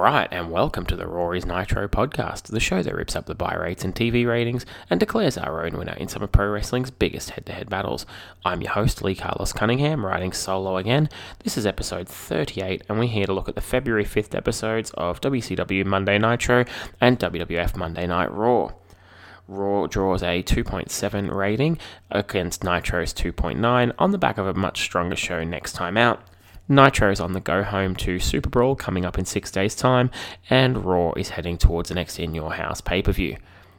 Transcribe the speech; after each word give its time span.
Alright, 0.00 0.28
and 0.30 0.50
welcome 0.50 0.86
to 0.86 0.96
the 0.96 1.06
Rory's 1.06 1.44
Nitro 1.44 1.86
podcast, 1.86 2.44
the 2.44 2.58
show 2.58 2.82
that 2.82 2.94
rips 2.94 3.14
up 3.14 3.26
the 3.26 3.34
buy 3.34 3.54
rates 3.54 3.84
and 3.84 3.94
TV 3.94 4.26
ratings 4.26 4.64
and 4.88 4.98
declares 4.98 5.36
our 5.36 5.62
own 5.66 5.76
winner 5.76 5.92
in 5.92 6.08
some 6.08 6.22
of 6.22 6.32
pro 6.32 6.48
wrestling's 6.48 6.90
biggest 6.90 7.28
head 7.28 7.44
to 7.44 7.52
head 7.52 7.68
battles. 7.68 8.06
I'm 8.42 8.62
your 8.62 8.72
host, 8.72 9.02
Lee 9.02 9.14
Carlos 9.14 9.52
Cunningham, 9.52 10.06
riding 10.06 10.32
solo 10.32 10.78
again. 10.78 11.10
This 11.44 11.58
is 11.58 11.66
episode 11.66 12.08
38, 12.08 12.82
and 12.88 12.98
we're 12.98 13.08
here 13.08 13.26
to 13.26 13.34
look 13.34 13.50
at 13.50 13.56
the 13.56 13.60
February 13.60 14.06
5th 14.06 14.34
episodes 14.34 14.90
of 14.92 15.20
WCW 15.20 15.84
Monday 15.84 16.16
Nitro 16.16 16.64
and 16.98 17.18
WWF 17.18 17.76
Monday 17.76 18.06
Night 18.06 18.32
Raw. 18.32 18.72
Raw 19.48 19.86
draws 19.86 20.22
a 20.22 20.42
2.7 20.42 21.30
rating 21.30 21.76
against 22.10 22.64
Nitro's 22.64 23.12
2.9 23.12 23.92
on 23.98 24.10
the 24.12 24.18
back 24.18 24.38
of 24.38 24.46
a 24.46 24.54
much 24.54 24.80
stronger 24.80 25.16
show 25.16 25.44
next 25.44 25.74
time 25.74 25.98
out. 25.98 26.22
Nitro 26.70 27.10
is 27.10 27.18
on 27.18 27.32
the 27.32 27.40
go 27.40 27.64
home 27.64 27.96
to 27.96 28.20
Super 28.20 28.48
Brawl 28.48 28.76
coming 28.76 29.04
up 29.04 29.18
in 29.18 29.24
six 29.24 29.50
days' 29.50 29.74
time, 29.74 30.08
and 30.48 30.84
Raw 30.84 31.10
is 31.16 31.30
heading 31.30 31.58
towards 31.58 31.88
the 31.88 31.96
next 31.96 32.20
In 32.20 32.32
Your 32.32 32.52
House 32.52 32.80
pay 32.80 33.02
per 33.02 33.10
view. 33.10 33.36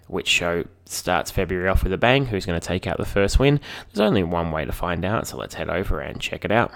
Which 0.08 0.28
show 0.28 0.66
starts 0.84 1.32
February 1.32 1.70
off 1.70 1.84
with 1.84 1.94
a 1.94 1.98
bang? 1.98 2.26
Who's 2.26 2.46
going 2.46 2.60
to 2.60 2.68
take 2.68 2.86
out 2.88 2.98
the 2.98 3.06
first 3.06 3.40
win? 3.40 3.62
There's 3.88 4.06
only 4.06 4.24
one 4.24 4.52
way 4.52 4.66
to 4.66 4.74
find 4.74 5.06
out, 5.06 5.26
so 5.26 5.38
let's 5.38 5.56
head 5.56 5.70
over 5.70 6.02
and 6.02 6.20
check 6.20 6.44
it 6.44 6.52
out. 6.52 6.74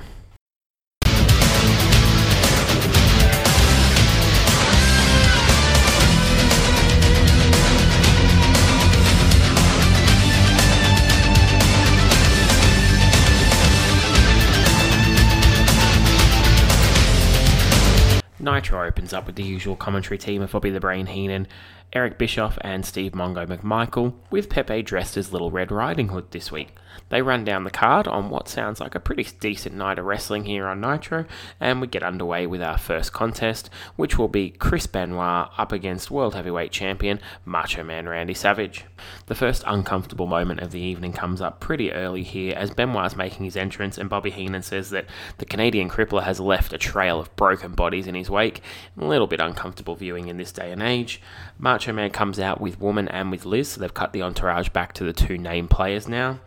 Nitro 18.66 18.88
opens 18.88 19.14
up 19.14 19.28
with 19.28 19.36
the 19.36 19.44
usual 19.44 19.76
commentary 19.76 20.18
team 20.18 20.42
of 20.42 20.52
Bobby 20.52 20.72
the 20.72 20.80
Brain 20.80 21.06
Heenan, 21.06 21.46
Eric 21.94 22.18
Bischoff, 22.18 22.58
and 22.62 22.84
Steve 22.84 23.12
Mongo 23.12 23.46
McMichael, 23.46 24.16
with 24.32 24.50
Pepe 24.50 24.82
dressed 24.82 25.18
as 25.18 25.32
Little 25.32 25.52
Red 25.52 25.72
Riding 25.72 26.08
Hood 26.08 26.32
this 26.32 26.52
week. 26.52 26.70
They 27.10 27.22
run 27.22 27.44
down 27.44 27.64
the 27.64 27.72
card 27.72 28.08
on 28.08 28.30
what 28.30 28.48
sounds 28.48 28.80
like 28.80 28.96
a 28.96 29.00
pretty 29.00 29.28
decent 29.40 29.76
night 29.76 30.00
of 30.00 30.06
wrestling 30.06 30.46
here 30.46 30.66
on 30.68 30.82
Nitro, 30.82 31.26
and 31.60 31.80
we 31.80 31.88
get 31.88 32.04
underway 32.04 32.48
with 32.48 32.62
our 32.62 32.78
first 32.78 33.14
contest, 33.14 33.70
which 33.96 34.18
will 34.18 34.28
be 34.28 34.50
Chris 34.50 34.88
Benoit 34.88 35.50
up 35.58 35.72
against 35.72 36.12
World 36.12 36.34
Heavyweight 36.34 36.72
Champion 36.72 37.20
Macho 37.46 37.84
Man 37.84 38.10
Randy 38.10 38.34
Savage. 38.34 38.86
The 39.28 39.36
first 39.36 39.64
uncomfortable 39.68 40.28
moment 40.28 40.62
of 40.62 40.72
the 40.72 40.80
evening 40.80 41.14
comes 41.14 41.42
up 41.42 41.60
pretty 41.60 41.92
early 41.92 42.24
here 42.24 42.56
as 42.56 42.72
Benoit's 42.72 43.16
making 43.16 43.46
his 43.46 43.58
entrance, 43.58 43.98
and 43.98 44.10
Bobby 44.10 44.32
Heenan 44.32 44.64
says 44.64 44.90
that 44.90 45.06
the 45.38 45.46
Canadian 45.46 45.90
crippler 45.90 46.24
has 46.24 46.40
left 46.40 46.74
a 46.74 46.78
trail 46.78 47.20
of 47.20 47.36
broken 47.36 47.74
bodies 47.74 48.08
in 48.08 48.16
his 48.16 48.30
wake. 48.30 48.62
A 49.00 49.06
little 49.06 49.28
bit 49.28 49.40
uncomfortable 49.40 49.96
viewing 49.96 50.28
in 50.28 50.38
this 50.38 50.52
day 50.52 50.72
and 50.72 50.82
age. 50.82 51.22
Macho 51.60 51.94
Man 51.94 52.10
comes 52.10 52.40
out 52.40 52.60
with 52.60 52.80
Woman 52.80 53.08
and 53.10 53.32
with 53.32 53.46
Liz, 53.46 53.70
so 53.70 53.82
they've 53.82 53.94
cut 53.94 54.14
the 54.14 54.22
entourage 54.22 54.70
back 54.70 54.94
to 54.94 55.04
the 55.04 55.14
two 55.14 55.38
name 55.38 55.68
players 55.68 56.08
now 56.08 56.40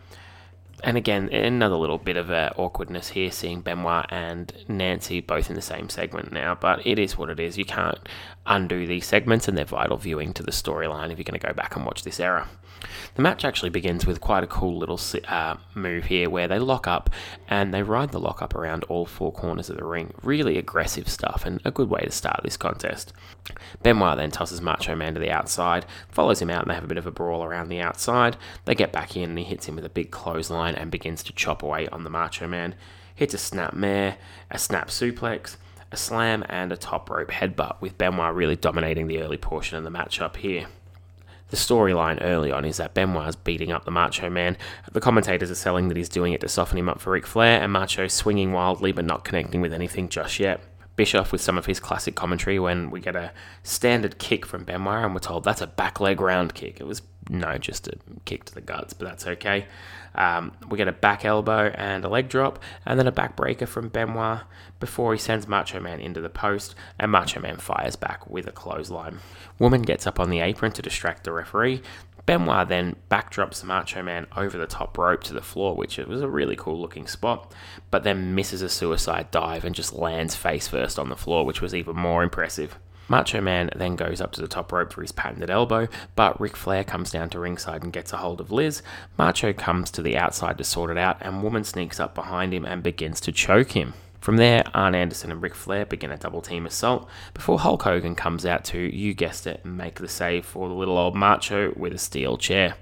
and 0.83 0.97
again, 0.97 1.29
another 1.29 1.75
little 1.75 1.97
bit 1.97 2.17
of 2.17 2.29
uh, 2.31 2.51
awkwardness 2.57 3.09
here, 3.09 3.31
seeing 3.31 3.61
Benoit 3.61 4.05
and 4.09 4.53
Nancy 4.67 5.21
both 5.21 5.49
in 5.49 5.55
the 5.55 5.61
same 5.61 5.89
segment 5.89 6.31
now. 6.31 6.55
But 6.55 6.85
it 6.85 6.99
is 6.99 7.17
what 7.17 7.29
it 7.29 7.39
is. 7.39 7.57
You 7.57 7.65
can't 7.65 7.99
undo 8.49 8.85
these 8.85 9.05
segments, 9.05 9.47
and 9.47 9.57
they're 9.57 9.63
vital 9.63 9.95
viewing 9.95 10.33
to 10.33 10.43
the 10.43 10.51
storyline 10.51 11.11
if 11.11 11.17
you're 11.17 11.23
going 11.23 11.39
to 11.39 11.47
go 11.47 11.53
back 11.53 11.75
and 11.75 11.85
watch 11.85 12.03
this 12.03 12.19
era. 12.19 12.49
The 13.15 13.21
match 13.21 13.43
actually 13.43 13.69
begins 13.69 14.05
with 14.05 14.21
quite 14.21 14.43
a 14.43 14.47
cool 14.47 14.77
little 14.77 14.99
uh, 15.27 15.57
move 15.75 16.05
here 16.05 16.29
where 16.29 16.47
they 16.47 16.59
lock 16.59 16.87
up 16.87 17.09
and 17.47 17.73
they 17.73 17.83
ride 17.83 18.11
the 18.11 18.19
lock 18.19 18.41
up 18.41 18.55
around 18.55 18.83
all 18.85 19.05
four 19.05 19.31
corners 19.31 19.69
of 19.69 19.77
the 19.77 19.83
ring. 19.83 20.13
Really 20.23 20.57
aggressive 20.57 21.09
stuff 21.09 21.45
and 21.45 21.59
a 21.65 21.71
good 21.71 21.89
way 21.89 22.01
to 22.01 22.11
start 22.11 22.41
this 22.43 22.57
contest. 22.57 23.11
Benoit 23.83 24.17
then 24.17 24.31
tosses 24.31 24.61
Macho 24.61 24.95
Man 24.95 25.13
to 25.15 25.19
the 25.19 25.31
outside, 25.31 25.85
follows 26.09 26.41
him 26.41 26.49
out, 26.49 26.61
and 26.63 26.71
they 26.71 26.75
have 26.75 26.83
a 26.83 26.87
bit 26.87 26.97
of 26.97 27.07
a 27.07 27.11
brawl 27.11 27.43
around 27.43 27.69
the 27.69 27.81
outside. 27.81 28.37
They 28.65 28.75
get 28.75 28.93
back 28.93 29.15
in 29.15 29.31
and 29.31 29.39
he 29.39 29.45
hits 29.45 29.65
him 29.65 29.75
with 29.75 29.85
a 29.85 29.89
big 29.89 30.11
clothesline 30.11 30.75
and 30.75 30.91
begins 30.91 31.23
to 31.23 31.33
chop 31.33 31.63
away 31.63 31.87
on 31.87 32.03
the 32.03 32.09
Macho 32.09 32.47
Man. 32.47 32.75
Hits 33.13 33.33
a 33.33 33.37
snap 33.37 33.73
mare, 33.73 34.17
a 34.49 34.57
snap 34.57 34.87
suplex, 34.87 35.57
a 35.91 35.97
slam, 35.97 36.43
and 36.49 36.71
a 36.71 36.77
top 36.77 37.09
rope 37.09 37.29
headbutt, 37.29 37.81
with 37.81 37.97
Benoit 37.97 38.33
really 38.33 38.55
dominating 38.55 39.07
the 39.07 39.21
early 39.21 39.37
portion 39.37 39.77
of 39.77 39.83
the 39.83 39.89
match 39.89 40.21
up 40.21 40.37
here. 40.37 40.67
The 41.49 41.57
storyline 41.57 42.19
early 42.21 42.51
on 42.51 42.63
is 42.63 42.77
that 42.77 42.93
Benoit's 42.93 43.35
beating 43.35 43.71
up 43.71 43.85
the 43.85 43.91
Macho 43.91 44.29
Man. 44.29 44.55
The 44.91 45.01
commentators 45.01 45.49
are 45.49 45.55
selling 45.55 45.87
that 45.87 45.97
he's 45.97 46.09
doing 46.09 46.33
it 46.33 46.41
to 46.41 46.47
soften 46.47 46.77
him 46.77 46.89
up 46.89 46.99
for 46.99 47.11
Ric 47.11 47.25
Flair, 47.25 47.61
and 47.61 47.73
Macho 47.73 48.07
swinging 48.07 48.53
wildly 48.53 48.91
but 48.91 49.05
not 49.05 49.23
connecting 49.23 49.61
with 49.61 49.73
anything 49.73 50.09
just 50.09 50.39
yet. 50.39 50.61
Bischoff 50.95 51.31
with 51.31 51.41
some 51.41 51.57
of 51.57 51.65
his 51.65 51.79
classic 51.79 52.13
commentary 52.13 52.59
when 52.59 52.91
we 52.91 52.99
get 52.99 53.15
a 53.15 53.31
standard 53.63 54.17
kick 54.17 54.45
from 54.45 54.65
Benoit 54.65 55.05
and 55.05 55.13
we're 55.13 55.21
told 55.21 55.45
that's 55.45 55.61
a 55.61 55.67
back 55.67 56.01
leg 56.01 56.19
round 56.19 56.53
kick. 56.53 56.81
It 56.81 56.85
was 56.85 57.01
no, 57.29 57.57
just 57.57 57.87
a 57.87 57.93
kick 58.25 58.43
to 58.45 58.53
the 58.53 58.61
guts, 58.61 58.93
but 58.93 59.07
that's 59.07 59.25
okay. 59.25 59.65
Um, 60.15 60.51
we 60.69 60.77
get 60.77 60.87
a 60.87 60.93
back 60.93 61.25
elbow 61.25 61.71
and 61.75 62.03
a 62.03 62.09
leg 62.09 62.29
drop, 62.29 62.59
and 62.85 62.99
then 62.99 63.07
a 63.07 63.11
backbreaker 63.11 63.67
from 63.67 63.89
Benoit 63.89 64.41
before 64.79 65.13
he 65.13 65.19
sends 65.19 65.47
Macho 65.47 65.79
Man 65.79 65.99
into 65.99 66.21
the 66.21 66.29
post, 66.29 66.75
and 66.99 67.11
Macho 67.11 67.39
Man 67.39 67.57
fires 67.57 67.95
back 67.95 68.29
with 68.29 68.47
a 68.47 68.51
clothesline. 68.51 69.19
Woman 69.59 69.81
gets 69.81 70.07
up 70.07 70.19
on 70.19 70.29
the 70.29 70.39
apron 70.39 70.71
to 70.73 70.81
distract 70.81 71.23
the 71.23 71.31
referee. 71.31 71.81
Benoit 72.25 72.67
then 72.67 72.95
backdrops 73.09 73.63
Macho 73.63 74.03
Man 74.03 74.27
over 74.35 74.57
the 74.57 74.67
top 74.67 74.97
rope 74.97 75.23
to 75.23 75.33
the 75.33 75.41
floor, 75.41 75.75
which 75.75 75.97
was 75.97 76.21
a 76.21 76.29
really 76.29 76.55
cool 76.55 76.79
looking 76.79 77.07
spot, 77.07 77.53
but 77.89 78.03
then 78.03 78.35
misses 78.35 78.61
a 78.61 78.69
suicide 78.69 79.31
dive 79.31 79.65
and 79.65 79.73
just 79.73 79.93
lands 79.93 80.35
face 80.35 80.67
first 80.67 80.99
on 80.99 81.09
the 81.09 81.15
floor, 81.15 81.45
which 81.45 81.61
was 81.61 81.73
even 81.73 81.95
more 81.95 82.21
impressive. 82.21 82.77
Macho 83.09 83.41
Man 83.41 83.71
then 83.75 83.95
goes 83.95 84.21
up 84.21 84.31
to 84.33 84.41
the 84.41 84.47
top 84.47 84.71
rope 84.71 84.93
for 84.93 85.01
his 85.01 85.11
patented 85.11 85.49
elbow, 85.49 85.87
but 86.15 86.39
Ric 86.39 86.55
Flair 86.55 86.83
comes 86.83 87.11
down 87.11 87.29
to 87.31 87.39
ringside 87.39 87.83
and 87.83 87.91
gets 87.91 88.13
a 88.13 88.17
hold 88.17 88.39
of 88.39 88.51
Liz. 88.51 88.83
Macho 89.17 89.51
comes 89.51 89.89
to 89.91 90.01
the 90.01 90.15
outside 90.15 90.57
to 90.59 90.63
sort 90.63 90.91
it 90.91 90.97
out, 90.97 91.17
and 91.21 91.43
Woman 91.43 91.63
sneaks 91.63 91.99
up 91.99 92.13
behind 92.13 92.53
him 92.53 92.65
and 92.65 92.83
begins 92.83 93.19
to 93.21 93.31
choke 93.31 93.71
him. 93.71 93.93
From 94.21 94.37
there, 94.37 94.63
Arn 94.73 94.95
Anderson 94.95 95.31
and 95.31 95.41
Ric 95.41 95.55
Flair 95.55 95.85
begin 95.85 96.11
a 96.11 96.17
double 96.17 96.41
team 96.41 96.65
assault 96.65 97.09
before 97.33 97.59
Hulk 97.59 97.83
Hogan 97.83 98.15
comes 98.15 98.45
out 98.45 98.65
to, 98.65 98.77
you 98.77 99.13
guessed 99.13 99.47
it, 99.47 99.65
make 99.65 99.95
the 99.95 100.09
save 100.09 100.45
for 100.45 100.67
the 100.67 100.75
little 100.75 100.97
old 100.97 101.15
Macho 101.15 101.73
with 101.75 101.93
a 101.93 101.97
steel 101.97 102.37
chair. 102.37 102.75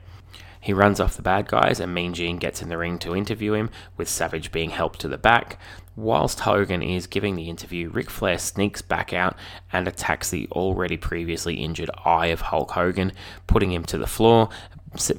He 0.60 0.74
runs 0.74 1.00
off 1.00 1.16
the 1.16 1.22
bad 1.22 1.48
guys, 1.48 1.80
and 1.80 1.94
Mean 1.94 2.14
Gene 2.14 2.38
gets 2.38 2.62
in 2.62 2.70
the 2.70 2.78
ring 2.78 3.00
to 3.00 3.16
interview 3.16 3.54
him, 3.54 3.70
with 3.96 4.10
Savage 4.10 4.52
being 4.52 4.72
helped 4.72 5.00
to 5.02 5.08
the 5.08 5.18
back. 5.18 5.60
Whilst 5.96 6.42
Hogan 6.42 6.84
is 6.84 7.08
giving 7.08 7.36
the 7.36 7.50
interview, 7.50 7.90
Ric 7.90 8.10
Flair 8.10 8.38
sneaks 8.38 8.82
back 8.82 9.14
out 9.14 9.36
and 9.74 9.88
attacks 9.88 10.30
the 10.30 10.48
already 10.52 10.98
previously 10.98 11.56
injured 11.56 11.90
eye 12.06 12.28
of 12.28 12.42
Hulk 12.42 12.72
Hogan, 12.72 13.14
putting 13.48 13.72
him 13.72 13.84
to 13.86 13.98
the 13.98 14.08
floor, 14.08 14.50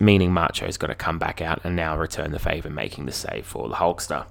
meaning 0.00 0.32
Macho's 0.32 0.76
got 0.76 0.86
to 0.88 0.94
come 0.94 1.18
back 1.18 1.40
out 1.40 1.60
and 1.64 1.74
now 1.74 1.96
return 1.96 2.30
the 2.30 2.38
favour, 2.38 2.70
making 2.70 3.06
the 3.06 3.12
save 3.12 3.46
for 3.46 3.68
the 3.68 3.76
Hulkster. 3.76 4.26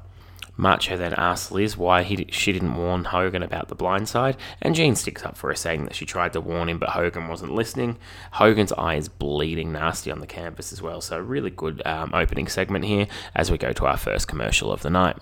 Macho 0.57 0.97
then 0.97 1.13
asks 1.13 1.51
Liz 1.51 1.77
why 1.77 2.03
he, 2.03 2.27
she 2.31 2.51
didn't 2.51 2.75
warn 2.75 3.05
Hogan 3.05 3.43
about 3.43 3.67
the 3.67 3.75
blind 3.75 4.09
side, 4.09 4.35
and 4.61 4.75
Gene 4.75 4.95
sticks 4.95 5.23
up 5.23 5.37
for 5.37 5.49
her, 5.49 5.55
saying 5.55 5.85
that 5.85 5.95
she 5.95 6.05
tried 6.05 6.33
to 6.33 6.41
warn 6.41 6.67
him, 6.67 6.79
but 6.79 6.89
Hogan 6.89 7.27
wasn't 7.27 7.53
listening. 7.53 7.97
Hogan's 8.33 8.73
eye 8.73 8.95
is 8.95 9.07
bleeding 9.07 9.71
nasty 9.71 10.11
on 10.11 10.19
the 10.19 10.27
canvas 10.27 10.73
as 10.73 10.81
well, 10.81 10.99
so 10.99 11.19
really 11.19 11.51
good 11.51 11.81
um, 11.85 12.11
opening 12.13 12.47
segment 12.47 12.85
here 12.85 13.07
as 13.35 13.51
we 13.51 13.57
go 13.57 13.71
to 13.73 13.85
our 13.85 13.97
first 13.97 14.27
commercial 14.27 14.71
of 14.71 14.81
the 14.81 14.89
night. 14.89 15.17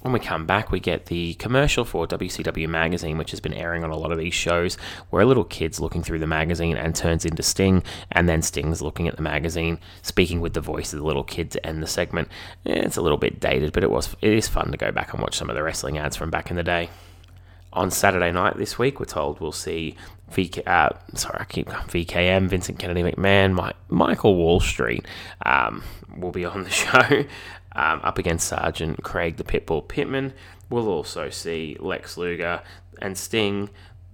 When 0.00 0.14
we 0.14 0.18
come 0.18 0.46
back, 0.46 0.72
we 0.72 0.80
get 0.80 1.06
the 1.06 1.34
commercial 1.34 1.84
for 1.84 2.06
WCW 2.06 2.66
Magazine, 2.66 3.18
which 3.18 3.32
has 3.32 3.40
been 3.40 3.52
airing 3.52 3.84
on 3.84 3.90
a 3.90 3.98
lot 3.98 4.12
of 4.12 4.18
these 4.18 4.32
shows, 4.32 4.76
where 5.10 5.20
a 5.20 5.26
little 5.26 5.44
kid's 5.44 5.78
looking 5.78 6.02
through 6.02 6.20
the 6.20 6.26
magazine 6.26 6.78
and 6.78 6.94
turns 6.94 7.26
into 7.26 7.42
Sting, 7.42 7.82
and 8.10 8.26
then 8.26 8.40
Sting's 8.40 8.80
looking 8.80 9.08
at 9.08 9.16
the 9.16 9.22
magazine, 9.22 9.78
speaking 10.00 10.40
with 10.40 10.54
the 10.54 10.60
voice 10.62 10.94
of 10.94 11.00
the 11.00 11.04
little 11.04 11.22
kid 11.22 11.50
to 11.50 11.66
end 11.66 11.82
the 11.82 11.86
segment. 11.86 12.28
It's 12.64 12.96
a 12.96 13.02
little 13.02 13.18
bit 13.18 13.40
dated, 13.40 13.74
but 13.74 13.84
it 13.84 13.90
was 13.90 14.16
it 14.22 14.32
is 14.32 14.48
fun 14.48 14.70
to 14.70 14.78
go 14.78 14.90
back 14.90 15.12
and 15.12 15.20
watch 15.20 15.36
some 15.36 15.50
of 15.50 15.56
the 15.56 15.62
wrestling 15.62 15.98
ads 15.98 16.16
from 16.16 16.30
back 16.30 16.50
in 16.50 16.56
the 16.56 16.62
day. 16.62 16.88
On 17.74 17.90
Saturday 17.90 18.32
night 18.32 18.56
this 18.56 18.78
week, 18.78 19.00
we're 19.00 19.06
told 19.06 19.38
we'll 19.38 19.52
see 19.52 19.96
VK, 20.32 20.66
uh, 20.66 20.90
sorry, 21.14 21.36
I 21.40 21.44
keep 21.44 21.68
VKM, 21.68 22.48
Vincent 22.48 22.78
Kennedy 22.78 23.02
McMahon, 23.02 23.74
Michael 23.88 24.34
Wall 24.36 24.60
Street 24.60 25.04
um, 25.44 25.84
will 26.16 26.32
be 26.32 26.44
on 26.44 26.64
the 26.64 26.70
show 26.70 27.24
um, 27.72 28.00
up 28.02 28.18
against 28.18 28.48
Sergeant 28.48 29.02
Craig 29.02 29.36
the 29.36 29.44
Pitbull 29.44 29.86
Pittman. 29.86 30.32
We'll 30.68 30.88
also 30.88 31.30
see 31.30 31.76
Lex 31.80 32.16
Luger 32.16 32.62
and 33.00 33.16
Sting, 33.16 33.70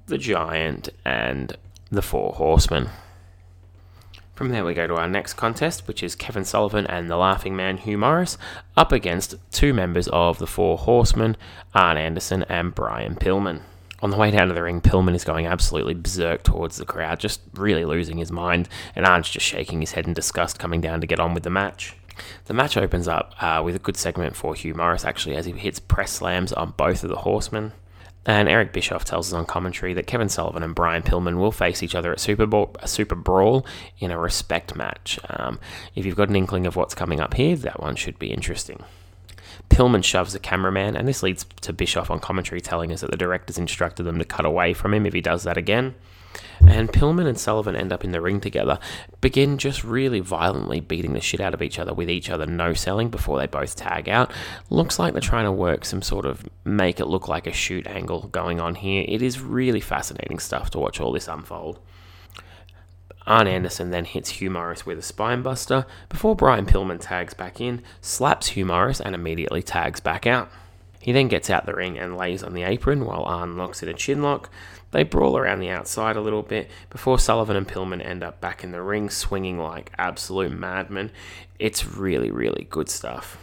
the 0.06 0.18
Giant, 0.18 0.88
and 1.04 1.56
the 1.90 2.02
Four 2.02 2.34
Horsemen. 2.34 2.88
From 4.34 4.50
there, 4.50 4.66
we 4.66 4.74
go 4.74 4.86
to 4.86 4.96
our 4.96 5.08
next 5.08 5.34
contest, 5.34 5.88
which 5.88 6.02
is 6.02 6.14
Kevin 6.14 6.44
Sullivan 6.44 6.86
and 6.86 7.10
the 7.10 7.16
Laughing 7.16 7.56
Man 7.56 7.78
Hugh 7.78 7.96
Morris 7.96 8.36
up 8.76 8.92
against 8.92 9.36
two 9.50 9.72
members 9.72 10.08
of 10.08 10.38
the 10.38 10.46
Four 10.46 10.76
Horsemen, 10.76 11.38
Arn 11.74 11.96
Anderson 11.96 12.42
and 12.42 12.74
Brian 12.74 13.14
Pillman. 13.14 13.62
On 14.02 14.10
the 14.10 14.18
way 14.18 14.30
down 14.30 14.48
to 14.48 14.54
the 14.54 14.62
ring, 14.62 14.82
Pillman 14.82 15.14
is 15.14 15.24
going 15.24 15.46
absolutely 15.46 15.94
berserk 15.94 16.42
towards 16.42 16.76
the 16.76 16.84
crowd, 16.84 17.18
just 17.18 17.40
really 17.54 17.86
losing 17.86 18.18
his 18.18 18.30
mind, 18.30 18.68
and 18.94 19.06
Arn's 19.06 19.30
just 19.30 19.46
shaking 19.46 19.80
his 19.80 19.92
head 19.92 20.06
in 20.06 20.12
disgust, 20.12 20.58
coming 20.58 20.82
down 20.82 21.00
to 21.00 21.06
get 21.06 21.18
on 21.18 21.32
with 21.32 21.42
the 21.42 21.50
match. 21.50 21.96
The 22.46 22.54
match 22.54 22.76
opens 22.76 23.08
up 23.08 23.34
uh, 23.40 23.62
with 23.64 23.76
a 23.76 23.80
good 23.80 23.96
segment 23.96 24.36
for 24.36 24.54
Hugh 24.54 24.74
Morris, 24.74 25.04
actually, 25.04 25.36
as 25.36 25.46
he 25.46 25.52
hits 25.52 25.80
press 25.80 26.12
slams 26.12 26.52
on 26.52 26.74
both 26.76 27.02
of 27.02 27.10
the 27.10 27.16
horsemen. 27.16 27.72
And 28.24 28.48
Eric 28.48 28.72
Bischoff 28.72 29.04
tells 29.04 29.32
us 29.32 29.36
on 29.36 29.46
commentary 29.46 29.94
that 29.94 30.08
Kevin 30.08 30.28
Sullivan 30.28 30.64
and 30.64 30.74
Brian 30.74 31.04
Pillman 31.04 31.38
will 31.38 31.52
face 31.52 31.82
each 31.82 31.94
other 31.94 32.10
at 32.10 32.18
Super 32.18 32.44
Bowl, 32.44 32.74
a 32.80 32.88
Super 32.88 33.14
Brawl 33.14 33.64
in 34.00 34.10
a 34.10 34.18
respect 34.18 34.74
match. 34.74 35.20
Um, 35.30 35.60
if 35.94 36.04
you've 36.04 36.16
got 36.16 36.28
an 36.28 36.36
inkling 36.36 36.66
of 36.66 36.74
what's 36.74 36.94
coming 36.94 37.20
up 37.20 37.34
here, 37.34 37.54
that 37.54 37.80
one 37.80 37.94
should 37.94 38.18
be 38.18 38.32
interesting. 38.32 38.82
Pillman 39.70 40.02
shoves 40.02 40.32
the 40.32 40.40
cameraman, 40.40 40.96
and 40.96 41.06
this 41.06 41.22
leads 41.22 41.46
to 41.60 41.72
Bischoff 41.72 42.10
on 42.10 42.18
commentary 42.18 42.60
telling 42.60 42.92
us 42.92 43.00
that 43.00 43.12
the 43.12 43.16
directors 43.16 43.58
instructed 43.58 44.02
them 44.02 44.18
to 44.18 44.24
cut 44.24 44.44
away 44.44 44.74
from 44.74 44.92
him 44.92 45.06
if 45.06 45.14
he 45.14 45.20
does 45.20 45.44
that 45.44 45.56
again. 45.56 45.94
And 46.68 46.92
Pillman 46.92 47.26
and 47.26 47.38
Sullivan 47.38 47.76
end 47.76 47.92
up 47.92 48.04
in 48.04 48.12
the 48.12 48.20
ring 48.20 48.40
together, 48.40 48.78
begin 49.20 49.56
just 49.56 49.84
really 49.84 50.20
violently 50.20 50.80
beating 50.80 51.14
the 51.14 51.20
shit 51.20 51.40
out 51.40 51.54
of 51.54 51.62
each 51.62 51.78
other 51.78 51.94
with 51.94 52.10
each 52.10 52.28
other 52.28 52.46
no 52.46 52.74
selling 52.74 53.08
before 53.08 53.38
they 53.38 53.46
both 53.46 53.76
tag 53.76 54.08
out. 54.08 54.30
Looks 54.68 54.98
like 54.98 55.12
they're 55.12 55.20
trying 55.20 55.44
to 55.44 55.52
work 55.52 55.84
some 55.84 56.02
sort 56.02 56.26
of 56.26 56.46
make 56.64 57.00
it 57.00 57.06
look 57.06 57.28
like 57.28 57.46
a 57.46 57.52
shoot 57.52 57.86
angle 57.86 58.28
going 58.28 58.60
on 58.60 58.74
here. 58.74 59.04
It 59.08 59.22
is 59.22 59.40
really 59.40 59.80
fascinating 59.80 60.38
stuff 60.38 60.70
to 60.70 60.78
watch 60.78 61.00
all 61.00 61.12
this 61.12 61.28
unfold. 61.28 61.78
Arn 63.26 63.48
Anderson 63.48 63.90
then 63.90 64.04
hits 64.04 64.30
Hugh 64.30 64.50
Morris 64.50 64.86
with 64.86 64.98
a 64.98 65.12
spinebuster 65.12 65.84
before 66.08 66.36
Brian 66.36 66.66
Pillman 66.66 67.00
tags 67.00 67.34
back 67.34 67.60
in, 67.60 67.82
slaps 68.00 68.48
Hugh 68.48 68.66
Morris, 68.66 69.00
and 69.00 69.14
immediately 69.14 69.62
tags 69.62 69.98
back 69.98 70.26
out. 70.26 70.48
He 71.06 71.12
then 71.12 71.28
gets 71.28 71.50
out 71.50 71.66
the 71.66 71.72
ring 71.72 71.96
and 71.96 72.16
lays 72.16 72.42
on 72.42 72.52
the 72.52 72.64
apron 72.64 73.04
while 73.04 73.22
Arn 73.22 73.56
locks 73.56 73.80
in 73.80 73.88
a 73.88 73.94
chinlock. 73.94 74.46
They 74.90 75.04
brawl 75.04 75.38
around 75.38 75.60
the 75.60 75.70
outside 75.70 76.16
a 76.16 76.20
little 76.20 76.42
bit 76.42 76.68
before 76.90 77.20
Sullivan 77.20 77.54
and 77.54 77.68
Pillman 77.68 78.04
end 78.04 78.24
up 78.24 78.40
back 78.40 78.64
in 78.64 78.72
the 78.72 78.82
ring 78.82 79.08
swinging 79.08 79.56
like 79.56 79.92
absolute 79.98 80.50
madmen. 80.50 81.12
It's 81.60 81.86
really, 81.86 82.32
really 82.32 82.66
good 82.68 82.88
stuff. 82.88 83.38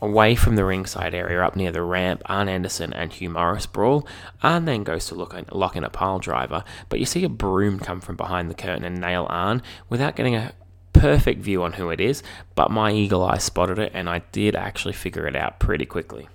Away 0.00 0.36
from 0.36 0.54
the 0.54 0.64
ringside 0.64 1.14
area, 1.16 1.44
up 1.44 1.56
near 1.56 1.72
the 1.72 1.82
ramp, 1.82 2.22
Arn 2.26 2.48
Anderson 2.48 2.92
and 2.92 3.12
Hugh 3.12 3.30
Morris 3.30 3.66
brawl. 3.66 4.06
Arn 4.40 4.64
then 4.64 4.84
goes 4.84 5.06
to 5.06 5.16
look, 5.16 5.34
lock 5.50 5.74
in 5.74 5.82
a 5.82 5.90
pile 5.90 6.20
driver, 6.20 6.62
but 6.88 7.00
you 7.00 7.06
see 7.06 7.24
a 7.24 7.28
broom 7.28 7.80
come 7.80 8.00
from 8.00 8.14
behind 8.14 8.48
the 8.48 8.54
curtain 8.54 8.84
and 8.84 9.00
nail 9.00 9.26
Arn 9.28 9.62
without 9.88 10.14
getting 10.14 10.36
a 10.36 10.52
perfect 10.92 11.40
view 11.40 11.64
on 11.64 11.72
who 11.72 11.90
it 11.90 12.00
is, 12.00 12.22
but 12.54 12.70
my 12.70 12.92
eagle 12.92 13.24
eye 13.24 13.38
spotted 13.38 13.80
it 13.80 13.90
and 13.92 14.08
I 14.08 14.20
did 14.30 14.54
actually 14.54 14.94
figure 14.94 15.26
it 15.26 15.34
out 15.34 15.58
pretty 15.58 15.86
quickly. 15.86 16.28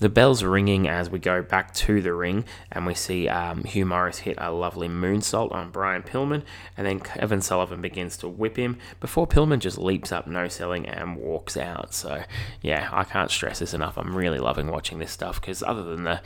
The 0.00 0.08
bell's 0.08 0.44
ringing 0.44 0.86
as 0.88 1.10
we 1.10 1.18
go 1.18 1.42
back 1.42 1.74
to 1.74 2.00
the 2.00 2.12
ring, 2.12 2.44
and 2.70 2.86
we 2.86 2.94
see 2.94 3.28
um, 3.28 3.64
Hugh 3.64 3.84
Morris 3.84 4.18
hit 4.18 4.36
a 4.38 4.52
lovely 4.52 4.88
moonsault 4.88 5.50
on 5.50 5.70
Brian 5.70 6.02
Pillman, 6.04 6.44
and 6.76 6.86
then 6.86 7.00
Kevin 7.00 7.40
Sullivan 7.40 7.82
begins 7.82 8.16
to 8.18 8.28
whip 8.28 8.56
him 8.56 8.78
before 9.00 9.26
Pillman 9.26 9.58
just 9.58 9.76
leaps 9.76 10.12
up, 10.12 10.28
no 10.28 10.46
selling, 10.46 10.86
and 10.86 11.16
walks 11.16 11.56
out. 11.56 11.94
So, 11.94 12.22
yeah, 12.62 12.88
I 12.92 13.02
can't 13.02 13.30
stress 13.30 13.58
this 13.58 13.74
enough. 13.74 13.98
I'm 13.98 14.16
really 14.16 14.38
loving 14.38 14.68
watching 14.68 15.00
this 15.00 15.10
stuff 15.10 15.40
because, 15.40 15.62
other 15.62 15.82
than 15.82 16.04
the 16.04 16.20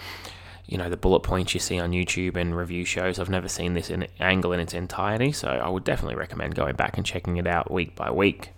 you 0.67 0.79
know 0.79 0.89
the 0.89 0.97
bullet 0.97 1.21
points 1.21 1.55
you 1.55 1.61
see 1.61 1.79
on 1.79 1.91
YouTube 1.91 2.37
and 2.37 2.57
review 2.57 2.85
shows. 2.85 3.19
I've 3.19 3.29
never 3.29 3.49
seen 3.49 3.75
this 3.75 3.91
in 3.91 4.07
angle 4.21 4.53
in 4.53 4.61
its 4.61 4.75
entirety, 4.75 5.33
so 5.33 5.49
I 5.49 5.69
would 5.69 5.85
definitely 5.85 6.15
recommend 6.15 6.55
going 6.55 6.77
back 6.77 6.97
and 6.97 7.05
checking 7.05 7.37
it 7.37 7.47
out 7.47 7.71
week 7.71 7.97
by 7.97 8.11
week. 8.11 8.51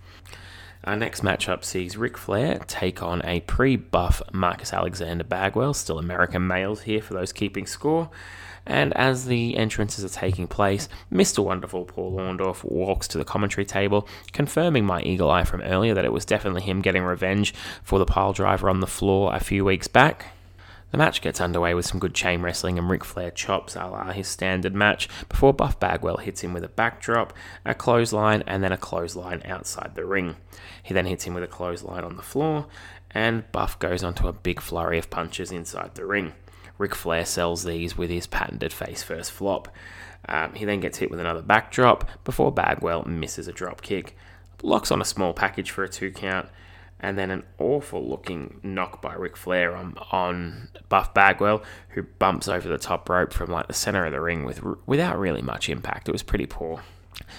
Our 0.85 0.97
next 0.97 1.23
matchup 1.23 1.65
sees 1.65 1.97
Ric 1.97 2.19
Flair 2.19 2.59
take 2.67 3.03
on 3.03 3.23
a 3.25 3.41
pre 3.41 3.77
buff 3.77 4.21
Marcus 4.33 4.71
Alexander 4.71 5.25
Bagwell, 5.25 5.73
still 5.73 5.99
American 5.99 6.47
males 6.47 6.83
here 6.83 7.01
for 7.01 7.15
those 7.15 7.33
keeping 7.33 7.67
score. 7.67 8.11
And 8.67 8.95
as 8.95 9.25
the 9.25 9.57
entrances 9.57 10.05
are 10.05 10.21
taking 10.21 10.47
place, 10.47 10.91
Mr. 11.11 11.43
Wonderful 11.43 11.87
Paul 11.87 12.19
Orndorff 12.19 12.65
walks 12.65 13.09
to 13.09 13.19
the 13.19 13.25
commentary 13.25 13.65
table, 13.65 14.07
confirming 14.33 14.85
my 14.85 15.01
eagle 15.03 15.31
eye 15.31 15.45
from 15.45 15.63
earlier 15.63 15.95
that 15.95 16.05
it 16.05 16.13
was 16.13 16.27
definitely 16.27 16.63
him 16.63 16.83
getting 16.83 17.03
revenge 17.03 17.55
for 17.83 17.99
the 17.99 18.07
pile 18.07 18.35
driver 18.35 18.69
on 18.69 18.81
the 18.81 18.87
floor 18.87 19.35
a 19.35 19.41
few 19.41 19.65
weeks 19.65 19.89
back. 19.89 20.34
The 20.95 20.99
match 20.99 21.23
gets 21.23 21.41
underway 21.41 21.75
with 21.75 21.87
some 21.87 21.99
good 21.99 22.15
chain 22.15 22.41
wrestling 22.43 22.79
and 22.79 22.89
Ric 22.89 23.03
Flair 23.03 23.33
chops 23.33 23.75
a 23.75 23.85
la 23.85 24.13
his 24.13 24.29
standard 24.29 24.77
match 24.77 25.09
before 25.29 25.53
Buff 25.53 25.81
Bagwell 25.81 26.19
hits 26.19 26.43
him 26.43 26.55
with 26.55 26.63
a 26.63 26.69
backdrop, 26.69 27.33
a 27.65 27.75
clothesline, 27.75 28.45
and 28.47 28.63
then 28.63 28.71
a 28.71 28.77
clothesline 28.77 29.43
outside 29.45 29.97
the 29.97 30.05
ring. 30.05 30.37
He 30.85 30.95
then 30.95 31.07
hits 31.07 31.25
him 31.25 31.35
with 31.35 31.43
a 31.43 31.49
clothesline 31.49 32.05
on 32.05 32.15
the 32.15 32.23
floor, 32.23 32.67
and 33.11 33.51
Buff 33.51 33.77
goes 33.81 34.05
onto 34.05 34.29
a 34.29 34.33
big 34.33 34.61
flurry 34.61 34.97
of 34.97 35.11
punches 35.11 35.51
inside 35.51 35.97
the 35.97 36.07
ring. 36.07 36.33
Ric 36.79 36.95
Flair 36.95 37.27
sells 37.27 37.65
these 37.65 37.99
with 37.99 38.09
his 38.09 38.29
patented 38.29 38.73
face 38.73 39.03
first 39.03 39.33
flop. 39.33 39.67
Um, 40.29 40.55
he 40.55 40.65
then 40.65 40.79
gets 40.79 40.99
hit 40.99 41.11
with 41.11 41.19
another 41.19 41.43
backdrop 41.43 42.09
before 42.23 42.53
Bagwell 42.53 43.03
misses 43.07 43.49
a 43.49 43.53
drop 43.53 43.83
kick, 43.83 44.17
locks 44.63 44.93
on 44.93 45.01
a 45.01 45.05
small 45.05 45.35
package 45.35 45.73
for 45.73 45.83
a 45.83 45.89
two 45.89 46.13
count, 46.13 46.51
and 47.05 47.19
then 47.19 47.31
an 47.31 47.43
awful 47.59 48.09
looking 48.09 48.61
knock 48.63 49.03
by 49.03 49.13
Ric 49.13 49.37
Flair 49.37 49.77
on, 49.77 49.95
on 50.11 50.71
Buff 50.89 51.13
Bagwell, 51.13 51.63
who 51.91 52.03
bumps 52.03 52.49
over 52.49 52.67
the 52.67 52.79
top 52.79 53.07
rope 53.11 53.31
from 53.31 53.51
like 53.51 53.67
the 53.67 53.75
center 53.75 54.07
of 54.07 54.13
the 54.13 54.21
ring 54.23 54.45
with 54.45 54.63
without 54.87 55.19
really 55.19 55.43
much 55.43 55.69
impact. 55.69 56.09
It 56.09 56.13
was 56.13 56.23
pretty 56.23 56.47
poor. 56.47 56.81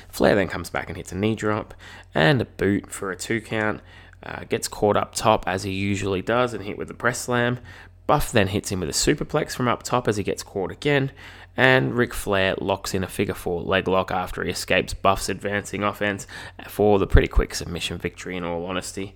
Flair 0.07 0.35
then 0.35 0.47
comes 0.47 0.69
back 0.69 0.87
and 0.87 0.95
hits 0.95 1.11
a 1.11 1.15
knee 1.15 1.33
drop 1.33 1.73
and 2.13 2.41
a 2.41 2.45
boot 2.45 2.91
for 2.91 3.11
a 3.11 3.15
two 3.15 3.41
count. 3.41 3.81
Uh, 4.21 4.43
gets 4.49 4.67
caught 4.67 4.97
up 4.97 5.15
top 5.15 5.47
as 5.47 5.63
he 5.63 5.71
usually 5.71 6.21
does 6.21 6.53
and 6.53 6.63
hit 6.63 6.77
with 6.77 6.87
the 6.87 6.93
press 6.93 7.21
slam. 7.21 7.59
Buff 8.05 8.31
then 8.31 8.49
hits 8.49 8.71
him 8.71 8.81
with 8.81 8.89
a 8.89 8.91
superplex 8.91 9.53
from 9.55 9.67
up 9.67 9.81
top 9.81 10.07
as 10.07 10.17
he 10.17 10.23
gets 10.23 10.43
caught 10.43 10.71
again, 10.71 11.11
and 11.57 11.95
Ric 11.95 12.13
Flair 12.13 12.53
locks 12.59 12.93
in 12.93 13.03
a 13.03 13.07
figure 13.07 13.33
four 13.33 13.61
leg 13.63 13.87
lock 13.87 14.11
after 14.11 14.43
he 14.43 14.51
escapes 14.51 14.93
Buff's 14.93 15.27
advancing 15.27 15.83
offense 15.83 16.27
for 16.67 16.99
the 16.99 17.07
pretty 17.07 17.27
quick 17.27 17.55
submission 17.55 17.97
victory, 17.97 18.37
in 18.37 18.43
all 18.43 18.65
honesty. 18.65 19.15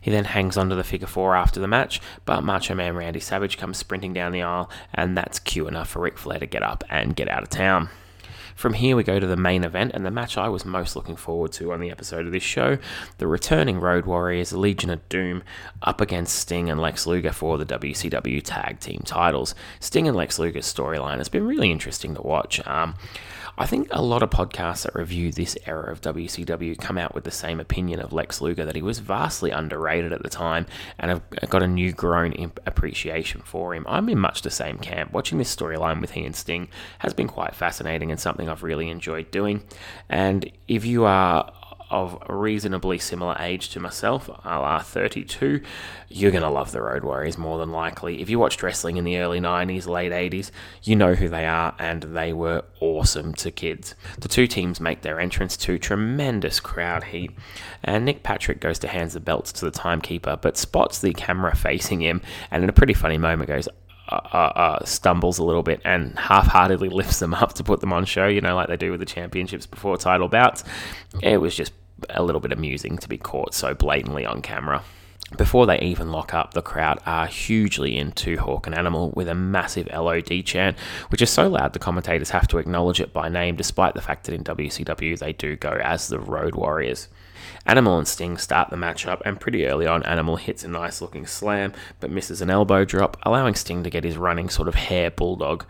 He 0.00 0.10
then 0.10 0.24
hangs 0.24 0.56
onto 0.56 0.76
the 0.76 0.84
figure 0.84 1.06
four 1.06 1.34
after 1.34 1.60
the 1.60 1.68
match, 1.68 2.00
but 2.24 2.42
Macho 2.42 2.74
Man 2.74 2.96
Randy 2.96 3.20
Savage 3.20 3.58
comes 3.58 3.78
sprinting 3.78 4.12
down 4.12 4.32
the 4.32 4.42
aisle, 4.42 4.70
and 4.92 5.16
that's 5.16 5.38
cue 5.38 5.68
enough 5.68 5.90
for 5.90 6.00
Ric 6.00 6.18
Flair 6.18 6.38
to 6.38 6.46
get 6.46 6.62
up 6.62 6.84
and 6.90 7.16
get 7.16 7.28
out 7.28 7.42
of 7.42 7.50
town. 7.50 7.88
From 8.54 8.74
here, 8.74 8.94
we 8.94 9.02
go 9.02 9.18
to 9.18 9.26
the 9.26 9.36
main 9.36 9.64
event 9.64 9.92
and 9.94 10.06
the 10.06 10.10
match 10.10 10.38
I 10.38 10.48
was 10.48 10.64
most 10.64 10.94
looking 10.94 11.16
forward 11.16 11.52
to 11.52 11.72
on 11.72 11.80
the 11.80 11.90
episode 11.90 12.24
of 12.26 12.32
this 12.32 12.42
show 12.42 12.78
the 13.18 13.26
returning 13.26 13.80
Road 13.80 14.06
Warriors, 14.06 14.52
Legion 14.52 14.90
of 14.90 15.06
Doom, 15.08 15.42
up 15.82 16.00
against 16.00 16.36
Sting 16.36 16.70
and 16.70 16.80
Lex 16.80 17.06
Luger 17.06 17.32
for 17.32 17.58
the 17.58 17.66
WCW 17.66 18.40
Tag 18.42 18.78
Team 18.78 19.02
titles. 19.04 19.54
Sting 19.80 20.06
and 20.06 20.16
Lex 20.16 20.38
Luger's 20.38 20.72
storyline 20.72 21.18
has 21.18 21.28
been 21.28 21.46
really 21.46 21.72
interesting 21.72 22.14
to 22.14 22.22
watch. 22.22 22.64
Um, 22.66 22.94
I 23.56 23.66
think 23.66 23.88
a 23.90 24.02
lot 24.02 24.22
of 24.22 24.30
podcasts 24.30 24.82
that 24.82 24.94
review 24.94 25.30
this 25.30 25.56
era 25.66 25.90
of 25.92 26.00
WCW 26.00 26.78
come 26.78 26.98
out 26.98 27.14
with 27.14 27.24
the 27.24 27.30
same 27.30 27.60
opinion 27.60 28.00
of 28.00 28.12
Lex 28.12 28.40
Luger 28.40 28.64
that 28.64 28.74
he 28.74 28.82
was 28.82 28.98
vastly 28.98 29.50
underrated 29.50 30.12
at 30.12 30.22
the 30.22 30.28
time 30.28 30.66
and 30.98 31.10
have 31.10 31.50
got 31.50 31.62
a 31.62 31.68
new 31.68 31.92
grown 31.92 32.34
appreciation 32.66 33.42
for 33.42 33.74
him. 33.74 33.86
I'm 33.88 34.08
in 34.08 34.18
much 34.18 34.42
the 34.42 34.50
same 34.50 34.78
camp. 34.78 35.12
Watching 35.12 35.38
this 35.38 35.54
storyline 35.54 36.00
with 36.00 36.12
he 36.12 36.24
and 36.24 36.34
Sting 36.34 36.68
has 36.98 37.14
been 37.14 37.28
quite 37.28 37.54
fascinating 37.54 38.10
and 38.10 38.18
something 38.18 38.48
I've 38.48 38.62
really 38.64 38.90
enjoyed 38.90 39.30
doing. 39.30 39.62
And 40.08 40.50
if 40.66 40.84
you 40.84 41.04
are 41.04 41.52
of 41.94 42.20
reasonably 42.28 42.98
similar 42.98 43.36
age 43.38 43.68
to 43.70 43.78
myself, 43.78 44.28
a 44.28 44.58
la 44.58 44.80
32, 44.80 45.60
you're 46.08 46.32
going 46.32 46.42
to 46.42 46.50
love 46.50 46.72
the 46.72 46.82
Road 46.82 47.04
Warriors 47.04 47.38
more 47.38 47.58
than 47.58 47.70
likely. 47.70 48.20
If 48.20 48.28
you 48.28 48.38
watched 48.38 48.62
wrestling 48.64 48.96
in 48.96 49.04
the 49.04 49.18
early 49.18 49.40
90s, 49.40 49.86
late 49.86 50.10
80s, 50.10 50.50
you 50.82 50.96
know 50.96 51.14
who 51.14 51.28
they 51.28 51.46
are, 51.46 51.74
and 51.78 52.02
they 52.02 52.32
were 52.32 52.64
awesome 52.80 53.32
to 53.34 53.52
kids. 53.52 53.94
The 54.18 54.28
two 54.28 54.48
teams 54.48 54.80
make 54.80 55.02
their 55.02 55.20
entrance 55.20 55.56
to 55.58 55.78
tremendous 55.78 56.58
crowd 56.58 57.04
heat, 57.04 57.30
and 57.84 58.04
Nick 58.04 58.24
Patrick 58.24 58.60
goes 58.60 58.80
to 58.80 58.88
hands 58.88 59.14
the 59.14 59.20
belts 59.20 59.52
to 59.52 59.64
the 59.64 59.70
timekeeper, 59.70 60.36
but 60.36 60.56
spots 60.56 61.00
the 61.00 61.14
camera 61.14 61.54
facing 61.54 62.00
him, 62.00 62.22
and 62.50 62.64
in 62.64 62.68
a 62.68 62.72
pretty 62.72 62.94
funny 62.94 63.18
moment 63.18 63.48
goes, 63.48 63.68
uh, 64.06 64.20
uh, 64.34 64.36
uh, 64.36 64.84
stumbles 64.84 65.38
a 65.38 65.42
little 65.42 65.62
bit 65.62 65.80
and 65.82 66.18
half-heartedly 66.18 66.88
lifts 66.90 67.20
them 67.20 67.32
up 67.32 67.54
to 67.54 67.64
put 67.64 67.80
them 67.80 67.90
on 67.90 68.04
show, 68.04 68.26
you 68.26 68.40
know, 68.42 68.54
like 68.54 68.68
they 68.68 68.76
do 68.76 68.90
with 68.90 69.00
the 69.00 69.06
championships 69.06 69.64
before 69.64 69.96
title 69.96 70.28
bouts. 70.28 70.62
It 71.22 71.38
was 71.38 71.54
just 71.54 71.72
a 72.10 72.22
little 72.22 72.40
bit 72.40 72.52
amusing 72.52 72.98
to 72.98 73.08
be 73.08 73.18
caught 73.18 73.54
so 73.54 73.74
blatantly 73.74 74.26
on 74.26 74.42
camera. 74.42 74.82
Before 75.36 75.66
they 75.66 75.80
even 75.80 76.12
lock 76.12 76.32
up, 76.32 76.54
the 76.54 76.62
crowd 76.62 77.00
are 77.06 77.26
hugely 77.26 77.96
into 77.96 78.36
Hawk 78.36 78.66
and 78.66 78.76
Animal 78.76 79.10
with 79.16 79.26
a 79.28 79.34
massive 79.34 79.88
LOD 79.92 80.44
chant, 80.44 80.78
which 81.08 81.22
is 81.22 81.30
so 81.30 81.48
loud 81.48 81.72
the 81.72 81.78
commentators 81.78 82.30
have 82.30 82.46
to 82.48 82.58
acknowledge 82.58 83.00
it 83.00 83.12
by 83.12 83.28
name, 83.28 83.56
despite 83.56 83.94
the 83.94 84.02
fact 84.02 84.24
that 84.24 84.34
in 84.34 84.44
WCW 84.44 85.18
they 85.18 85.32
do 85.32 85.56
go 85.56 85.70
as 85.82 86.08
the 86.08 86.20
Road 86.20 86.54
Warriors. 86.54 87.08
Animal 87.66 87.98
and 87.98 88.06
Sting 88.06 88.36
start 88.36 88.70
the 88.70 88.76
matchup, 88.76 89.22
and 89.24 89.40
pretty 89.40 89.66
early 89.66 89.86
on, 89.86 90.04
Animal 90.04 90.36
hits 90.36 90.62
a 90.62 90.68
nice 90.68 91.00
looking 91.00 91.26
slam 91.26 91.72
but 91.98 92.10
misses 92.10 92.40
an 92.42 92.50
elbow 92.50 92.84
drop, 92.84 93.16
allowing 93.22 93.54
Sting 93.54 93.82
to 93.82 93.90
get 93.90 94.04
his 94.04 94.18
running 94.18 94.50
sort 94.50 94.68
of 94.68 94.74
hair 94.74 95.10
bulldog. 95.10 95.64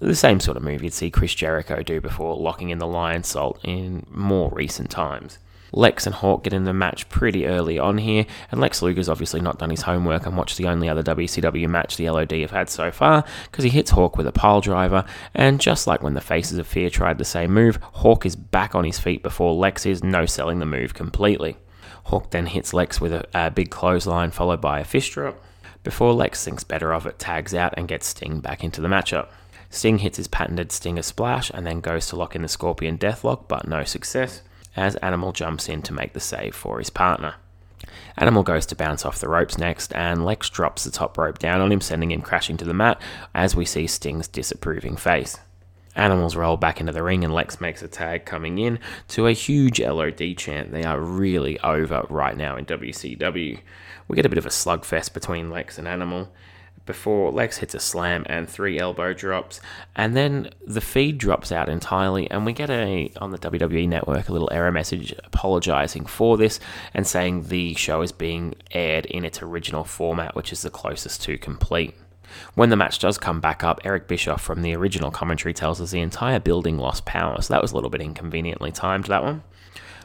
The 0.00 0.14
same 0.14 0.40
sort 0.40 0.56
of 0.56 0.62
move 0.62 0.82
you'd 0.82 0.94
see 0.94 1.10
Chris 1.10 1.34
Jericho 1.34 1.82
do 1.82 2.00
before 2.00 2.36
locking 2.36 2.70
in 2.70 2.78
the 2.78 2.86
Lionsault 2.86 3.58
in 3.62 4.06
more 4.10 4.50
recent 4.52 4.90
times. 4.90 5.38
Lex 5.72 6.06
and 6.06 6.14
Hawk 6.14 6.44
get 6.44 6.52
in 6.52 6.64
the 6.64 6.72
match 6.72 7.08
pretty 7.08 7.46
early 7.46 7.78
on 7.78 7.98
here, 7.98 8.26
and 8.50 8.60
Lex 8.60 8.82
Luger's 8.82 9.08
obviously 9.08 9.40
not 9.40 9.58
done 9.58 9.70
his 9.70 9.82
homework 9.82 10.26
and 10.26 10.36
watched 10.36 10.58
the 10.58 10.66
only 10.66 10.88
other 10.88 11.02
WCW 11.02 11.68
match 11.68 11.96
the 11.96 12.10
LOD 12.10 12.32
have 12.32 12.50
had 12.50 12.68
so 12.68 12.90
far, 12.90 13.24
because 13.50 13.64
he 13.64 13.70
hits 13.70 13.90
Hawk 13.90 14.16
with 14.16 14.26
a 14.26 14.32
pile 14.32 14.60
driver, 14.60 15.04
and 15.34 15.60
just 15.60 15.86
like 15.86 16.02
when 16.02 16.14
the 16.14 16.20
Faces 16.20 16.58
of 16.58 16.66
Fear 16.66 16.90
tried 16.90 17.18
the 17.18 17.24
same 17.24 17.52
move, 17.52 17.78
Hawk 17.82 18.26
is 18.26 18.36
back 18.36 18.74
on 18.74 18.84
his 18.84 18.98
feet 18.98 19.22
before 19.22 19.54
Lex 19.54 19.86
is 19.86 20.04
no 20.04 20.26
selling 20.26 20.58
the 20.58 20.66
move 20.66 20.94
completely. 20.94 21.56
Hawk 22.04 22.30
then 22.30 22.46
hits 22.46 22.74
Lex 22.74 23.00
with 23.00 23.12
a, 23.12 23.26
a 23.32 23.50
big 23.50 23.70
clothesline 23.70 24.30
followed 24.30 24.60
by 24.60 24.80
a 24.80 24.84
fish 24.84 25.10
drop. 25.10 25.42
before 25.82 26.12
Lex 26.12 26.44
thinks 26.44 26.64
better 26.64 26.92
of 26.92 27.06
it, 27.06 27.18
tags 27.18 27.54
out, 27.54 27.74
and 27.76 27.88
gets 27.88 28.06
Sting 28.06 28.40
back 28.40 28.62
into 28.62 28.80
the 28.80 28.88
matchup. 28.88 29.28
Sting 29.70 29.98
hits 29.98 30.18
his 30.18 30.28
patented 30.28 30.70
Stinger 30.70 31.02
splash 31.02 31.50
and 31.50 31.66
then 31.66 31.80
goes 31.80 32.06
to 32.08 32.16
lock 32.16 32.36
in 32.36 32.42
the 32.42 32.48
Scorpion 32.48 32.98
Deathlock, 32.98 33.48
but 33.48 33.66
no 33.66 33.84
success, 33.84 34.42
as 34.76 34.96
Animal 34.96 35.32
jumps 35.32 35.68
in 35.68 35.82
to 35.82 35.92
make 35.92 36.12
the 36.12 36.20
save 36.20 36.54
for 36.54 36.78
his 36.78 36.90
partner. 36.90 37.34
Animal 38.16 38.42
goes 38.42 38.66
to 38.66 38.76
bounce 38.76 39.04
off 39.04 39.18
the 39.18 39.28
ropes 39.28 39.58
next, 39.58 39.94
and 39.94 40.24
Lex 40.24 40.48
drops 40.50 40.84
the 40.84 40.90
top 40.90 41.16
rope 41.18 41.38
down 41.38 41.60
on 41.60 41.72
him, 41.72 41.80
sending 41.80 42.10
him 42.10 42.22
crashing 42.22 42.56
to 42.58 42.64
the 42.64 42.74
mat 42.74 43.00
as 43.34 43.56
we 43.56 43.64
see 43.64 43.86
Sting's 43.86 44.28
disapproving 44.28 44.96
face. 44.96 45.38
Animals 45.94 46.36
roll 46.36 46.56
back 46.56 46.80
into 46.80 46.92
the 46.92 47.02
ring, 47.02 47.24
and 47.24 47.34
Lex 47.34 47.60
makes 47.60 47.82
a 47.82 47.88
tag 47.88 48.24
coming 48.24 48.58
in 48.58 48.78
to 49.08 49.26
a 49.26 49.32
huge 49.32 49.80
LOD 49.80 50.36
chant. 50.36 50.72
They 50.72 50.84
are 50.84 51.00
really 51.00 51.58
over 51.60 52.06
right 52.08 52.36
now 52.36 52.56
in 52.56 52.64
WCW. 52.64 53.58
We 54.08 54.16
get 54.16 54.26
a 54.26 54.30
bit 54.30 54.38
of 54.38 54.46
a 54.46 54.50
slugfest 54.50 55.12
between 55.12 55.50
Lex 55.50 55.78
and 55.78 55.86
Animal 55.86 56.32
before 56.84 57.30
Lex 57.30 57.58
hits 57.58 57.74
a 57.74 57.80
slam 57.80 58.24
and 58.28 58.48
three 58.48 58.78
elbow 58.78 59.12
drops, 59.12 59.60
and 59.94 60.16
then 60.16 60.50
the 60.66 60.80
feed 60.80 61.18
drops 61.18 61.52
out 61.52 61.68
entirely, 61.68 62.30
and 62.30 62.44
we 62.44 62.52
get 62.52 62.70
a 62.70 63.10
on 63.20 63.30
the 63.30 63.38
WWE 63.38 63.88
network 63.88 64.28
a 64.28 64.32
little 64.32 64.50
error 64.52 64.72
message 64.72 65.14
apologizing 65.24 66.06
for 66.06 66.36
this 66.36 66.60
and 66.94 67.06
saying 67.06 67.44
the 67.44 67.74
show 67.74 68.02
is 68.02 68.12
being 68.12 68.54
aired 68.72 69.06
in 69.06 69.24
its 69.24 69.42
original 69.42 69.84
format, 69.84 70.34
which 70.34 70.52
is 70.52 70.62
the 70.62 70.70
closest 70.70 71.22
to 71.22 71.38
complete. 71.38 71.94
When 72.54 72.70
the 72.70 72.76
match 72.76 72.98
does 72.98 73.18
come 73.18 73.40
back 73.40 73.62
up, 73.62 73.80
Eric 73.84 74.08
Bischoff 74.08 74.40
from 74.40 74.62
the 74.62 74.74
original 74.74 75.10
commentary 75.10 75.52
tells 75.52 75.80
us 75.80 75.90
the 75.90 76.00
entire 76.00 76.40
building 76.40 76.78
lost 76.78 77.04
power, 77.04 77.40
so 77.42 77.52
that 77.52 77.62
was 77.62 77.72
a 77.72 77.74
little 77.74 77.90
bit 77.90 78.00
inconveniently 78.00 78.72
timed, 78.72 79.04
that 79.04 79.22
one. 79.22 79.42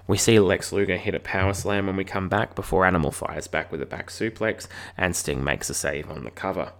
We 0.07 0.17
see 0.17 0.39
Lex 0.39 0.71
Luger 0.71 0.95
hit 0.95 1.15
a 1.15 1.19
power 1.19 1.53
slam 1.53 1.87
when 1.87 1.97
we 1.97 2.05
come 2.05 2.29
back 2.29 2.55
before 2.55 2.85
Animal 2.85 3.11
fires 3.11 3.47
back 3.47 3.71
with 3.71 3.81
a 3.81 3.85
back 3.85 4.09
suplex, 4.09 4.67
and 4.97 5.13
Sting 5.13 5.43
makes 5.43 5.69
a 5.69 5.73
save 5.73 6.09
on 6.09 6.23
the 6.23 6.31
cover. 6.31 6.71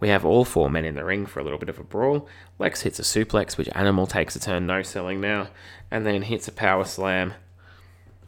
We 0.00 0.08
have 0.10 0.24
all 0.24 0.44
four 0.44 0.68
men 0.68 0.84
in 0.84 0.94
the 0.94 1.04
ring 1.04 1.24
for 1.24 1.40
a 1.40 1.42
little 1.42 1.58
bit 1.58 1.70
of 1.70 1.78
a 1.78 1.82
brawl. 1.84 2.28
Lex 2.58 2.82
hits 2.82 2.98
a 2.98 3.02
suplex, 3.02 3.56
which 3.56 3.70
Animal 3.74 4.06
takes 4.06 4.36
a 4.36 4.40
turn 4.40 4.66
no 4.66 4.82
selling 4.82 5.20
now, 5.20 5.48
and 5.90 6.06
then 6.06 6.22
hits 6.22 6.46
a 6.46 6.52
power 6.52 6.84
slam 6.84 7.32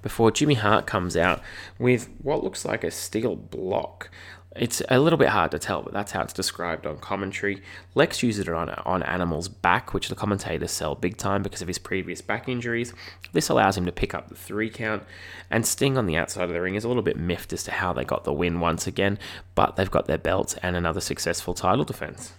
before 0.02 0.30
Jimmy 0.30 0.54
Hart 0.54 0.86
comes 0.86 1.16
out 1.16 1.42
with 1.78 2.08
what 2.22 2.42
looks 2.42 2.64
like 2.64 2.82
a 2.82 2.90
steel 2.90 3.36
block. 3.36 4.10
It's 4.56 4.82
a 4.88 4.98
little 4.98 5.16
bit 5.16 5.28
hard 5.28 5.52
to 5.52 5.60
tell, 5.60 5.82
but 5.82 5.92
that's 5.92 6.10
how 6.10 6.22
it's 6.22 6.32
described 6.32 6.84
on 6.84 6.98
commentary. 6.98 7.62
Lex 7.94 8.20
uses 8.24 8.48
it 8.48 8.52
on, 8.52 8.70
on 8.70 9.00
Animal's 9.04 9.48
back, 9.48 9.94
which 9.94 10.08
the 10.08 10.16
commentators 10.16 10.72
sell 10.72 10.96
big 10.96 11.16
time 11.16 11.44
because 11.44 11.62
of 11.62 11.68
his 11.68 11.78
previous 11.78 12.20
back 12.20 12.48
injuries. 12.48 12.92
This 13.32 13.48
allows 13.48 13.76
him 13.76 13.86
to 13.86 13.92
pick 13.92 14.12
up 14.12 14.28
the 14.28 14.34
three 14.34 14.68
count, 14.68 15.04
and 15.50 15.64
Sting 15.64 15.96
on 15.96 16.06
the 16.06 16.16
outside 16.16 16.44
of 16.44 16.50
the 16.50 16.60
ring 16.60 16.74
is 16.74 16.82
a 16.82 16.88
little 16.88 17.04
bit 17.04 17.16
miffed 17.16 17.52
as 17.52 17.62
to 17.64 17.70
how 17.70 17.92
they 17.92 18.04
got 18.04 18.24
the 18.24 18.32
win 18.32 18.58
once 18.58 18.88
again, 18.88 19.20
but 19.54 19.76
they've 19.76 19.90
got 19.90 20.06
their 20.06 20.18
belts 20.18 20.56
and 20.64 20.74
another 20.74 21.00
successful 21.00 21.54
title 21.54 21.84
defense. 21.84 22.32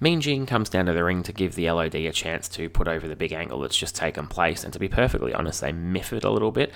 Mean 0.00 0.46
comes 0.46 0.68
down 0.68 0.86
to 0.86 0.92
the 0.92 1.04
ring 1.04 1.22
to 1.22 1.32
give 1.32 1.54
the 1.54 1.70
LOD 1.70 1.94
a 1.94 2.12
chance 2.12 2.48
to 2.50 2.68
put 2.68 2.88
over 2.88 3.08
the 3.08 3.16
big 3.16 3.32
angle 3.32 3.60
that's 3.60 3.76
just 3.76 3.96
taken 3.96 4.26
place, 4.26 4.64
and 4.64 4.72
to 4.72 4.78
be 4.78 4.88
perfectly 4.88 5.32
honest, 5.32 5.60
they 5.60 5.72
miff 5.72 6.12
it 6.12 6.24
a 6.24 6.30
little 6.30 6.52
bit. 6.52 6.72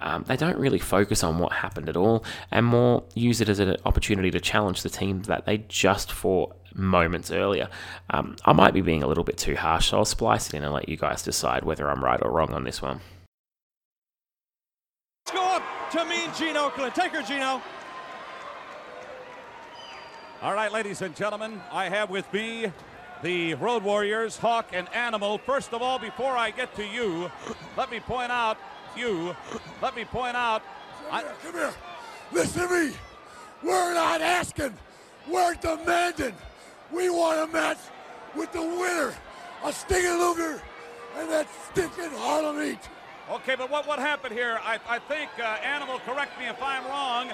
Um, 0.00 0.24
they 0.26 0.36
don't 0.36 0.58
really 0.58 0.78
focus 0.78 1.22
on 1.22 1.38
what 1.38 1.52
happened 1.52 1.88
at 1.88 1.96
all, 1.96 2.24
and 2.50 2.66
more 2.66 3.04
use 3.14 3.40
it 3.40 3.48
as 3.48 3.58
an 3.58 3.76
opportunity 3.84 4.30
to 4.30 4.40
challenge 4.40 4.82
the 4.82 4.90
team 4.90 5.22
that 5.22 5.46
they 5.46 5.58
just 5.68 6.10
fought 6.10 6.56
moments 6.74 7.30
earlier. 7.30 7.68
Um, 8.10 8.36
I 8.44 8.52
might 8.52 8.74
be 8.74 8.80
being 8.80 9.02
a 9.02 9.06
little 9.06 9.24
bit 9.24 9.38
too 9.38 9.56
harsh, 9.56 9.90
so 9.90 9.98
I'll 9.98 10.04
splice 10.04 10.48
it 10.48 10.54
in 10.54 10.64
and 10.64 10.72
let 10.72 10.88
you 10.88 10.96
guys 10.96 11.22
decide 11.22 11.64
whether 11.64 11.88
I'm 11.88 12.02
right 12.02 12.20
or 12.22 12.30
wrong 12.30 12.52
on 12.52 12.64
this 12.64 12.82
one. 12.82 13.00
Let's 15.26 15.38
go 15.38 15.56
up 15.56 15.62
to 15.92 16.04
Mean 16.04 16.30
Gene 16.36 16.56
Okerlund. 16.56 16.94
Take 16.94 17.12
her, 17.12 17.22
Gino. 17.22 17.62
All 20.42 20.54
right, 20.54 20.72
ladies 20.72 21.02
and 21.02 21.14
gentlemen, 21.14 21.60
I 21.70 21.88
have 21.88 22.10
with 22.10 22.30
me 22.32 22.66
the 23.22 23.54
Road 23.54 23.84
Warriors, 23.84 24.36
Hawk 24.36 24.70
and 24.72 24.92
Animal. 24.92 25.38
First 25.38 25.72
of 25.72 25.82
all, 25.82 26.00
before 26.00 26.36
I 26.36 26.50
get 26.50 26.74
to 26.74 26.84
you, 26.84 27.30
let 27.76 27.92
me 27.92 28.00
point 28.00 28.32
out, 28.32 28.58
you, 28.96 29.36
let 29.80 29.94
me 29.94 30.04
point 30.04 30.36
out. 30.36 30.64
Come 31.08 31.20
here, 31.20 31.34
come 31.44 31.52
here. 31.54 31.72
Listen 32.32 32.68
to 32.68 32.74
me. 32.74 32.92
We're 33.62 33.94
not 33.94 34.20
asking. 34.20 34.74
We're 35.30 35.54
demanding. 35.54 36.34
We 36.90 37.08
want 37.08 37.48
a 37.48 37.52
match 37.52 37.78
with 38.34 38.50
the 38.50 38.62
winner, 38.62 39.14
a 39.64 39.72
Stinging 39.72 40.18
Luger, 40.18 40.60
and 41.18 41.30
that 41.30 41.46
stinking 41.70 42.10
Harlem 42.18 42.60
Heat. 42.60 42.80
Okay, 43.30 43.54
but 43.54 43.70
what, 43.70 43.86
what 43.86 44.00
happened 44.00 44.34
here? 44.34 44.58
I, 44.64 44.80
I 44.88 44.98
think, 44.98 45.30
uh, 45.38 45.44
Animal, 45.62 46.00
correct 46.00 46.36
me 46.40 46.46
if 46.48 46.60
I'm 46.60 46.84
wrong. 46.86 47.30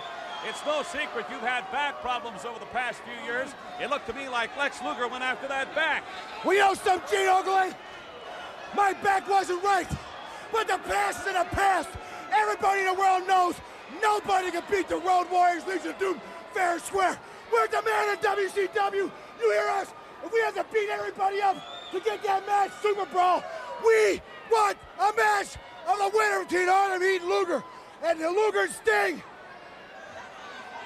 It's 0.46 0.64
no 0.64 0.82
secret 0.82 1.26
you've 1.30 1.40
had 1.40 1.70
back 1.72 2.00
problems 2.00 2.44
over 2.44 2.58
the 2.60 2.66
past 2.66 3.00
few 3.02 3.26
years. 3.26 3.48
It 3.80 3.90
looked 3.90 4.06
to 4.06 4.12
me 4.12 4.28
like 4.28 4.56
Lex 4.56 4.80
Luger 4.82 5.08
went 5.08 5.24
after 5.24 5.48
that 5.48 5.74
back. 5.74 6.04
We 6.46 6.58
know 6.58 6.74
some 6.74 7.02
Gene 7.10 7.26
Okerlund. 7.26 7.74
My 8.76 8.92
back 8.92 9.28
wasn't 9.28 9.62
right, 9.64 9.88
but 10.52 10.68
the 10.68 10.78
past 10.78 11.22
is 11.22 11.28
in 11.28 11.34
the 11.34 11.44
past. 11.50 11.88
Everybody 12.32 12.80
in 12.80 12.86
the 12.86 12.94
world 12.94 13.26
knows 13.26 13.56
nobody 14.00 14.50
can 14.50 14.62
beat 14.70 14.88
the 14.88 14.98
Road 14.98 15.26
Warriors 15.30 15.66
Legion 15.66 15.90
of 15.90 15.98
Doom 15.98 16.20
fair 16.52 16.74
and 16.74 16.82
square. 16.82 17.18
We're 17.52 17.66
demanding 17.66 18.22
WCW. 18.22 19.10
You 19.40 19.52
hear 19.52 19.68
us? 19.70 19.88
If 20.24 20.32
we 20.32 20.40
have 20.40 20.54
to 20.54 20.64
beat 20.72 20.88
everybody 20.90 21.40
up 21.42 21.56
to 21.92 22.00
get 22.00 22.22
that 22.22 22.46
match, 22.46 22.70
Super 22.82 23.06
Brawl, 23.06 23.42
we 23.84 24.20
want 24.50 24.76
a 25.00 25.12
match 25.16 25.56
of 25.88 25.98
the 25.98 26.10
winner 26.14 26.44
between 26.44 27.00
Heat 27.00 27.22
and 27.22 27.30
Luger. 27.30 27.64
And 28.04 28.20
the 28.20 28.30
Luger 28.30 28.68
Sting. 28.68 29.22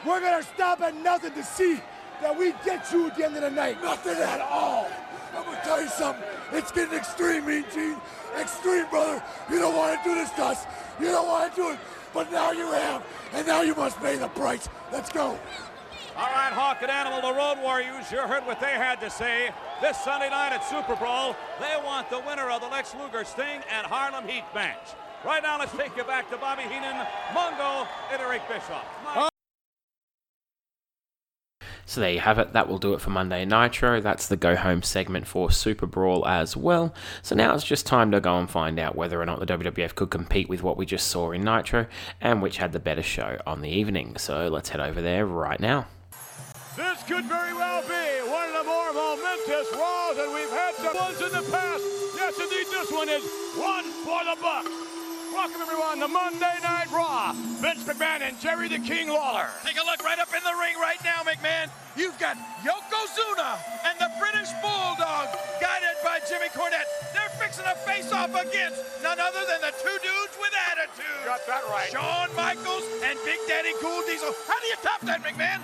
We're 0.06 0.21
gonna 0.21 0.42
stop 0.42 0.80
at 0.80 0.97
nothing 0.97 1.32
to 1.35 1.44
see 1.44 1.80
that 2.21 2.37
we 2.37 2.52
get 2.64 2.90
you 2.92 3.06
at 3.06 3.16
the 3.16 3.25
end 3.25 3.37
of 3.37 3.42
the 3.42 3.50
night. 3.50 3.82
Nothing 3.82 4.16
at 4.16 4.40
all. 4.40 4.88
I'm 5.37 5.44
gonna 5.44 5.61
tell 5.64 5.80
you 5.80 5.88
something. 5.88 6.25
It's 6.52 6.73
getting 6.73 6.99
extreme, 6.99 7.47
Mean 7.47 7.64
Gene. 7.73 7.97
Extreme, 8.38 8.87
brother. 8.90 9.23
You 9.50 9.59
don't 9.59 9.76
want 9.76 10.02
to 10.02 10.09
do 10.09 10.14
this 10.14 10.30
to 10.30 10.44
us. 10.44 10.64
You 11.00 11.06
don't 11.06 11.26
want 11.26 11.54
to 11.54 11.61
do 11.61 11.71
it. 11.71 11.78
But 12.12 12.30
now 12.30 12.52
you 12.52 12.71
have, 12.73 13.02
and 13.32 13.47
now 13.47 13.62
you 13.62 13.75
must 13.75 13.99
pay 14.00 14.16
the 14.16 14.28
price. 14.28 14.68
Let's 14.92 15.11
go. 15.11 15.38
All 16.14 16.28
right, 16.28 16.52
Hawk 16.52 16.78
and 16.82 16.90
Animal, 16.90 17.23
the 17.23 17.32
Road 17.32 17.59
Warriors, 17.62 18.12
you 18.12 18.18
heard 18.18 18.44
what 18.44 18.61
they 18.61 18.73
had 18.73 19.00
to 19.00 19.09
say. 19.09 19.50
This 19.80 19.99
Sunday 20.04 20.28
night 20.28 20.52
at 20.52 20.62
Super 20.62 20.94
Brawl, 20.94 21.35
they 21.59 21.75
want 21.82 22.11
the 22.11 22.18
winner 22.18 22.50
of 22.50 22.61
the 22.61 22.68
Lex 22.68 22.94
Luger 22.94 23.25
Sting 23.25 23.62
and 23.71 23.87
Harlem 23.87 24.28
Heat 24.28 24.44
match. 24.54 24.90
Right 25.25 25.42
now, 25.42 25.59
let's 25.59 25.73
take 25.73 25.97
you 25.97 26.04
back 26.04 26.28
to 26.30 26.37
Bobby 26.37 26.62
Heenan, 26.64 27.06
Mongo, 27.32 27.88
and 28.12 28.21
Eric 28.21 28.42
Bischoff. 28.47 29.32
So 31.87 32.01
there 32.01 32.12
you 32.12 32.21
have 32.21 32.39
it. 32.39 32.53
That 32.53 32.69
will 32.69 32.79
do 32.79 32.95
it 32.95 33.01
for 33.01 33.11
Monday 33.11 33.45
Nitro. 33.45 34.01
That's 34.01 34.29
the 34.29 34.37
go 34.37 34.57
home 34.57 34.83
segment 34.83 35.27
for 35.27 35.51
Super 35.51 35.87
Brawl 35.87 36.27
as 36.27 36.57
well. 36.57 36.95
So 37.23 37.35
now 37.35 37.55
it's 37.55 37.65
just 37.65 37.87
time 37.87 38.11
to 38.12 38.21
go 38.21 38.39
and 38.39 38.49
find 38.49 38.79
out 38.79 38.97
whether 38.97 39.21
or 39.21 39.27
not 39.27 39.41
the 39.41 39.47
WWF 39.47 39.95
could 39.95 40.11
compete 40.11 40.49
with 40.49 40.62
what 40.62 40.77
we 40.77 40.87
just 40.87 41.09
saw 41.09 41.33
in 41.33 41.43
Nitro 41.43 41.87
and 42.21 42.41
which 42.41 42.59
had 42.59 42.73
the 42.73 42.81
better 42.81 43.03
show 43.03 43.39
on 43.47 43.61
the 43.61 43.71
evening. 43.71 44.17
So 44.17 44.49
let's 44.49 44.71
head 44.71 44.81
over 44.81 45.03
there 45.03 45.27
right 45.27 45.61
now. 45.61 45.87
This 46.77 47.03
could 47.03 47.27
very 47.27 47.53
well 47.53 47.83
be 47.83 48.31
one 48.31 48.49
of 48.49 48.55
the 48.55 48.65
more 48.65 48.93
momentous 48.93 49.69
Raws 49.75 50.17
that 50.17 50.33
we've 50.33 50.51
had 50.51 50.75
some 50.77 50.97
ones 50.97 51.21
in 51.21 51.33
the 51.33 51.51
past. 51.51 51.85
Yes, 52.17 52.39
indeed, 52.41 52.67
this 52.71 52.91
one 52.91 53.09
is 53.09 53.23
one 53.57 53.85
for 54.05 54.25
the 54.25 54.41
buck. 54.41 55.01
Welcome, 55.33 55.62
everyone, 55.62 55.99
to 56.01 56.09
Monday 56.09 56.57
Night 56.62 56.93
Raw. 56.93 57.33
Vince 57.33 57.85
McMahon 57.85 58.21
and 58.21 58.39
Jerry 58.39 58.69
the 58.69 58.79
King 58.79 59.09
Lawler. 59.09 59.49
Take 59.65 59.81
a 59.81 59.87
look 59.87 60.05
right 60.05 60.19
up 60.19 60.29
in 60.29 60.45
the 60.45 60.53
ring 60.61 60.77
right 60.77 61.01
now, 61.03 61.25
McMahon. 61.25 61.73
You've 61.97 62.19
got 62.19 62.37
Yokozuna 62.61 63.57
and 63.89 63.97
the 63.97 64.12
British 64.21 64.53
Bulldog, 64.61 65.33
guided 65.57 65.97
by 66.05 66.21
Jimmy 66.29 66.53
Cornette. 66.53 66.85
They're 67.17 67.33
fixing 67.41 67.65
a 67.65 67.75
face-off 67.89 68.29
against 68.29 68.85
none 69.03 69.19
other 69.19 69.41
than 69.49 69.62
the 69.62 69.73
two 69.81 69.97
dudes 70.05 70.37
with 70.37 70.53
attitude. 70.69 71.25
Got 71.25 71.41
that 71.47 71.65
right. 71.65 71.89
Shawn 71.89 72.29
Michaels 72.37 72.85
and 73.03 73.19
Big 73.25 73.41
Daddy 73.49 73.73
Cool 73.81 74.03
Diesel. 74.05 74.35
How 74.47 74.61
do 74.61 74.67
you 74.67 74.77
top 74.85 75.01
that, 75.01 75.25
McMahon? 75.25 75.61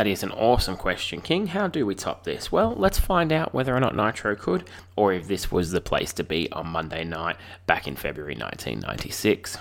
That 0.00 0.06
is 0.06 0.22
an 0.22 0.32
awesome 0.32 0.78
question, 0.78 1.20
King. 1.20 1.48
How 1.48 1.68
do 1.68 1.84
we 1.84 1.94
top 1.94 2.24
this? 2.24 2.50
Well, 2.50 2.74
let's 2.74 2.98
find 2.98 3.30
out 3.30 3.52
whether 3.52 3.76
or 3.76 3.80
not 3.80 3.94
Nitro 3.94 4.34
could, 4.34 4.64
or 4.96 5.12
if 5.12 5.28
this 5.28 5.52
was 5.52 5.72
the 5.72 5.82
place 5.82 6.14
to 6.14 6.24
be 6.24 6.50
on 6.52 6.68
Monday 6.68 7.04
night 7.04 7.36
back 7.66 7.86
in 7.86 7.96
February 7.96 8.34
1996. 8.34 9.58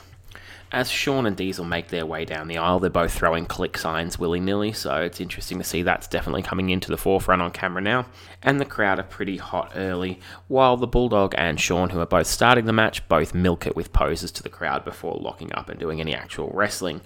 As 0.71 0.89
Shawn 0.89 1.25
and 1.25 1.35
Diesel 1.35 1.65
make 1.65 1.89
their 1.89 2.05
way 2.05 2.23
down 2.23 2.47
the 2.47 2.57
aisle, 2.57 2.79
they're 2.79 2.89
both 2.89 3.11
throwing 3.11 3.47
Kliq 3.47 3.75
signs 3.75 4.17
willy 4.17 4.39
nilly, 4.39 4.71
so 4.71 5.01
it's 5.01 5.19
interesting 5.19 5.57
to 5.57 5.63
see 5.65 5.81
that's 5.81 6.07
definitely 6.07 6.43
coming 6.43 6.69
into 6.69 6.89
the 6.89 6.95
forefront 6.95 7.41
on 7.41 7.51
camera 7.51 7.81
now. 7.81 8.05
And 8.41 8.61
the 8.61 8.65
crowd 8.65 8.97
are 8.97 9.03
pretty 9.03 9.35
hot 9.35 9.73
early, 9.75 10.21
while 10.47 10.77
the 10.77 10.87
Bulldog 10.87 11.35
and 11.37 11.59
Shawn, 11.59 11.89
who 11.89 11.99
are 11.99 12.05
both 12.05 12.27
starting 12.27 12.63
the 12.63 12.71
match, 12.71 13.05
both 13.09 13.33
milk 13.33 13.67
it 13.67 13.75
with 13.75 13.91
poses 13.91 14.31
to 14.31 14.43
the 14.43 14.47
crowd 14.47 14.85
before 14.85 15.19
locking 15.19 15.53
up 15.53 15.67
and 15.67 15.77
doing 15.77 15.99
any 15.99 16.15
actual 16.15 16.49
wrestling. 16.53 17.01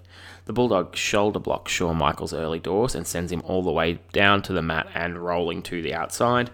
The 0.46 0.54
Bulldog 0.54 0.96
shoulder 0.96 1.40
blocks 1.40 1.72
Shawn 1.72 1.98
Michaels' 1.98 2.34
early 2.34 2.60
doors 2.60 2.96
and 2.96 3.08
sends 3.08 3.32
him 3.32 3.42
all 3.46 3.64
the 3.64 3.72
way 3.72 4.00
down 4.12 4.42
to 4.44 4.54
the 4.54 4.62
mat 4.62 4.88
and 4.94 5.18
rolling 5.18 5.62
to 5.64 5.82
the 5.82 5.94
outside. 5.94 6.50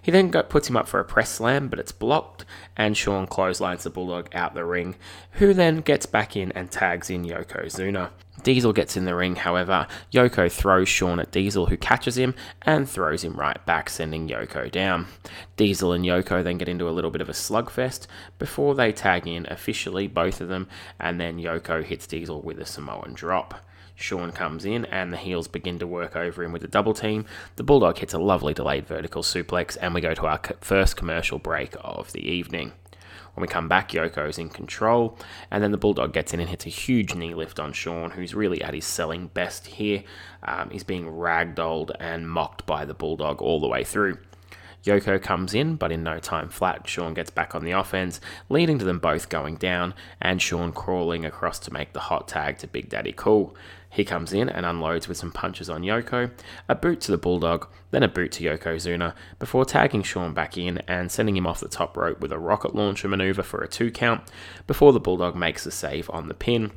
He 0.00 0.10
then 0.10 0.30
go, 0.30 0.42
puts 0.42 0.68
him 0.68 0.76
up 0.76 0.88
for 0.88 1.00
a 1.00 1.04
press 1.04 1.30
slam, 1.30 1.68
but 1.68 1.78
it's 1.78 1.92
blocked, 1.92 2.44
and 2.76 2.96
Shawn 2.96 3.26
clotheslines 3.26 3.84
the 3.84 3.90
Bulldog 3.90 4.28
out 4.34 4.54
the 4.54 4.64
ring, 4.64 4.96
who 5.32 5.54
then 5.54 5.80
gets 5.80 6.06
back 6.06 6.36
in 6.36 6.52
and 6.52 6.70
tags 6.70 7.10
in 7.10 7.24
Yokozuna. 7.24 8.10
Diesel 8.44 8.74
gets 8.74 8.94
in 8.94 9.06
the 9.06 9.14
ring, 9.14 9.36
however, 9.36 9.86
Yoko 10.12 10.52
throws 10.52 10.86
Shawn 10.86 11.18
at 11.18 11.32
Diesel, 11.32 11.66
who 11.66 11.78
catches 11.78 12.18
him 12.18 12.34
and 12.62 12.88
throws 12.88 13.24
him 13.24 13.34
right 13.34 13.64
back, 13.64 13.88
sending 13.88 14.28
Yoko 14.28 14.70
down. 14.70 15.06
Diesel 15.56 15.92
and 15.92 16.04
Yoko 16.04 16.44
then 16.44 16.58
get 16.58 16.68
into 16.68 16.88
a 16.88 16.92
little 16.92 17.10
bit 17.10 17.22
of 17.22 17.30
a 17.30 17.32
slugfest 17.32 18.06
before 18.38 18.74
they 18.74 18.92
tag 18.92 19.26
in 19.26 19.46
officially, 19.50 20.06
both 20.06 20.42
of 20.42 20.48
them, 20.48 20.68
and 21.00 21.18
then 21.18 21.38
Yoko 21.38 21.82
hits 21.82 22.06
Diesel 22.06 22.42
with 22.42 22.60
a 22.60 22.66
Samoan 22.66 23.14
drop. 23.14 23.64
Shawn 23.94 24.32
comes 24.32 24.64
in 24.64 24.84
and 24.86 25.12
the 25.12 25.16
heels 25.16 25.48
begin 25.48 25.78
to 25.78 25.86
work 25.86 26.16
over 26.16 26.42
him 26.42 26.52
with 26.52 26.64
a 26.64 26.68
double 26.68 26.94
team. 26.94 27.24
The 27.56 27.62
Bulldog 27.62 27.96
hits 27.98 28.12
a 28.12 28.18
lovely 28.18 28.52
delayed 28.52 28.86
vertical 28.86 29.22
suplex, 29.22 29.78
and 29.80 29.94
we 29.94 30.02
go 30.02 30.14
to 30.14 30.26
our 30.26 30.40
first 30.60 30.96
commercial 30.96 31.38
break 31.38 31.74
of 31.80 32.12
the 32.12 32.28
evening. 32.28 32.72
When 33.34 33.42
we 33.42 33.48
come 33.48 33.68
back, 33.68 33.90
Yoko's 33.90 34.38
in 34.38 34.48
control, 34.48 35.18
and 35.50 35.62
then 35.62 35.72
the 35.72 35.76
Bulldog 35.76 36.12
gets 36.12 36.32
in 36.32 36.40
and 36.40 36.48
hits 36.48 36.66
a 36.66 36.70
huge 36.70 37.14
knee 37.14 37.34
lift 37.34 37.58
on 37.58 37.72
Shawn, 37.72 38.12
who's 38.12 38.34
really 38.34 38.62
at 38.62 38.74
his 38.74 38.84
selling 38.84 39.26
best 39.28 39.66
here. 39.66 40.04
Um, 40.44 40.70
he's 40.70 40.84
being 40.84 41.06
ragdolled 41.06 41.90
and 41.98 42.30
mocked 42.30 42.64
by 42.64 42.84
the 42.84 42.94
Bulldog 42.94 43.42
all 43.42 43.60
the 43.60 43.68
way 43.68 43.82
through. 43.82 44.18
Yoko 44.84 45.20
comes 45.20 45.54
in, 45.54 45.76
but 45.76 45.90
in 45.90 46.02
no 46.02 46.18
time 46.18 46.48
flat, 46.48 46.86
Shawn 46.86 47.14
gets 47.14 47.30
back 47.30 47.54
on 47.54 47.64
the 47.64 47.72
offense, 47.72 48.20
leading 48.50 48.78
to 48.78 48.84
them 48.84 48.98
both 48.98 49.30
going 49.30 49.56
down, 49.56 49.94
and 50.20 50.40
Shawn 50.40 50.72
crawling 50.72 51.24
across 51.24 51.58
to 51.60 51.72
make 51.72 51.94
the 51.94 52.00
hot 52.00 52.28
tag 52.28 52.58
to 52.58 52.66
Big 52.66 52.90
Daddy 52.90 53.12
Cool. 53.16 53.56
He 53.94 54.04
comes 54.04 54.32
in 54.32 54.48
and 54.48 54.66
unloads 54.66 55.06
with 55.06 55.16
some 55.16 55.30
punches 55.30 55.70
on 55.70 55.82
Yoko, 55.82 56.32
a 56.68 56.74
boot 56.74 57.00
to 57.02 57.12
the 57.12 57.16
Bulldog, 57.16 57.68
then 57.92 58.02
a 58.02 58.08
boot 58.08 58.32
to 58.32 58.44
Yokozuna, 58.44 59.14
before 59.38 59.64
tagging 59.64 60.02
Shawn 60.02 60.34
back 60.34 60.58
in 60.58 60.78
and 60.88 61.12
sending 61.12 61.36
him 61.36 61.46
off 61.46 61.60
the 61.60 61.68
top 61.68 61.96
rope 61.96 62.20
with 62.20 62.32
a 62.32 62.38
rocket 62.38 62.74
launcher 62.74 63.06
maneuver 63.06 63.44
for 63.44 63.62
a 63.62 63.68
two 63.68 63.92
count, 63.92 64.22
before 64.66 64.92
the 64.92 64.98
Bulldog 64.98 65.36
makes 65.36 65.62
the 65.62 65.70
save 65.70 66.10
on 66.10 66.26
the 66.26 66.34
pin. 66.34 66.72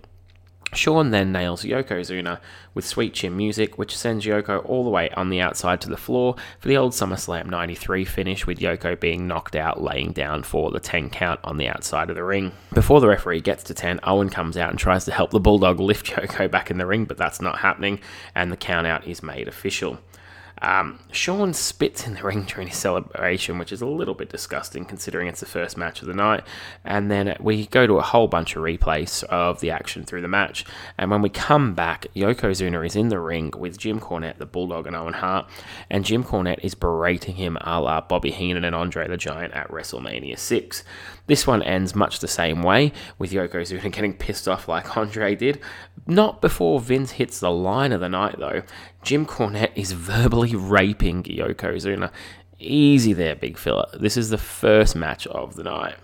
Shawn 0.74 1.12
then 1.12 1.32
nails 1.32 1.64
Yokozuna 1.64 2.40
with 2.74 2.86
Sweet 2.86 3.14
Chin 3.14 3.36
music, 3.36 3.78
which 3.78 3.98
sends 3.98 4.26
Yoko 4.26 4.64
all 4.66 4.84
the 4.84 4.90
way 4.90 5.10
on 5.12 5.30
the 5.30 5.40
outside 5.40 5.80
to 5.82 5.90
the 5.90 5.98
floor 5.98 6.36
for 6.60 6.68
the 6.68 6.78
old 6.78 6.92
SummerSlam 6.92 7.48
93 7.48 8.04
finish, 8.04 8.46
with 8.46 8.60
Yoko 8.60 9.00
being 9.00 9.28
knocked 9.28 9.56
out, 9.56 9.82
laying 9.82 10.12
down 10.12 10.44
for 10.44 10.70
the 10.70 10.80
10 10.80 11.10
count 11.10 11.40
on 11.44 11.58
the 11.58 11.70
outside 11.70 12.10
of 12.10 12.16
the 12.16 12.24
ring. 12.24 12.52
Before 12.74 13.00
the 13.00 13.08
referee 13.08 13.42
gets 13.42 13.64
to 13.64 13.74
10, 13.74 14.02
Owen 14.04 14.30
comes 14.30 14.58
out 14.58 14.70
and 14.70 14.78
tries 14.78 15.06
to 15.06 15.12
help 15.12 15.32
the 15.32 15.40
Bulldog 15.40 15.80
lift 15.80 16.06
Yoko 16.12 16.52
back 16.52 16.70
in 16.70 16.78
the 16.78 16.86
ring, 16.86 17.06
but 17.06 17.18
that's 17.18 17.42
not 17.42 17.60
happening, 17.60 18.00
and 18.36 18.52
the 18.52 18.58
count 18.58 18.86
out 18.86 19.08
is 19.08 19.24
made 19.24 19.48
official. 19.48 20.00
Um, 20.62 21.00
Shawn 21.12 21.54
spits 21.54 22.08
in 22.08 22.16
the 22.16 22.24
ring 22.24 22.44
during 22.44 22.68
his 22.68 22.78
celebration, 22.78 23.58
which 23.58 23.72
is 23.72 23.82
a 23.82 23.86
little 23.86 24.14
bit 24.14 24.30
disgusting 24.30 24.86
considering 24.86 25.28
it's 25.28 25.40
the 25.40 25.46
first 25.46 25.78
match 25.78 26.02
of 26.02 26.08
the 26.08 26.14
night. 26.14 26.44
And 26.84 27.12
then 27.12 27.36
we 27.40 27.68
go 27.68 27.86
to 27.88 27.98
a 27.98 28.02
whole 28.02 28.28
bunch 28.28 28.56
of 28.56 28.64
replays 28.64 29.24
of 29.26 29.60
the 29.60 29.72
action 29.72 30.04
through 30.04 30.22
the 30.22 30.28
match. 30.28 30.66
And 30.98 31.12
when 31.12 31.22
we 31.22 31.30
come 31.30 31.74
back, 31.74 32.08
Yokozuna 32.16 32.86
is 32.86 32.96
in 32.96 33.10
the 33.10 33.20
ring 33.20 33.54
with 33.58 33.78
Jim 33.78 34.00
Cornette, 34.00 34.38
the 34.38 34.46
Bulldog, 34.46 34.88
and 34.88 34.96
Owen 34.96 35.14
Hart. 35.14 35.50
And 35.90 36.06
Jim 36.06 36.24
Cornette 36.24 36.64
is 36.64 36.76
berating 36.76 37.36
him 37.36 37.58
a 37.62 37.80
la 37.80 38.02
Bobby 38.02 38.32
Heenan 38.32 38.64
and 38.64 38.76
Andre 38.76 39.08
the 39.08 39.18
Giant 39.18 39.54
at 39.54 39.70
WrestleMania 39.70 40.38
6. 40.38 40.84
This 41.28 41.46
one 41.46 41.62
ends 41.62 41.94
much 41.94 42.20
the 42.20 42.28
same 42.28 42.64
way, 42.64 42.94
with 43.20 43.32
Yokozuna 43.32 43.92
getting 43.92 44.14
pissed 44.14 44.48
off 44.48 44.68
like 44.68 44.98
Andre 44.98 45.36
did. 45.36 45.60
Not 46.08 46.42
before 46.42 46.80
Vince 46.80 47.12
hits 47.12 47.40
the 47.40 47.52
line 47.52 47.92
of 47.92 48.00
the 48.00 48.10
night, 48.10 48.36
though. 48.40 48.64
Jim 49.04 49.26
Cornette 49.26 49.74
is 49.76 49.92
verbally 49.92 50.56
raping 50.56 51.24
Yokozuna. 51.24 52.12
Easy 52.60 53.14
there, 53.14 53.36
big 53.36 53.58
fella. 53.58 53.90
This 54.00 54.16
is 54.18 54.30
the 54.30 54.38
first 54.38 54.96
match 54.96 55.28
of 55.28 55.56
the 55.56 55.64
night. 55.64 55.96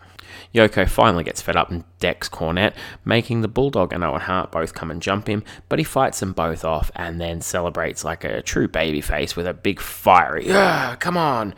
Yoko 0.53 0.87
finally 0.87 1.23
gets 1.23 1.41
fed 1.41 1.55
up 1.55 1.71
and 1.71 1.83
decks 1.99 2.29
Cornette, 2.29 2.73
making 3.05 3.41
the 3.41 3.47
Bulldog 3.47 3.91
and 3.93 4.03
Owen 4.03 4.21
Hart 4.21 4.51
both 4.51 4.73
come 4.73 4.91
and 4.91 5.01
jump 5.01 5.27
him, 5.27 5.43
but 5.69 5.79
he 5.79 5.85
fights 5.85 6.19
them 6.19 6.33
both 6.33 6.63
off 6.63 6.91
and 6.95 7.19
then 7.19 7.41
celebrates 7.41 8.03
like 8.03 8.23
a 8.23 8.41
true 8.41 8.67
babyface 8.67 9.35
with 9.35 9.47
a 9.47 9.53
big 9.53 9.79
fiery, 9.79 10.45
come 10.99 11.17
on, 11.17 11.55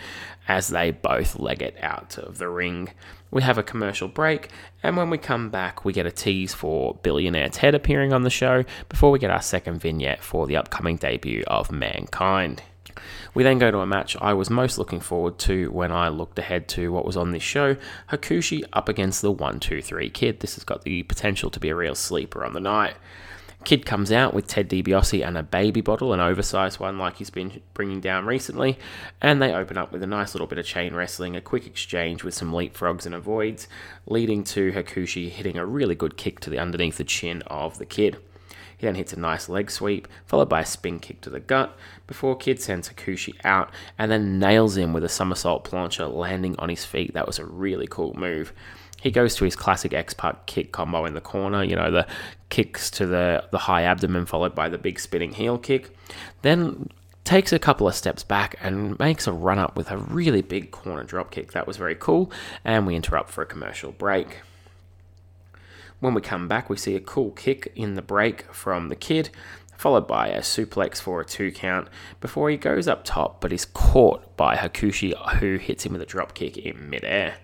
as 0.48 0.70
they 0.70 0.91
both 0.91 1.39
leg 1.39 1.62
it 1.62 1.76
out 1.82 2.17
of 2.17 2.38
the 2.38 2.48
ring. 2.48 2.89
We 3.36 3.41
have 3.41 3.58
a 3.58 3.63
commercial 3.63 4.08
break, 4.08 4.48
and 4.82 4.95
when 4.95 5.10
we 5.10 5.17
come 5.17 5.50
back, 5.50 5.84
we 5.84 5.91
get 5.91 6.06
a 6.06 6.12
tease 6.12 6.54
for 6.54 6.98
Billionaire 7.04 7.50
Ted 7.50 7.76
appearing 7.76 8.13
on 8.13 8.21
the 8.21 8.30
show 8.30 8.63
before 8.88 9.12
we 9.12 9.19
get 9.19 9.30
our 9.30 9.41
second 9.41 9.82
vignette 9.82 10.24
for 10.24 10.48
the 10.48 10.56
upcoming 10.56 10.95
debut 10.95 11.43
of 11.48 11.69
Mankind. 11.69 12.63
We 13.34 13.43
then 13.43 13.60
go 13.60 13.71
to 13.71 13.80
a 13.80 13.86
match 13.86 14.15
I 14.21 14.32
was 14.32 14.50
most 14.50 14.78
looking 14.78 15.02
forward 15.02 15.38
to 15.39 15.69
when 15.74 15.91
I 15.91 16.08
looked 16.08 16.39
ahead 16.39 16.69
to 16.69 16.93
what 16.93 17.04
was 17.04 17.17
on 17.17 17.32
this 17.32 17.43
show 17.43 17.76
Hakushi 18.10 18.63
up 18.71 18.88
against 18.88 19.21
the 19.21 19.34
123 19.34 20.10
Kid. 20.12 20.39
This 20.39 20.56
has 20.56 20.63
got 20.63 20.86
the 20.86 21.04
potential 21.04 21.50
to 21.50 21.60
be 21.60 21.67
a 21.67 21.76
real 21.76 21.93
sleeper 21.93 22.45
on 22.45 22.54
the 22.54 22.62
night. 22.62 22.95
Kid 23.65 23.84
comes 23.84 24.12
out 24.12 24.36
with 24.36 24.45
Ted 24.45 24.69
DiBiase 24.69 25.25
and 25.28 25.36
a 25.36 25.43
baby 25.43 25.82
bottle, 25.82 26.13
an 26.13 26.19
oversized 26.19 26.80
one 26.80 26.99
like 26.99 27.17
he's 27.17 27.32
been 27.32 27.62
bringing 27.73 27.99
down 27.99 28.28
recently, 28.28 28.78
and 29.23 29.41
they 29.41 29.54
open 29.54 29.75
up 29.75 29.91
with 29.91 30.04
a 30.04 30.08
nice 30.08 30.36
little 30.36 30.45
bit 30.45 30.60
of 30.60 30.65
chain 30.65 30.93
wrestling, 30.93 31.36
a 31.36 31.41
quick 31.41 31.65
exchange 31.65 32.23
with 32.23 32.36
some 32.36 32.51
leapfrogs 32.51 33.08
and 33.08 33.15
avoids, 33.15 33.67
leading 34.06 34.43
to 34.43 34.71
Hakushi 34.71 35.30
hitting 35.30 35.58
a 35.58 35.65
really 35.65 35.95
good 35.95 36.15
kick 36.15 36.39
to 36.41 36.51
the 36.51 36.60
underneath 36.60 36.97
the 36.97 37.04
chin 37.04 37.41
of 37.47 37.80
the 37.80 37.88
Kid. 37.88 38.17
He 38.78 38.86
then 38.86 38.95
hits 38.95 39.13
a 39.13 39.19
nice 39.19 39.49
leg 39.49 39.71
sweep, 39.71 40.08
followed 40.28 40.49
by 40.49 40.62
a 40.62 40.65
spin 40.65 40.99
kick 40.99 41.21
to 41.21 41.32
the 41.32 41.39
gut, 41.39 41.75
before 42.06 42.36
Kid 42.36 42.62
sends 42.62 42.89
Hakushi 42.89 43.34
out 43.43 43.71
and 43.97 44.12
then 44.12 44.38
nails 44.38 44.78
him 44.78 44.93
with 44.93 45.04
a 45.04 45.10
somersault 45.10 45.63
plancha, 45.63 46.13
landing 46.13 46.56
on 46.60 46.69
his 46.69 46.86
feet. 46.86 47.13
That 47.13 47.25
was 47.25 47.39
a 47.39 47.45
really 47.45 47.88
cool 47.88 48.13
move. 48.13 48.54
He 49.06 49.12
goes 49.12 49.36
to 49.36 49.46
his 49.46 49.56
classic 49.56 49.94
X-Pac 49.94 50.48
kick 50.48 50.72
combo 50.72 51.06
in 51.06 51.13
the 51.13 51.22
corner, 51.22 51.63
you 51.63 51.76
know, 51.76 51.91
the 51.91 52.08
kicks 52.50 52.89
to 52.89 53.06
the, 53.06 53.48
the 53.52 53.60
high 53.60 53.84
abdomen 53.84 54.26
followed 54.26 54.56
by 54.56 54.68
the 54.68 54.80
big 54.80 55.00
spinning 55.00 55.34
heel 55.34 55.60
kick. 55.60 55.96
Then 56.41 56.89
takes 57.24 57.54
a 57.54 57.60
couple 57.60 57.88
of 57.88 57.94
steps 57.94 58.24
back 58.24 58.56
and 58.63 58.98
makes 58.98 59.28
a 59.28 59.32
run 59.32 59.60
up 59.60 59.78
with 59.78 59.91
a 59.91 59.98
really 59.98 60.41
big 60.41 60.72
corner 60.72 61.04
drop 61.04 61.30
kick. 61.30 61.52
That 61.52 61.68
was 61.68 61.78
very 61.78 61.94
cool, 61.94 62.32
and 62.63 62.88
we 62.88 62.96
interrupt 62.96 63.30
for 63.30 63.44
a 63.44 63.46
commercial 63.46 63.91
break. 63.91 64.41
When 66.00 66.15
we 66.15 66.22
come 66.22 66.48
back, 66.48 66.68
we 66.68 66.76
see 66.76 66.96
a 66.96 67.00
cool 67.00 67.30
kick 67.30 67.72
in 67.76 67.94
the 67.94 68.02
break 68.02 68.52
from 68.52 68.89
the 68.89 68.96
kid, 68.96 69.30
followed 69.78 70.08
by 70.08 70.30
a 70.30 70.41
suplex 70.41 71.00
for 71.00 71.22
a 71.22 71.26
two 71.26 71.52
count 71.52 71.89
before 72.22 72.50
he 72.50 72.58
goes 72.58 72.88
up 72.88 73.04
top 73.04 73.39
but 73.39 73.54
is 73.54 73.65
caught 73.65 74.36
by 74.36 74.56
Hakushi, 74.56 75.13
who 75.36 75.58
hits 75.58 75.86
him 75.86 75.91
with 75.94 76.02
a 76.02 76.08
drop 76.08 76.34
kick 76.34 76.58
in 76.58 76.89
midair. 76.89 77.36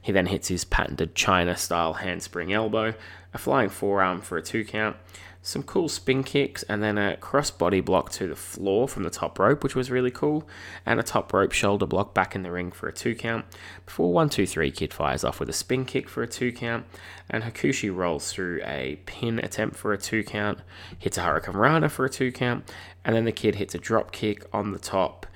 He 0.00 0.12
then 0.12 0.26
hits 0.26 0.48
his 0.48 0.64
patented 0.64 1.14
China 1.14 1.56
style 1.56 1.94
handspring 1.94 2.52
elbow, 2.52 2.94
a 3.34 3.38
flying 3.38 3.68
forearm 3.68 4.20
for 4.20 4.38
a 4.38 4.42
two 4.42 4.64
count, 4.64 4.96
some 5.42 5.62
cool 5.62 5.88
spin 5.88 6.22
kicks, 6.22 6.62
and 6.64 6.82
then 6.82 6.98
a 6.98 7.16
crossbody 7.16 7.82
block 7.82 8.10
to 8.12 8.28
the 8.28 8.36
floor 8.36 8.86
from 8.86 9.04
the 9.04 9.10
top 9.10 9.38
rope, 9.38 9.62
which 9.62 9.74
was 9.74 9.90
really 9.90 10.10
cool, 10.10 10.46
and 10.84 11.00
a 11.00 11.02
top 11.02 11.32
rope 11.32 11.52
shoulder 11.52 11.86
block 11.86 12.12
back 12.12 12.34
in 12.34 12.42
the 12.42 12.50
ring 12.50 12.70
for 12.70 12.88
a 12.88 12.92
two 12.92 13.14
count. 13.14 13.46
Before 13.86 14.12
1 14.12 14.28
2 14.28 14.46
3, 14.46 14.70
Kid 14.70 14.92
fires 14.92 15.24
off 15.24 15.40
with 15.40 15.48
a 15.48 15.54
spin 15.54 15.86
kick 15.86 16.08
for 16.08 16.22
a 16.22 16.28
two 16.28 16.52
count, 16.52 16.84
and 17.30 17.42
Hakushi 17.42 17.94
rolls 17.94 18.32
through 18.32 18.60
a 18.64 18.98
pin 19.06 19.38
attempt 19.38 19.76
for 19.76 19.92
a 19.92 19.98
two 19.98 20.22
count, 20.22 20.58
hits 20.98 21.16
a 21.16 21.22
Hurricanrana 21.22 21.90
for 21.90 22.04
a 22.04 22.10
two 22.10 22.32
count, 22.32 22.70
and 23.04 23.16
then 23.16 23.24
the 23.24 23.32
Kid 23.32 23.54
hits 23.54 23.74
a 23.74 23.78
drop 23.78 24.12
kick 24.12 24.44
on 24.52 24.72
the 24.72 24.78
top, 24.78 25.26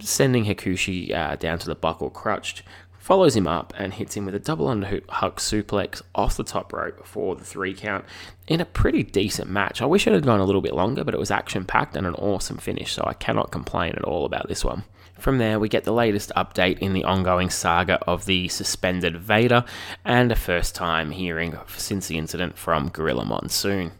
sending 0.00 0.46
Hakushi 0.46 1.14
uh, 1.14 1.36
down 1.36 1.60
to 1.60 1.66
the 1.66 1.76
buckle 1.76 2.10
crutched, 2.10 2.62
follows 3.04 3.36
him 3.36 3.46
up 3.46 3.70
and 3.76 3.92
hits 3.92 4.16
him 4.16 4.24
with 4.24 4.34
a 4.34 4.38
double 4.38 4.66
underhook 4.66 5.36
suplex 5.36 6.00
off 6.14 6.38
the 6.38 6.42
top 6.42 6.72
rope 6.72 7.06
for 7.06 7.36
the 7.36 7.44
three 7.44 7.74
count 7.74 8.02
in 8.48 8.62
a 8.62 8.64
pretty 8.64 9.02
decent 9.02 9.46
match. 9.46 9.82
I 9.82 9.84
wish 9.84 10.06
it 10.06 10.14
had 10.14 10.24
gone 10.24 10.40
a 10.40 10.44
little 10.44 10.62
bit 10.62 10.72
longer, 10.72 11.04
but 11.04 11.12
it 11.12 11.20
was 11.20 11.30
action 11.30 11.66
packed 11.66 11.98
and 11.98 12.06
an 12.06 12.14
awesome 12.14 12.56
finish, 12.56 12.94
so 12.94 13.04
I 13.06 13.12
cannot 13.12 13.50
complain 13.50 13.92
at 13.94 14.04
all 14.04 14.24
about 14.24 14.48
this 14.48 14.64
one. 14.64 14.84
From 15.18 15.36
there, 15.36 15.60
we 15.60 15.68
get 15.68 15.84
the 15.84 15.92
latest 15.92 16.32
update 16.34 16.78
in 16.78 16.94
the 16.94 17.04
ongoing 17.04 17.50
saga 17.50 17.96
of 18.06 18.24
the 18.24 18.48
suspended 18.48 19.18
Vader 19.18 19.66
and 20.02 20.32
a 20.32 20.36
first 20.36 20.74
time 20.74 21.10
hearing 21.10 21.58
since 21.76 22.06
the 22.06 22.16
incident 22.16 22.56
from 22.56 22.88
Gorilla 22.88 23.26
Monsoon. 23.26 23.92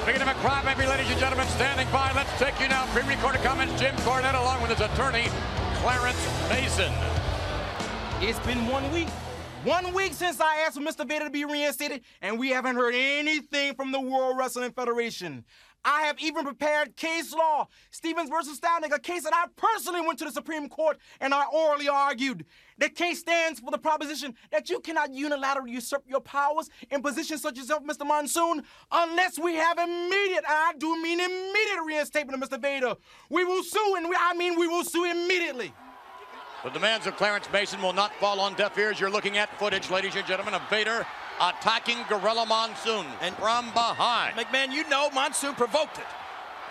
Speaking 0.00 0.22
of 0.22 0.28
a 0.28 0.34
crybaby, 0.40 0.88
ladies 0.88 1.10
and 1.10 1.20
gentlemen, 1.20 1.46
standing 1.48 1.86
by, 1.92 2.12
let's 2.16 2.32
take 2.38 2.58
you 2.62 2.68
now. 2.68 2.86
Pre-recorded 2.94 3.42
comments, 3.42 3.78
Jim 3.78 3.94
Cornette 3.96 4.40
along 4.40 4.62
with 4.62 4.70
his 4.70 4.80
attorney, 4.80 5.28
Clarence 5.82 6.48
Mason. 6.48 7.17
It's 8.20 8.38
been 8.40 8.66
one 8.66 8.90
week. 8.90 9.08
One 9.62 9.94
week 9.94 10.12
since 10.12 10.40
I 10.40 10.56
asked 10.66 10.76
for 10.76 10.82
Mr. 10.82 11.06
Vader 11.06 11.26
to 11.26 11.30
be 11.30 11.44
reinstated, 11.44 12.02
and 12.20 12.36
we 12.36 12.50
haven't 12.50 12.74
heard 12.74 12.92
anything 12.96 13.74
from 13.74 13.92
the 13.92 14.00
World 14.00 14.36
Wrestling 14.36 14.72
Federation. 14.72 15.44
I 15.84 16.02
have 16.02 16.18
even 16.18 16.44
prepared 16.44 16.96
case 16.96 17.32
law, 17.32 17.68
Stevens 17.92 18.28
versus 18.28 18.56
Stoughton, 18.56 18.92
a 18.92 18.98
case 18.98 19.22
that 19.22 19.32
I 19.32 19.44
personally 19.54 20.00
went 20.00 20.18
to 20.18 20.24
the 20.24 20.32
Supreme 20.32 20.68
Court 20.68 20.98
and 21.20 21.32
I 21.32 21.44
orally 21.52 21.88
argued. 21.88 22.44
The 22.78 22.88
case 22.88 23.20
stands 23.20 23.60
for 23.60 23.70
the 23.70 23.78
proposition 23.78 24.34
that 24.50 24.68
you 24.68 24.80
cannot 24.80 25.12
unilaterally 25.12 25.70
usurp 25.70 26.02
your 26.08 26.20
powers 26.20 26.70
in 26.90 27.02
positions 27.02 27.42
such 27.42 27.52
as 27.52 27.68
yourself, 27.68 27.84
Mr. 27.84 28.04
Monsoon, 28.04 28.64
unless 28.90 29.38
we 29.38 29.54
have 29.54 29.78
immediate, 29.78 30.44
and 30.44 30.46
I 30.48 30.72
do 30.76 31.00
mean 31.00 31.20
immediate 31.20 31.84
reinstatement 31.86 32.42
of 32.42 32.48
Mr. 32.48 32.60
Vader. 32.60 32.96
We 33.30 33.44
will 33.44 33.62
sue, 33.62 33.94
and 33.96 34.08
we, 34.08 34.16
I 34.18 34.34
mean 34.34 34.58
we 34.58 34.66
will 34.66 34.84
sue 34.84 35.08
immediately. 35.08 35.72
The 36.64 36.70
demands 36.70 37.06
of 37.06 37.16
Clarence 37.16 37.50
Mason 37.52 37.80
will 37.80 37.92
not 37.92 38.12
fall 38.14 38.40
on 38.40 38.54
deaf 38.54 38.76
ears. 38.76 38.98
You're 38.98 39.10
looking 39.10 39.38
at 39.38 39.48
footage, 39.58 39.90
ladies 39.90 40.16
and 40.16 40.26
gentlemen, 40.26 40.54
of 40.54 40.62
Vader 40.68 41.06
attacking 41.40 41.98
Gorilla 42.08 42.46
Monsoon 42.46 43.06
and 43.20 43.32
from 43.36 43.66
behind. 43.72 44.34
McMahon, 44.36 44.72
you 44.72 44.88
know 44.88 45.08
Monsoon 45.10 45.54
provoked 45.54 45.98
it. 45.98 46.04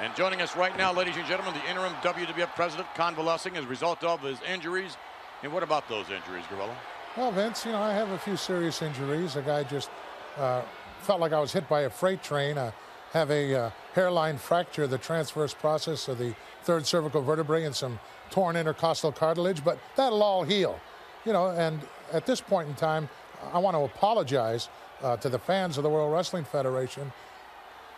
And 0.02 0.14
joining 0.14 0.42
us 0.42 0.58
right 0.58 0.78
now, 0.78 0.92
ladies 0.92 1.16
and 1.16 1.26
gentlemen, 1.26 1.54
the 1.54 1.70
interim 1.70 1.94
WWF 2.04 2.54
president 2.54 2.88
convalescing 2.96 3.56
as 3.56 3.64
a 3.64 3.68
result 3.68 4.04
of 4.04 4.22
his 4.22 4.40
injuries. 4.42 4.98
And 5.42 5.54
what 5.54 5.64
about 5.64 5.88
those 5.88 6.10
injuries, 6.10 6.44
Gorilla? 6.50 6.76
Well, 7.16 7.32
Vince, 7.32 7.66
you 7.66 7.72
know, 7.72 7.82
I 7.82 7.94
have 7.94 8.10
a 8.10 8.18
few 8.18 8.36
serious 8.36 8.82
injuries. 8.82 9.38
A 9.38 9.42
guy 9.42 9.64
just 9.64 9.90
uh, 10.38 10.64
felt 11.00 11.22
like 11.22 11.32
I 11.32 11.40
was 11.40 11.54
hit 11.54 11.68
by 11.70 11.82
a 11.82 11.90
freight 11.90 12.22
train. 12.22 12.58
I 12.58 12.74
have 13.18 13.32
a 13.32 13.56
uh, 13.56 13.70
hairline 13.94 14.38
fracture, 14.38 14.84
of 14.84 14.92
the 14.92 14.98
transverse 14.98 15.54
process 15.54 16.08
of 16.08 16.18
the 16.20 16.36
third 16.64 16.86
cervical 16.86 17.22
vertebrae, 17.22 17.64
and 17.66 17.76
some 17.76 18.00
torn 18.30 18.56
intercostal 18.56 19.12
cartilage, 19.12 19.64
but 19.64 19.80
that'll 19.96 20.22
all 20.22 20.44
heal. 20.44 20.80
You 21.26 21.34
know, 21.34 21.50
and 21.50 21.80
at 22.14 22.26
this 22.26 22.40
point 22.40 22.70
in 22.70 22.76
time, 22.76 23.10
I 23.54 23.60
want 23.60 23.76
to 23.76 23.82
apologize 23.82 24.70
uh, 25.02 25.18
to 25.18 25.30
the 25.30 25.40
fans 25.40 25.78
of 25.78 25.84
the 25.84 25.90
World 25.90 26.14
Wrestling 26.14 26.46
Federation 26.46 27.12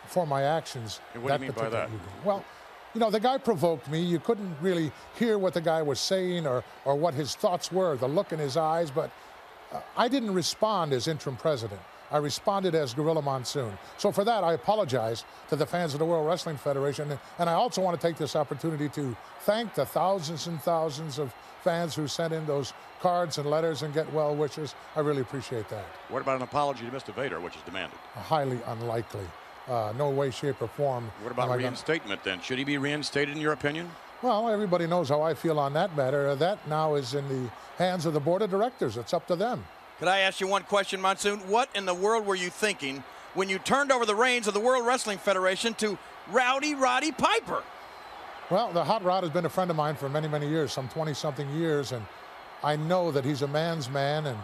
for 0.06 0.26
my 0.26 0.42
actions. 0.42 1.00
And 1.14 1.22
what 1.22 1.38
do 1.38 1.44
you 1.44 1.50
mean 1.50 1.58
by 1.58 1.68
that? 1.68 1.88
Evening. 1.88 2.00
Well, 2.24 2.44
you 2.94 3.00
know, 3.00 3.10
the 3.10 3.20
guy 3.20 3.38
provoked 3.38 3.88
me. 3.88 4.00
You 4.00 4.18
couldn't 4.18 4.56
really 4.60 4.90
hear 5.16 5.38
what 5.38 5.54
the 5.54 5.60
guy 5.60 5.82
was 5.82 6.00
saying 6.00 6.46
or, 6.46 6.64
or 6.84 6.96
what 6.96 7.14
his 7.14 7.34
thoughts 7.34 7.70
were, 7.70 7.96
the 7.96 8.08
look 8.08 8.32
in 8.32 8.38
his 8.38 8.56
eyes, 8.56 8.90
but 8.90 9.10
uh, 9.72 9.80
I 9.96 10.08
didn't 10.08 10.34
respond 10.34 10.92
as 10.92 11.06
interim 11.06 11.36
president. 11.36 11.80
I 12.10 12.18
responded 12.18 12.74
as 12.74 12.94
Gorilla 12.94 13.22
Monsoon. 13.22 13.76
So 13.98 14.10
for 14.10 14.24
that, 14.24 14.42
I 14.42 14.54
apologize 14.54 15.24
to 15.48 15.56
the 15.56 15.66
fans 15.66 15.92
of 15.92 16.00
the 16.00 16.04
World 16.04 16.26
Wrestling 16.26 16.56
Federation. 16.56 17.18
And 17.38 17.48
I 17.48 17.54
also 17.54 17.80
want 17.80 18.00
to 18.00 18.06
take 18.06 18.16
this 18.16 18.34
opportunity 18.36 18.88
to 18.90 19.16
thank 19.40 19.74
the 19.74 19.86
thousands 19.86 20.46
and 20.46 20.60
thousands 20.60 21.18
of 21.18 21.32
fans 21.62 21.94
who 21.94 22.08
sent 22.08 22.32
in 22.32 22.44
those 22.46 22.72
cards 23.00 23.38
and 23.38 23.48
letters 23.48 23.82
and 23.82 23.94
get 23.94 24.10
well 24.12 24.34
wishes. 24.34 24.74
I 24.96 25.00
really 25.00 25.20
appreciate 25.20 25.68
that. 25.68 25.84
What 26.08 26.22
about 26.22 26.36
an 26.36 26.42
apology 26.42 26.84
to 26.84 26.90
Mr. 26.90 27.14
Vader, 27.14 27.40
which 27.40 27.56
is 27.56 27.62
demanded? 27.62 27.98
Highly 28.14 28.60
unlikely. 28.66 29.26
Uh, 29.68 29.92
no 29.96 30.10
way, 30.10 30.30
shape, 30.30 30.60
or 30.60 30.68
form. 30.68 31.10
What 31.22 31.30
about 31.30 31.56
reinstatement 31.56 32.24
then? 32.24 32.40
Should 32.40 32.58
he 32.58 32.64
be 32.64 32.78
reinstated 32.78 33.36
in 33.36 33.40
your 33.40 33.52
opinion? 33.52 33.90
Well, 34.22 34.50
everybody 34.50 34.86
knows 34.86 35.08
how 35.08 35.22
I 35.22 35.32
feel 35.32 35.58
on 35.58 35.72
that 35.74 35.96
matter. 35.96 36.34
That 36.34 36.66
now 36.68 36.94
is 36.94 37.14
in 37.14 37.26
the 37.28 37.50
hands 37.78 38.04
of 38.04 38.12
the 38.12 38.20
board 38.20 38.42
of 38.42 38.50
directors. 38.50 38.96
It's 38.96 39.14
up 39.14 39.26
to 39.28 39.36
them. 39.36 39.64
Could 40.00 40.08
I 40.08 40.20
ask 40.20 40.40
you 40.40 40.46
one 40.46 40.62
question, 40.62 40.98
Monsoon? 40.98 41.40
What 41.40 41.68
in 41.74 41.84
the 41.84 41.92
world 41.92 42.24
were 42.24 42.34
you 42.34 42.48
thinking 42.48 43.04
when 43.34 43.50
you 43.50 43.58
turned 43.58 43.92
over 43.92 44.06
the 44.06 44.14
reins 44.14 44.48
of 44.48 44.54
the 44.54 44.60
World 44.60 44.86
Wrestling 44.86 45.18
Federation 45.18 45.74
to 45.74 45.98
Rowdy 46.32 46.74
Roddy 46.74 47.12
Piper? 47.12 47.62
Well, 48.50 48.72
the 48.72 48.82
Hot 48.82 49.04
Rod 49.04 49.24
has 49.24 49.30
been 49.30 49.44
a 49.44 49.50
friend 49.50 49.70
of 49.70 49.76
mine 49.76 49.96
for 49.96 50.08
many, 50.08 50.26
many 50.26 50.48
years, 50.48 50.72
some 50.72 50.88
20 50.88 51.12
something 51.12 51.46
years, 51.50 51.92
and 51.92 52.02
I 52.64 52.76
know 52.76 53.10
that 53.10 53.26
he's 53.26 53.42
a 53.42 53.46
man's 53.46 53.90
man, 53.90 54.24
and 54.24 54.38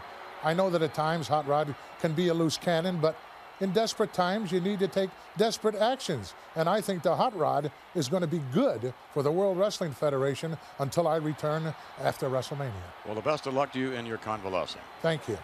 I 0.45 0.53
know 0.53 0.69
that 0.69 0.83
at 0.83 0.93
times 0.93 1.27
Hot 1.29 1.49
Rod 1.49 1.75
can 2.01 2.13
be 2.13 2.29
a 2.29 2.35
loose 2.35 2.59
cannon, 2.59 2.99
but 3.01 3.17
in 3.61 3.71
desperate 3.73 4.13
times, 4.13 4.53
you 4.53 4.61
need 4.61 4.79
to 4.81 4.89
take 4.89 5.11
desperate 5.37 5.75
actions. 5.75 6.35
And 6.55 6.69
I 6.69 6.81
think 6.81 7.03
the 7.03 7.17
hot 7.17 7.37
rod 7.37 7.71
is 7.95 8.09
going 8.09 8.23
to 8.23 8.27
be 8.27 8.41
good 8.53 8.93
for 9.13 9.23
the 9.23 9.33
World 9.33 9.59
Wrestling 9.59 9.93
Federation 9.93 10.57
until 10.79 11.09
I 11.09 11.17
return 11.17 11.75
after 12.03 12.29
WrestleMania. 12.29 12.73
Well, 13.05 13.15
the 13.15 13.21
best 13.21 13.47
of 13.47 13.55
luck 13.55 13.73
to 13.73 13.79
you 13.79 13.93
in 13.93 14.07
your 14.07 14.19
convalescing. 14.19 14.83
Thank 15.03 15.29
you. 15.29 15.39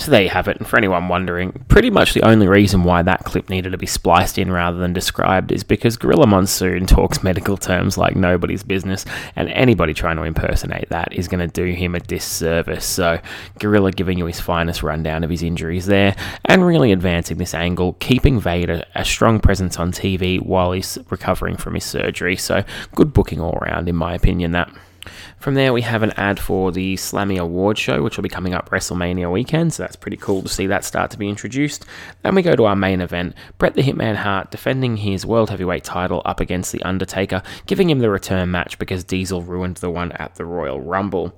So 0.00 0.10
there 0.10 0.22
you 0.22 0.30
have 0.30 0.48
it. 0.48 0.56
And 0.56 0.66
for 0.66 0.78
anyone 0.78 1.08
wondering, 1.08 1.52
pretty 1.68 1.90
much 1.90 2.14
the 2.14 2.22
only 2.22 2.48
reason 2.48 2.84
why 2.84 3.02
that 3.02 3.24
clip 3.24 3.50
needed 3.50 3.72
to 3.72 3.78
be 3.78 3.84
spliced 3.84 4.38
in 4.38 4.50
rather 4.50 4.78
than 4.78 4.94
described 4.94 5.52
is 5.52 5.62
because 5.62 5.98
Gorilla 5.98 6.26
Monsoon 6.26 6.86
talks 6.86 7.22
medical 7.22 7.58
terms 7.58 7.98
like 7.98 8.16
nobody's 8.16 8.62
business, 8.62 9.04
and 9.36 9.50
anybody 9.50 9.92
trying 9.92 10.16
to 10.16 10.22
impersonate 10.22 10.88
that 10.88 11.12
is 11.12 11.28
going 11.28 11.46
to 11.46 11.52
do 11.52 11.74
him 11.74 11.94
a 11.94 12.00
disservice. 12.00 12.86
So, 12.86 13.20
Gorilla 13.58 13.92
giving 13.92 14.16
you 14.16 14.24
his 14.24 14.40
finest 14.40 14.82
rundown 14.82 15.22
of 15.22 15.28
his 15.28 15.42
injuries 15.42 15.84
there, 15.84 16.16
and 16.46 16.66
really 16.66 16.92
advancing 16.92 17.36
this 17.36 17.52
angle, 17.52 17.92
keeping 18.00 18.40
Vader 18.40 18.82
a 18.94 19.04
strong 19.04 19.38
presence 19.38 19.78
on 19.78 19.92
TV 19.92 20.40
while 20.40 20.72
he's 20.72 20.96
recovering 21.10 21.58
from 21.58 21.74
his 21.74 21.84
surgery. 21.84 22.36
So, 22.36 22.64
good 22.94 23.12
booking 23.12 23.40
all 23.42 23.58
around, 23.58 23.86
in 23.86 23.96
my 23.96 24.14
opinion, 24.14 24.52
that. 24.52 24.72
From 25.40 25.54
there, 25.54 25.72
we 25.72 25.80
have 25.80 26.02
an 26.02 26.12
ad 26.18 26.38
for 26.38 26.70
the 26.70 26.96
Slammy 26.96 27.38
Award 27.38 27.78
Show, 27.78 28.02
which 28.02 28.18
will 28.18 28.22
be 28.22 28.28
coming 28.28 28.52
up 28.52 28.68
WrestleMania 28.68 29.32
weekend, 29.32 29.72
so 29.72 29.82
that's 29.82 29.96
pretty 29.96 30.18
cool 30.18 30.42
to 30.42 30.50
see 30.50 30.66
that 30.66 30.84
start 30.84 31.10
to 31.12 31.18
be 31.18 31.30
introduced. 31.30 31.86
Then 32.22 32.34
we 32.34 32.42
go 32.42 32.54
to 32.54 32.66
our 32.66 32.76
main 32.76 33.00
event 33.00 33.34
Bret 33.56 33.72
the 33.72 33.82
Hitman 33.82 34.16
Hart 34.16 34.50
defending 34.50 34.98
his 34.98 35.24
World 35.24 35.48
Heavyweight 35.48 35.82
title 35.82 36.20
up 36.26 36.40
against 36.40 36.72
The 36.72 36.82
Undertaker, 36.82 37.42
giving 37.64 37.88
him 37.88 38.00
the 38.00 38.10
return 38.10 38.50
match 38.50 38.78
because 38.78 39.02
Diesel 39.02 39.40
ruined 39.40 39.78
the 39.78 39.88
one 39.88 40.12
at 40.12 40.34
the 40.34 40.44
Royal 40.44 40.78
Rumble. 40.78 41.34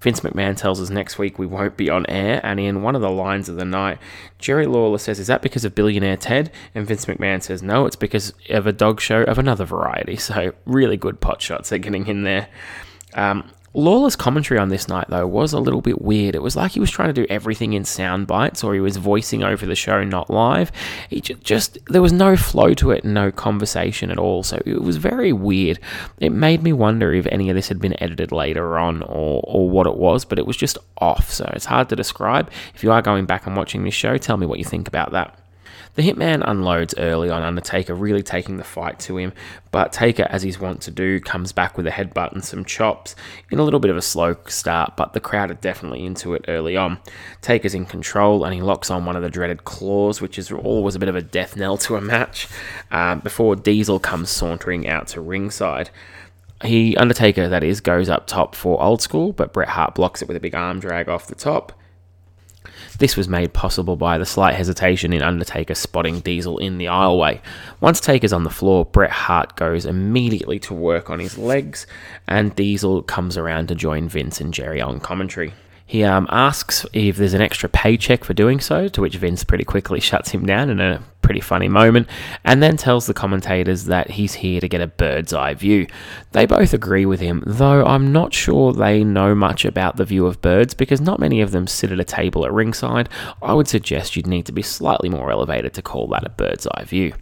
Vince 0.00 0.20
McMahon 0.20 0.56
tells 0.56 0.80
us 0.80 0.88
next 0.88 1.18
week 1.18 1.38
we 1.38 1.46
won't 1.46 1.76
be 1.76 1.90
on 1.90 2.06
air, 2.06 2.40
and 2.42 2.58
in 2.58 2.82
one 2.82 2.94
of 2.94 3.02
the 3.02 3.10
lines 3.10 3.50
of 3.50 3.56
the 3.56 3.64
night, 3.66 3.98
Jerry 4.38 4.66
Lawler 4.66 4.98
says, 4.98 5.18
Is 5.18 5.26
that 5.26 5.42
because 5.42 5.66
of 5.66 5.74
Billionaire 5.74 6.16
Ted? 6.16 6.50
And 6.74 6.86
Vince 6.86 7.04
McMahon 7.04 7.42
says, 7.42 7.62
No, 7.62 7.84
it's 7.84 7.96
because 7.96 8.32
of 8.48 8.66
a 8.66 8.72
dog 8.72 8.98
show 9.00 9.24
of 9.24 9.38
another 9.38 9.66
variety. 9.66 10.16
So, 10.26 10.54
really 10.64 10.96
good 10.96 11.20
pot 11.20 11.42
shots 11.42 11.72
are 11.72 11.78
getting 11.78 12.06
in 12.06 12.24
there. 12.24 12.48
Um, 13.16 13.50
Lawler's 13.76 14.16
commentary 14.16 14.58
on 14.58 14.70
this 14.70 14.88
night, 14.88 15.04
though, 15.10 15.26
was 15.26 15.52
a 15.52 15.60
little 15.60 15.82
bit 15.82 16.00
weird. 16.00 16.34
It 16.34 16.40
was 16.42 16.56
like 16.56 16.72
he 16.72 16.80
was 16.80 16.90
trying 16.90 17.12
to 17.12 17.12
do 17.12 17.26
everything 17.28 17.74
in 17.74 17.84
sound 17.84 18.26
bites, 18.26 18.64
or 18.64 18.72
he 18.72 18.80
was 18.80 18.96
voicing 18.96 19.44
over 19.44 19.66
the 19.66 19.74
show, 19.74 20.02
not 20.02 20.30
live. 20.30 20.72
He 21.10 21.20
just 21.20 21.78
there 21.86 22.00
was 22.00 22.12
no 22.12 22.36
flow 22.36 22.72
to 22.72 22.90
it, 22.90 23.04
no 23.04 23.30
conversation 23.30 24.10
at 24.10 24.18
all. 24.18 24.42
So 24.42 24.62
it 24.64 24.80
was 24.80 24.96
very 24.96 25.30
weird. 25.34 25.78
It 26.18 26.30
made 26.30 26.62
me 26.62 26.72
wonder 26.72 27.12
if 27.12 27.26
any 27.26 27.50
of 27.50 27.54
this 27.54 27.68
had 27.68 27.78
been 27.78 28.02
edited 28.02 28.32
later 28.32 28.78
on, 28.78 29.02
or 29.02 29.42
or 29.44 29.68
what 29.68 29.86
it 29.86 29.96
was. 29.96 30.24
But 30.24 30.38
it 30.38 30.46
was 30.46 30.56
just 30.56 30.78
off. 30.96 31.30
So 31.30 31.44
it's 31.52 31.66
hard 31.66 31.90
to 31.90 31.96
describe. 31.96 32.50
If 32.74 32.82
you 32.82 32.92
are 32.92 33.02
going 33.02 33.26
back 33.26 33.46
and 33.46 33.54
watching 33.54 33.84
this 33.84 33.92
show, 33.92 34.16
tell 34.16 34.38
me 34.38 34.46
what 34.46 34.58
you 34.58 34.64
think 34.64 34.88
about 34.88 35.12
that. 35.12 35.38
The 35.96 36.02
Hitman 36.02 36.42
unloads 36.46 36.94
early 36.98 37.30
on 37.30 37.42
Undertaker, 37.42 37.94
really 37.94 38.22
taking 38.22 38.58
the 38.58 38.64
fight 38.64 38.98
to 39.00 39.16
him, 39.16 39.32
but 39.70 39.94
Taker, 39.94 40.26
as 40.28 40.42
he's 40.42 40.60
wont 40.60 40.82
to 40.82 40.90
do, 40.90 41.20
comes 41.20 41.52
back 41.52 41.78
with 41.78 41.86
a 41.86 41.90
headbutt 41.90 42.32
and 42.32 42.44
some 42.44 42.66
chops 42.66 43.16
in 43.50 43.58
a 43.58 43.62
little 43.62 43.80
bit 43.80 43.90
of 43.90 43.96
a 43.96 44.02
slow 44.02 44.36
start, 44.46 44.94
but 44.98 45.14
the 45.14 45.20
crowd 45.20 45.50
are 45.50 45.54
definitely 45.54 46.04
into 46.04 46.34
it 46.34 46.44
early 46.48 46.76
on. 46.76 46.98
Taker's 47.40 47.74
in 47.74 47.86
control 47.86 48.44
and 48.44 48.52
he 48.52 48.60
locks 48.60 48.90
on 48.90 49.06
one 49.06 49.16
of 49.16 49.22
the 49.22 49.30
dreaded 49.30 49.64
claws, 49.64 50.20
which 50.20 50.38
is 50.38 50.52
always 50.52 50.94
a 50.94 50.98
bit 50.98 51.08
of 51.08 51.16
a 51.16 51.22
death 51.22 51.56
knell 51.56 51.78
to 51.78 51.96
a 51.96 52.00
match, 52.02 52.46
uh, 52.90 53.14
before 53.14 53.56
Diesel 53.56 53.98
comes 53.98 54.28
sauntering 54.28 54.86
out 54.86 55.08
to 55.08 55.22
ringside. 55.22 55.88
He, 56.62 56.94
Undertaker, 56.98 57.48
that 57.48 57.64
is, 57.64 57.80
goes 57.80 58.10
up 58.10 58.26
top 58.26 58.54
for 58.54 58.82
old 58.82 59.00
school, 59.00 59.32
but 59.32 59.54
Bret 59.54 59.70
Hart 59.70 59.94
blocks 59.94 60.20
it 60.20 60.28
with 60.28 60.36
a 60.36 60.40
big 60.40 60.54
arm 60.54 60.78
drag 60.78 61.08
off 61.08 61.26
the 61.26 61.34
top. 61.34 61.72
This 62.98 63.16
was 63.16 63.28
made 63.28 63.52
possible 63.52 63.96
by 63.96 64.16
the 64.16 64.24
slight 64.24 64.54
hesitation 64.54 65.12
in 65.12 65.20
Undertaker 65.20 65.74
spotting 65.74 66.20
Diesel 66.20 66.56
in 66.58 66.78
the 66.78 66.86
aisleway. 66.86 67.40
Once 67.80 68.00
Taker's 68.00 68.32
on 68.32 68.44
the 68.44 68.50
floor, 68.50 68.86
Bret 68.86 69.10
Hart 69.10 69.54
goes 69.54 69.84
immediately 69.84 70.58
to 70.60 70.72
work 70.72 71.10
on 71.10 71.18
his 71.18 71.36
legs, 71.36 71.86
and 72.26 72.56
Diesel 72.56 73.02
comes 73.02 73.36
around 73.36 73.68
to 73.68 73.74
join 73.74 74.08
Vince 74.08 74.40
and 74.40 74.54
Jerry 74.54 74.80
on 74.80 75.00
commentary. 75.00 75.52
He 75.88 76.02
um, 76.02 76.26
asks 76.30 76.84
if 76.92 77.16
there's 77.16 77.34
an 77.34 77.40
extra 77.40 77.68
paycheck 77.68 78.24
for 78.24 78.34
doing 78.34 78.58
so, 78.58 78.88
to 78.88 79.00
which 79.00 79.16
Vince 79.16 79.44
pretty 79.44 79.64
quickly 79.64 80.00
shuts 80.00 80.30
him 80.30 80.44
down 80.44 80.68
in 80.68 80.80
a 80.80 81.00
pretty 81.22 81.40
funny 81.40 81.68
moment, 81.68 82.08
and 82.44 82.60
then 82.60 82.76
tells 82.76 83.06
the 83.06 83.14
commentators 83.14 83.84
that 83.84 84.10
he's 84.10 84.34
here 84.34 84.60
to 84.60 84.68
get 84.68 84.80
a 84.80 84.88
bird's 84.88 85.32
eye 85.32 85.54
view. 85.54 85.86
They 86.32 86.44
both 86.44 86.74
agree 86.74 87.06
with 87.06 87.20
him, 87.20 87.42
though 87.46 87.84
I'm 87.84 88.12
not 88.12 88.34
sure 88.34 88.72
they 88.72 89.04
know 89.04 89.34
much 89.34 89.64
about 89.64 89.96
the 89.96 90.04
view 90.04 90.26
of 90.26 90.42
birds 90.42 90.74
because 90.74 91.00
not 91.00 91.20
many 91.20 91.40
of 91.40 91.52
them 91.52 91.68
sit 91.68 91.92
at 91.92 92.00
a 92.00 92.04
table 92.04 92.44
at 92.44 92.52
ringside. 92.52 93.08
I 93.40 93.54
would 93.54 93.68
suggest 93.68 94.16
you'd 94.16 94.26
need 94.26 94.46
to 94.46 94.52
be 94.52 94.62
slightly 94.62 95.08
more 95.08 95.30
elevated 95.30 95.72
to 95.74 95.82
call 95.82 96.08
that 96.08 96.26
a 96.26 96.30
bird's 96.30 96.66
eye 96.66 96.84
view. 96.84 97.12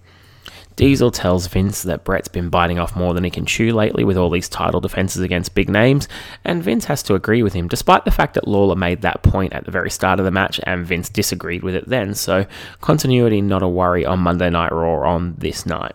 Diesel 0.76 1.10
tells 1.10 1.46
Vince 1.46 1.82
that 1.82 2.02
Bret's 2.04 2.28
been 2.28 2.48
biting 2.48 2.78
off 2.78 2.96
more 2.96 3.14
than 3.14 3.24
he 3.24 3.30
can 3.30 3.46
chew 3.46 3.72
lately 3.72 4.02
with 4.02 4.16
all 4.16 4.30
these 4.30 4.48
title 4.48 4.80
defenses 4.80 5.22
against 5.22 5.54
big 5.54 5.68
names, 5.68 6.08
and 6.44 6.62
Vince 6.62 6.86
has 6.86 7.02
to 7.04 7.14
agree 7.14 7.42
with 7.42 7.52
him, 7.52 7.68
despite 7.68 8.04
the 8.04 8.10
fact 8.10 8.34
that 8.34 8.48
Lawler 8.48 8.74
made 8.74 9.02
that 9.02 9.22
point 9.22 9.52
at 9.52 9.64
the 9.64 9.70
very 9.70 9.90
start 9.90 10.18
of 10.18 10.24
the 10.24 10.30
match 10.30 10.58
and 10.64 10.86
Vince 10.86 11.08
disagreed 11.08 11.62
with 11.62 11.74
it 11.74 11.88
then, 11.88 12.14
so 12.14 12.46
continuity 12.80 13.40
not 13.40 13.62
a 13.62 13.68
worry 13.68 14.04
on 14.04 14.18
Monday 14.18 14.50
Night 14.50 14.72
Raw 14.72 15.08
on 15.08 15.34
this 15.38 15.64
night. 15.64 15.94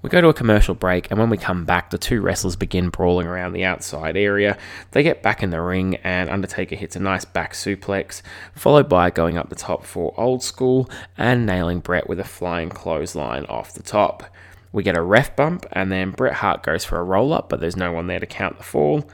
We 0.00 0.10
go 0.10 0.20
to 0.20 0.28
a 0.28 0.34
commercial 0.34 0.76
break, 0.76 1.10
and 1.10 1.18
when 1.18 1.28
we 1.28 1.36
come 1.36 1.64
back, 1.64 1.90
the 1.90 1.98
two 1.98 2.20
wrestlers 2.20 2.54
begin 2.54 2.88
brawling 2.88 3.26
around 3.26 3.52
the 3.52 3.64
outside 3.64 4.16
area. 4.16 4.56
They 4.92 5.02
get 5.02 5.24
back 5.24 5.42
in 5.42 5.50
the 5.50 5.60
ring, 5.60 5.96
and 6.04 6.30
Undertaker 6.30 6.76
hits 6.76 6.94
a 6.94 7.00
nice 7.00 7.24
back 7.24 7.52
suplex, 7.52 8.22
followed 8.54 8.88
by 8.88 9.10
going 9.10 9.36
up 9.36 9.48
the 9.48 9.56
top 9.56 9.84
for 9.84 10.14
Old 10.16 10.44
School 10.44 10.88
and 11.16 11.44
nailing 11.44 11.80
Bret 11.80 12.08
with 12.08 12.20
a 12.20 12.24
flying 12.24 12.68
clothesline 12.68 13.44
off 13.46 13.72
the 13.72 13.82
top. 13.82 14.22
We 14.70 14.84
get 14.84 14.96
a 14.96 15.02
ref 15.02 15.34
bump, 15.34 15.66
and 15.72 15.90
then 15.90 16.12
Bret 16.12 16.34
Hart 16.34 16.62
goes 16.62 16.84
for 16.84 17.00
a 17.00 17.04
roll 17.04 17.32
up, 17.32 17.48
but 17.48 17.58
there's 17.58 17.76
no 17.76 17.90
one 17.90 18.06
there 18.06 18.20
to 18.20 18.26
count 18.26 18.56
the 18.56 18.62
fall. 18.62 19.10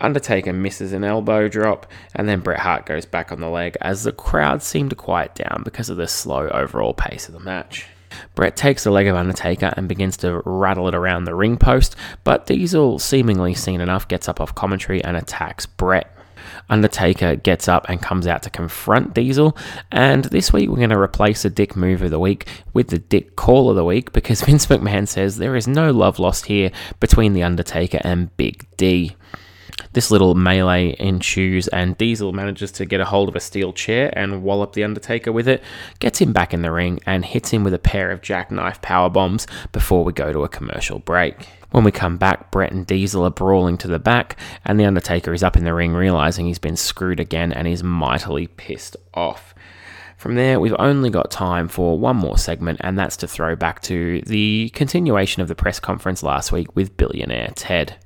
Undertaker 0.00 0.52
misses 0.52 0.92
an 0.92 1.02
elbow 1.02 1.48
drop, 1.48 1.90
and 2.14 2.28
then 2.28 2.40
Bret 2.40 2.60
Hart 2.60 2.84
goes 2.84 3.06
back 3.06 3.32
on 3.32 3.40
the 3.40 3.48
leg 3.48 3.78
as 3.80 4.04
the 4.04 4.12
crowd 4.12 4.62
seem 4.62 4.90
to 4.90 4.96
quiet 4.96 5.34
down 5.34 5.62
because 5.64 5.88
of 5.88 5.96
the 5.96 6.06
slow 6.06 6.48
overall 6.48 6.92
pace 6.92 7.26
of 7.26 7.32
the 7.32 7.40
match. 7.40 7.86
Bret 8.34 8.56
takes 8.56 8.84
the 8.84 8.90
leg 8.90 9.06
of 9.06 9.16
Undertaker 9.16 9.72
and 9.76 9.88
begins 9.88 10.16
to 10.18 10.42
rattle 10.44 10.88
it 10.88 10.94
around 10.94 11.24
the 11.24 11.34
ring 11.34 11.56
post, 11.56 11.96
but 12.24 12.46
Diesel, 12.46 12.98
seemingly 12.98 13.54
seen 13.54 13.80
enough, 13.80 14.08
gets 14.08 14.28
up 14.28 14.40
off 14.40 14.54
commentary 14.54 15.02
and 15.02 15.16
attacks 15.16 15.66
Bret. 15.66 16.12
Undertaker 16.68 17.36
gets 17.36 17.68
up 17.68 17.88
and 17.88 18.00
comes 18.00 18.26
out 18.26 18.42
to 18.42 18.50
confront 18.50 19.14
Diesel. 19.14 19.56
And 19.92 20.24
this 20.24 20.52
week 20.52 20.68
we're 20.68 20.76
going 20.76 20.90
to 20.90 20.98
replace 20.98 21.42
the 21.42 21.50
Dick 21.50 21.76
Move 21.76 22.02
of 22.02 22.10
the 22.10 22.18
Week 22.18 22.46
with 22.72 22.88
the 22.88 22.98
Dick 22.98 23.36
Call 23.36 23.70
of 23.70 23.76
the 23.76 23.84
Week 23.84 24.12
because 24.12 24.40
Vince 24.44 24.66
McMahon 24.66 25.06
says 25.06 25.36
there 25.36 25.56
is 25.56 25.68
no 25.68 25.90
love 25.90 26.18
lost 26.18 26.46
here 26.46 26.70
between 27.00 27.32
The 27.32 27.42
Undertaker 27.42 27.98
and 28.02 28.34
Big 28.36 28.66
D. 28.76 29.16
This 29.96 30.10
little 30.10 30.34
melee 30.34 30.94
ensues, 30.98 31.68
and 31.68 31.96
Diesel 31.96 32.34
manages 32.34 32.70
to 32.72 32.84
get 32.84 33.00
a 33.00 33.06
hold 33.06 33.30
of 33.30 33.34
a 33.34 33.40
steel 33.40 33.72
chair 33.72 34.12
and 34.12 34.42
wallop 34.42 34.74
The 34.74 34.84
Undertaker 34.84 35.32
with 35.32 35.48
it, 35.48 35.62
gets 36.00 36.20
him 36.20 36.34
back 36.34 36.52
in 36.52 36.60
the 36.60 36.70
ring, 36.70 37.00
and 37.06 37.24
hits 37.24 37.48
him 37.48 37.64
with 37.64 37.72
a 37.72 37.78
pair 37.78 38.10
of 38.10 38.20
jackknife 38.20 38.82
power 38.82 39.08
bombs 39.08 39.46
before 39.72 40.04
we 40.04 40.12
go 40.12 40.34
to 40.34 40.44
a 40.44 40.50
commercial 40.50 40.98
break. 40.98 41.48
When 41.70 41.82
we 41.82 41.92
come 41.92 42.18
back, 42.18 42.50
Bret 42.50 42.72
and 42.72 42.86
Diesel 42.86 43.24
are 43.24 43.30
brawling 43.30 43.78
to 43.78 43.88
the 43.88 43.98
back, 43.98 44.38
and 44.66 44.78
The 44.78 44.84
Undertaker 44.84 45.32
is 45.32 45.42
up 45.42 45.56
in 45.56 45.64
the 45.64 45.72
ring 45.72 45.94
realizing 45.94 46.44
he's 46.44 46.58
been 46.58 46.76
screwed 46.76 47.18
again 47.18 47.50
and 47.50 47.66
is 47.66 47.82
mightily 47.82 48.48
pissed 48.48 48.98
off. 49.14 49.54
From 50.18 50.34
there, 50.34 50.60
we've 50.60 50.76
only 50.78 51.08
got 51.08 51.30
time 51.30 51.68
for 51.68 51.98
one 51.98 52.16
more 52.16 52.36
segment, 52.36 52.82
and 52.82 52.98
that's 52.98 53.16
to 53.16 53.26
throw 53.26 53.56
back 53.56 53.80
to 53.84 54.20
the 54.26 54.68
continuation 54.74 55.40
of 55.40 55.48
the 55.48 55.54
press 55.54 55.80
conference 55.80 56.22
last 56.22 56.52
week 56.52 56.76
with 56.76 56.98
billionaire 56.98 57.54
Ted. 57.56 57.96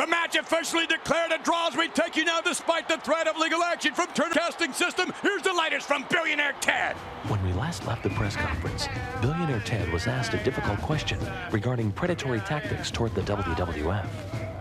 The 0.00 0.06
match 0.06 0.34
officially 0.34 0.86
declared 0.86 1.30
a 1.30 1.36
draw 1.44 1.68
as 1.68 1.76
we 1.76 1.86
take 1.88 2.16
you 2.16 2.24
now 2.24 2.40
despite 2.40 2.88
the 2.88 2.96
threat 2.96 3.28
of 3.28 3.36
legal 3.36 3.62
action 3.62 3.92
from 3.92 4.06
Turner 4.14 4.32
Casting 4.32 4.72
System. 4.72 5.12
Here's 5.20 5.42
the 5.42 5.52
latest 5.52 5.86
from 5.86 6.06
Billionaire 6.08 6.54
Ted. 6.62 6.96
When 7.28 7.44
we 7.44 7.52
last 7.52 7.86
left 7.86 8.02
the 8.02 8.08
press 8.08 8.34
conference, 8.34 8.88
Billionaire 9.20 9.60
Ted 9.60 9.92
was 9.92 10.06
asked 10.06 10.32
a 10.32 10.42
difficult 10.42 10.80
question 10.80 11.18
regarding 11.50 11.92
predatory 11.92 12.40
tactics 12.40 12.90
toward 12.90 13.14
the 13.14 13.20
WWF. 13.20 14.08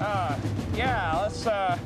Uh, 0.01 0.37
yeah, 0.75 1.17
let's, 1.21 1.47
uh, 1.47 1.77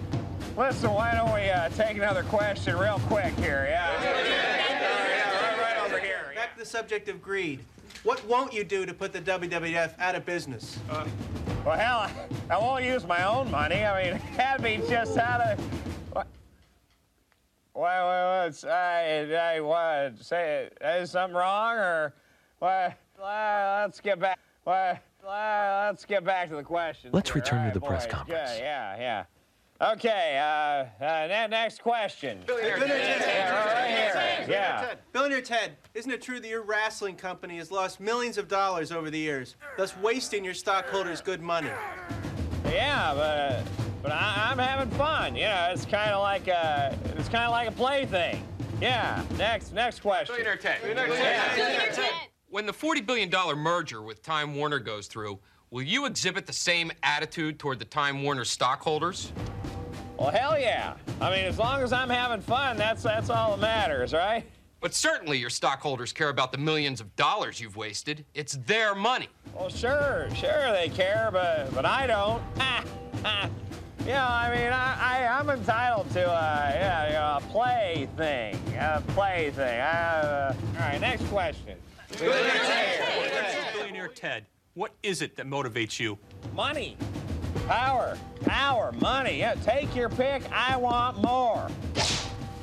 listen, 0.58 0.92
why 0.92 1.14
don't 1.14 1.32
we, 1.32 1.48
uh, 1.48 1.70
take 1.70 1.98
another 1.98 2.24
question 2.24 2.76
real 2.76 3.00
quick 3.06 3.36
here, 3.36 3.68
yeah? 3.70 4.02
yeah, 4.02 5.42
right, 5.62 5.78
right 5.78 5.86
over 5.86 6.00
here. 6.00 6.32
Back 6.34 6.54
to 6.54 6.60
the 6.60 6.66
subject 6.66 7.08
of 7.08 7.22
greed. 7.22 7.60
What 8.04 8.26
won't 8.28 8.54
you 8.54 8.66
do 8.66 8.86
to 8.86 8.94
put 8.94 9.14
the 9.14 9.22
WWF 9.22 9.98
out 9.98 10.16
of 10.16 10.26
business? 10.26 10.78
Uh, 10.90 11.06
well, 11.66 11.78
hell, 11.78 12.12
I 12.50 12.58
won't 12.58 12.84
use 12.84 13.08
my 13.08 13.24
own 13.24 13.50
money. 13.50 13.86
I 13.86 14.12
mean, 14.12 14.22
that'd 14.38 14.62
be 14.62 14.86
just 14.90 15.16
how 15.16 15.38
to. 15.38 15.58
What? 16.12 16.28
What? 17.72 17.84
What? 17.84 18.66
I, 18.66 19.56
I, 19.56 19.62
what? 19.62 20.20
Say, 20.20 20.70
is 20.82 21.12
something 21.12 21.36
wrong 21.36 21.78
or 21.78 22.14
what? 22.60 22.98
Uh, 23.22 23.84
let's 23.86 24.02
get 24.02 24.20
back. 24.20 24.38
What? 24.66 25.02
Uh, 25.26 25.86
let's 25.88 26.04
get 26.04 26.26
back 26.26 26.50
to 26.50 26.58
the 26.58 26.64
question. 26.64 27.12
Let's 27.14 27.30
here. 27.30 27.42
return 27.42 27.60
right, 27.60 27.74
to 27.74 27.80
the 27.80 27.86
press 27.86 28.06
conference. 28.06 28.52
Good, 28.52 28.60
yeah, 28.60 28.98
yeah. 29.00 29.24
Okay, 29.92 30.38
uh, 30.40 31.04
uh, 31.04 31.48
next 31.48 31.82
question. 31.82 32.40
Billionaire 32.48 32.78
Ted. 32.78 33.22
Yeah, 33.28 33.66
right 33.66 34.46
here. 34.46 34.56
Yeah. 34.56 34.82
Ted. 34.82 35.00
Billionaire 35.12 35.42
Ted, 35.42 35.76
isn't 35.94 36.10
it 36.10 36.22
true 36.22 36.40
that 36.40 36.48
your 36.48 36.62
wrestling 36.62 37.18
company 37.18 37.58
has 37.58 37.70
lost 37.70 38.00
millions 38.00 38.38
of 38.38 38.48
dollars 38.48 38.94
over 38.94 39.10
the 39.10 39.20
years, 39.20 39.58
thus 39.78 39.98
wasting 39.98 40.46
your 40.46 40.54
stockholders' 40.54 41.20
good 41.20 41.42
money? 41.42 41.72
Yeah, 42.66 43.14
but 43.14 43.64
but 44.02 44.14
I, 44.14 44.50
I'm 44.52 44.58
having 44.58 44.90
fun. 44.98 45.36
You 45.36 45.44
know, 45.44 45.70
it's 45.72 45.86
kind 45.86 46.12
of 46.12 46.22
like 46.22 46.48
a 46.48 46.98
it's 47.18 47.28
kind 47.28 47.44
of 47.44 47.52
like 47.52 47.68
a 47.68 47.72
plaything. 47.72 48.48
Yeah. 48.80 49.22
Next 49.38 49.74
next 49.74 50.00
question. 50.00 50.36
Billionaire 50.36 50.58
Ted. 50.58 50.80
Yeah. 51.22 52.10
When 52.48 52.66
the 52.68 52.74
$40 52.74 53.06
billion 53.06 53.32
merger 53.58 54.02
with 54.02 54.22
Time 54.22 54.56
Warner 54.56 54.78
goes 54.80 55.08
through, 55.08 55.40
will 55.72 55.82
you 55.82 56.06
exhibit 56.06 56.46
the 56.46 56.54
same 56.54 56.92
attitude 57.02 57.58
toward 57.58 57.80
the 57.80 57.86
Time 57.86 58.22
Warner 58.22 58.46
stockholders? 58.46 59.34
Well, 60.24 60.32
hell 60.32 60.58
yeah. 60.58 60.94
I 61.20 61.30
mean, 61.30 61.44
as 61.44 61.60
long 61.60 61.82
as 61.82 61.92
I'm 61.92 62.10
having 62.10 62.40
fun, 62.40 62.78
that's 62.78 63.04
that's 63.04 63.30
all 63.30 63.58
that 63.58 63.60
matters, 63.60 64.14
right? 64.14 64.46
But 64.80 64.94
certainly 64.94 65.38
your 65.38 65.50
stockholders 65.50 66.14
care 66.14 66.30
about 66.30 66.54
the 66.54 66.58
millions 66.58 67.02
of 67.02 67.14
dollars 67.18 67.60
you've 67.60 67.76
wasted. 67.76 68.24
It's 68.34 68.54
their 68.66 68.96
money. 68.96 69.28
Well, 69.54 69.68
sure, 69.68 70.30
sure 70.34 70.72
they 70.72 70.88
care, 70.88 71.28
but 71.30 71.76
but 71.76 71.86
I 71.86 72.08
don't. 72.08 72.42
you 74.00 74.14
know, 74.14 74.26
I 74.30 74.56
mean, 74.56 74.72
I, 74.72 75.26
I 75.26 75.26
I'm 75.28 75.50
entitled 75.50 76.10
to 76.12 76.24
a 76.26 76.72
yeah, 76.74 77.08
you 77.08 77.14
know, 77.16 77.46
a 77.46 77.52
play 77.52 78.08
thing, 78.16 78.56
a 78.78 79.04
play 79.10 79.52
thing. 79.54 79.82
I, 79.82 80.20
uh, 80.22 80.56
all 80.76 80.80
right, 80.80 81.02
next 81.02 81.28
question. 81.28 81.78
Billionaire 82.18 84.08
Ted, 84.08 84.46
what 84.74 84.94
is 85.04 85.22
it 85.22 85.36
that 85.36 85.48
motivates 85.48 86.00
you? 86.00 86.18
Money, 86.56 86.96
power, 87.68 88.18
power, 88.42 88.92
money. 88.94 89.40
Yeah, 89.40 89.56
take 89.56 89.96
your 89.96 90.10
pick. 90.10 90.44
I 90.52 90.78
want 90.78 91.22
more. 91.22 91.68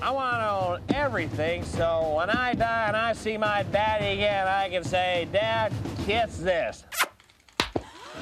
I 0.03 0.11
want 0.11 0.41
to 0.41 0.51
own 0.51 0.81
everything, 0.97 1.63
so 1.65 2.15
when 2.17 2.31
I 2.31 2.55
die 2.55 2.87
and 2.89 2.97
I 2.97 3.13
see 3.13 3.37
my 3.37 3.65
daddy 3.65 4.15
again, 4.15 4.47
I 4.47 4.69
can 4.71 4.83
say, 4.83 5.29
Dad, 5.31 5.73
kiss 6.07 6.39
this. 6.39 6.85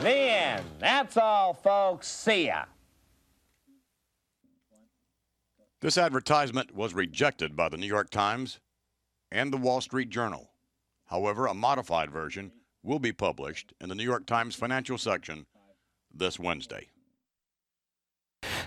The 0.00 0.10
end. 0.10 0.64
That's 0.80 1.16
all, 1.16 1.54
folks. 1.54 2.08
See 2.08 2.46
ya. 2.46 2.64
This 5.80 5.96
advertisement 5.96 6.74
was 6.74 6.94
rejected 6.94 7.54
by 7.54 7.68
the 7.68 7.76
New 7.76 7.86
York 7.86 8.10
Times 8.10 8.58
and 9.30 9.52
the 9.52 9.56
Wall 9.56 9.80
Street 9.80 10.10
Journal. 10.10 10.50
However, 11.06 11.46
a 11.46 11.54
modified 11.54 12.10
version 12.10 12.50
will 12.82 12.98
be 12.98 13.12
published 13.12 13.72
in 13.80 13.88
the 13.88 13.94
New 13.94 14.04
York 14.04 14.26
Times 14.26 14.56
financial 14.56 14.98
section 14.98 15.46
this 16.18 16.38
Wednesday. 16.38 16.88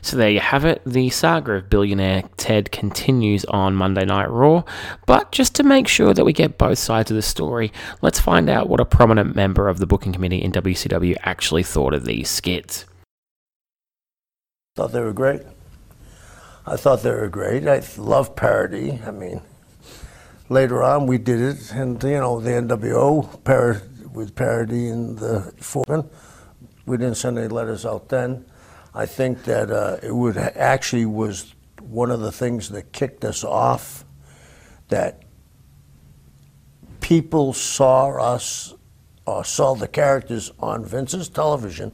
So 0.01 0.17
there 0.17 0.29
you 0.29 0.39
have 0.39 0.65
it. 0.65 0.81
The 0.85 1.09
saga 1.09 1.53
of 1.53 1.69
billionaire 1.69 2.23
Ted 2.37 2.71
continues 2.71 3.45
on 3.45 3.75
Monday 3.75 4.03
Night 4.03 4.29
Raw. 4.29 4.63
But 5.05 5.31
just 5.31 5.55
to 5.55 5.63
make 5.63 5.87
sure 5.87 6.13
that 6.13 6.25
we 6.25 6.33
get 6.33 6.57
both 6.57 6.79
sides 6.79 7.11
of 7.11 7.15
the 7.15 7.21
story, 7.21 7.71
let's 8.01 8.19
find 8.19 8.49
out 8.49 8.67
what 8.67 8.79
a 8.79 8.85
prominent 8.85 9.35
member 9.35 9.69
of 9.69 9.79
the 9.79 9.85
booking 9.85 10.11
committee 10.11 10.41
in 10.41 10.51
WCW 10.51 11.15
actually 11.21 11.63
thought 11.63 11.93
of 11.93 12.05
these 12.05 12.29
skits. 12.29 12.85
Thought 14.75 14.91
they 14.91 15.01
were 15.01 15.13
great. 15.13 15.41
I 16.65 16.77
thought 16.77 17.03
they 17.03 17.11
were 17.11 17.29
great. 17.29 17.67
I 17.67 17.81
love 17.97 18.35
parody. 18.35 18.99
I 19.05 19.11
mean, 19.11 19.41
later 20.49 20.83
on 20.83 21.07
we 21.07 21.17
did 21.17 21.39
it, 21.39 21.71
and 21.73 22.01
you 22.03 22.11
know 22.11 22.39
the 22.39 22.51
NWO 22.51 23.43
par- 23.43 23.81
with 24.13 24.35
parody 24.35 24.87
in 24.89 25.15
the 25.15 25.53
foreman. 25.59 26.09
We 26.91 26.97
didn't 26.97 27.15
send 27.15 27.37
any 27.37 27.47
letters 27.47 27.85
out 27.85 28.09
then. 28.09 28.43
I 28.93 29.05
think 29.05 29.45
that 29.45 29.71
uh, 29.71 29.99
it 30.03 30.13
would 30.13 30.35
actually 30.37 31.05
was 31.05 31.55
one 31.79 32.11
of 32.11 32.19
the 32.19 32.33
things 32.33 32.67
that 32.71 32.91
kicked 32.91 33.23
us 33.23 33.45
off. 33.45 34.03
That 34.89 35.23
people 36.99 37.53
saw 37.53 38.09
us, 38.19 38.73
or 39.25 39.45
saw 39.45 39.73
the 39.73 39.87
characters 39.87 40.51
on 40.59 40.83
Vince's 40.83 41.29
television, 41.29 41.93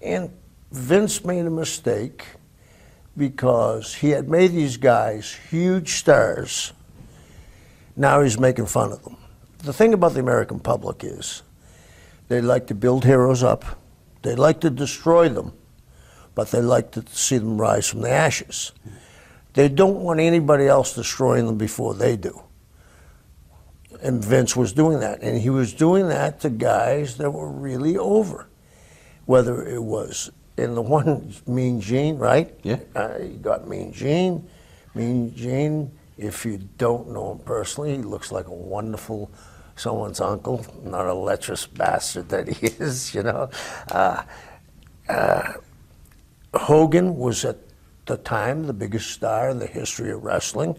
and 0.00 0.30
Vince 0.70 1.24
made 1.24 1.44
a 1.46 1.50
mistake 1.50 2.24
because 3.16 3.92
he 3.96 4.10
had 4.10 4.28
made 4.28 4.52
these 4.52 4.76
guys 4.76 5.36
huge 5.50 5.94
stars. 5.94 6.72
Now 7.96 8.22
he's 8.22 8.38
making 8.38 8.66
fun 8.66 8.92
of 8.92 9.02
them. 9.02 9.16
The 9.64 9.72
thing 9.72 9.92
about 9.92 10.14
the 10.14 10.20
American 10.20 10.60
public 10.60 11.02
is 11.02 11.42
they 12.28 12.40
like 12.40 12.68
to 12.68 12.76
build 12.76 13.04
heroes 13.04 13.42
up, 13.42 13.79
they 14.22 14.34
like 14.34 14.60
to 14.60 14.70
destroy 14.70 15.28
them, 15.28 15.52
but 16.34 16.50
they 16.50 16.60
like 16.60 16.92
to 16.92 17.04
see 17.08 17.38
them 17.38 17.60
rise 17.60 17.88
from 17.88 18.02
the 18.02 18.10
ashes. 18.10 18.72
They 19.54 19.68
don't 19.68 20.00
want 20.00 20.20
anybody 20.20 20.66
else 20.66 20.94
destroying 20.94 21.46
them 21.46 21.58
before 21.58 21.94
they 21.94 22.16
do. 22.16 22.42
And 24.02 24.24
Vince 24.24 24.56
was 24.56 24.72
doing 24.72 25.00
that. 25.00 25.22
And 25.22 25.40
he 25.40 25.50
was 25.50 25.72
doing 25.72 26.08
that 26.08 26.40
to 26.40 26.50
guys 26.50 27.16
that 27.18 27.30
were 27.30 27.50
really 27.50 27.98
over. 27.98 28.46
Whether 29.26 29.66
it 29.66 29.82
was 29.82 30.30
in 30.56 30.74
the 30.74 30.82
one 30.82 31.34
Mean 31.46 31.80
Gene, 31.80 32.16
right? 32.16 32.54
Yeah. 32.62 32.80
Uh, 32.94 33.18
you 33.20 33.38
got 33.40 33.68
Mean 33.68 33.92
Gene. 33.92 34.48
Mean 34.94 35.34
Gene, 35.34 35.90
if 36.16 36.44
you 36.44 36.58
don't 36.78 37.10
know 37.10 37.32
him 37.32 37.38
personally, 37.40 37.96
he 37.96 38.02
looks 38.02 38.32
like 38.32 38.46
a 38.46 38.54
wonderful 38.54 39.30
someone's 39.76 40.20
uncle, 40.20 40.64
not 40.84 41.06
a 41.06 41.14
lecherous 41.14 41.66
bastard 41.66 42.28
that 42.30 42.48
he 42.48 42.66
is, 42.78 43.14
you 43.14 43.22
know. 43.22 43.50
Uh, 43.90 44.22
uh, 45.08 45.52
Hogan 46.54 47.16
was 47.16 47.44
at 47.44 47.58
the 48.06 48.16
time 48.16 48.66
the 48.66 48.72
biggest 48.72 49.10
star 49.10 49.50
in 49.50 49.58
the 49.58 49.66
history 49.66 50.10
of 50.10 50.24
wrestling. 50.24 50.76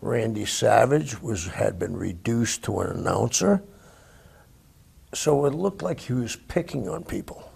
Randy 0.00 0.46
Savage 0.46 1.20
was 1.20 1.46
had 1.46 1.78
been 1.78 1.96
reduced 1.96 2.62
to 2.64 2.80
an 2.80 2.98
announcer. 2.98 3.62
So 5.12 5.44
it 5.44 5.54
looked 5.54 5.82
like 5.82 6.00
he 6.00 6.12
was 6.12 6.36
picking 6.36 6.88
on 6.88 7.04
people. 7.04 7.49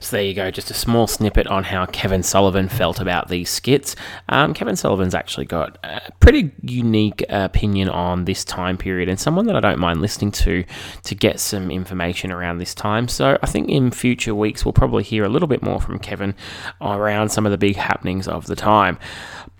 So 0.00 0.16
there 0.16 0.24
you 0.24 0.34
go, 0.34 0.50
just 0.50 0.70
a 0.70 0.74
small 0.74 1.06
snippet 1.06 1.46
on 1.46 1.64
how 1.64 1.86
Kevin 1.86 2.22
Sullivan 2.22 2.68
felt 2.68 3.00
about 3.00 3.28
these 3.28 3.50
skits. 3.50 3.96
Um, 4.28 4.54
Kevin 4.54 4.76
Sullivan's 4.76 5.14
actually 5.14 5.46
got 5.46 5.78
a 5.84 6.10
pretty 6.20 6.52
unique 6.62 7.24
opinion 7.28 7.88
on 7.88 8.24
this 8.24 8.44
time 8.44 8.76
period 8.76 9.08
and 9.08 9.18
someone 9.18 9.46
that 9.46 9.56
I 9.56 9.60
don't 9.60 9.78
mind 9.78 10.00
listening 10.00 10.32
to 10.32 10.64
to 11.04 11.14
get 11.14 11.40
some 11.40 11.70
information 11.70 12.30
around 12.30 12.58
this 12.58 12.74
time. 12.74 13.08
So 13.08 13.38
I 13.42 13.46
think 13.46 13.68
in 13.68 13.90
future 13.90 14.34
weeks 14.34 14.64
we'll 14.64 14.72
probably 14.72 15.02
hear 15.02 15.24
a 15.24 15.28
little 15.28 15.48
bit 15.48 15.62
more 15.62 15.80
from 15.80 15.98
Kevin 15.98 16.34
around 16.80 17.30
some 17.30 17.46
of 17.46 17.52
the 17.52 17.58
big 17.58 17.76
happenings 17.76 18.28
of 18.28 18.46
the 18.46 18.56
time. 18.56 18.98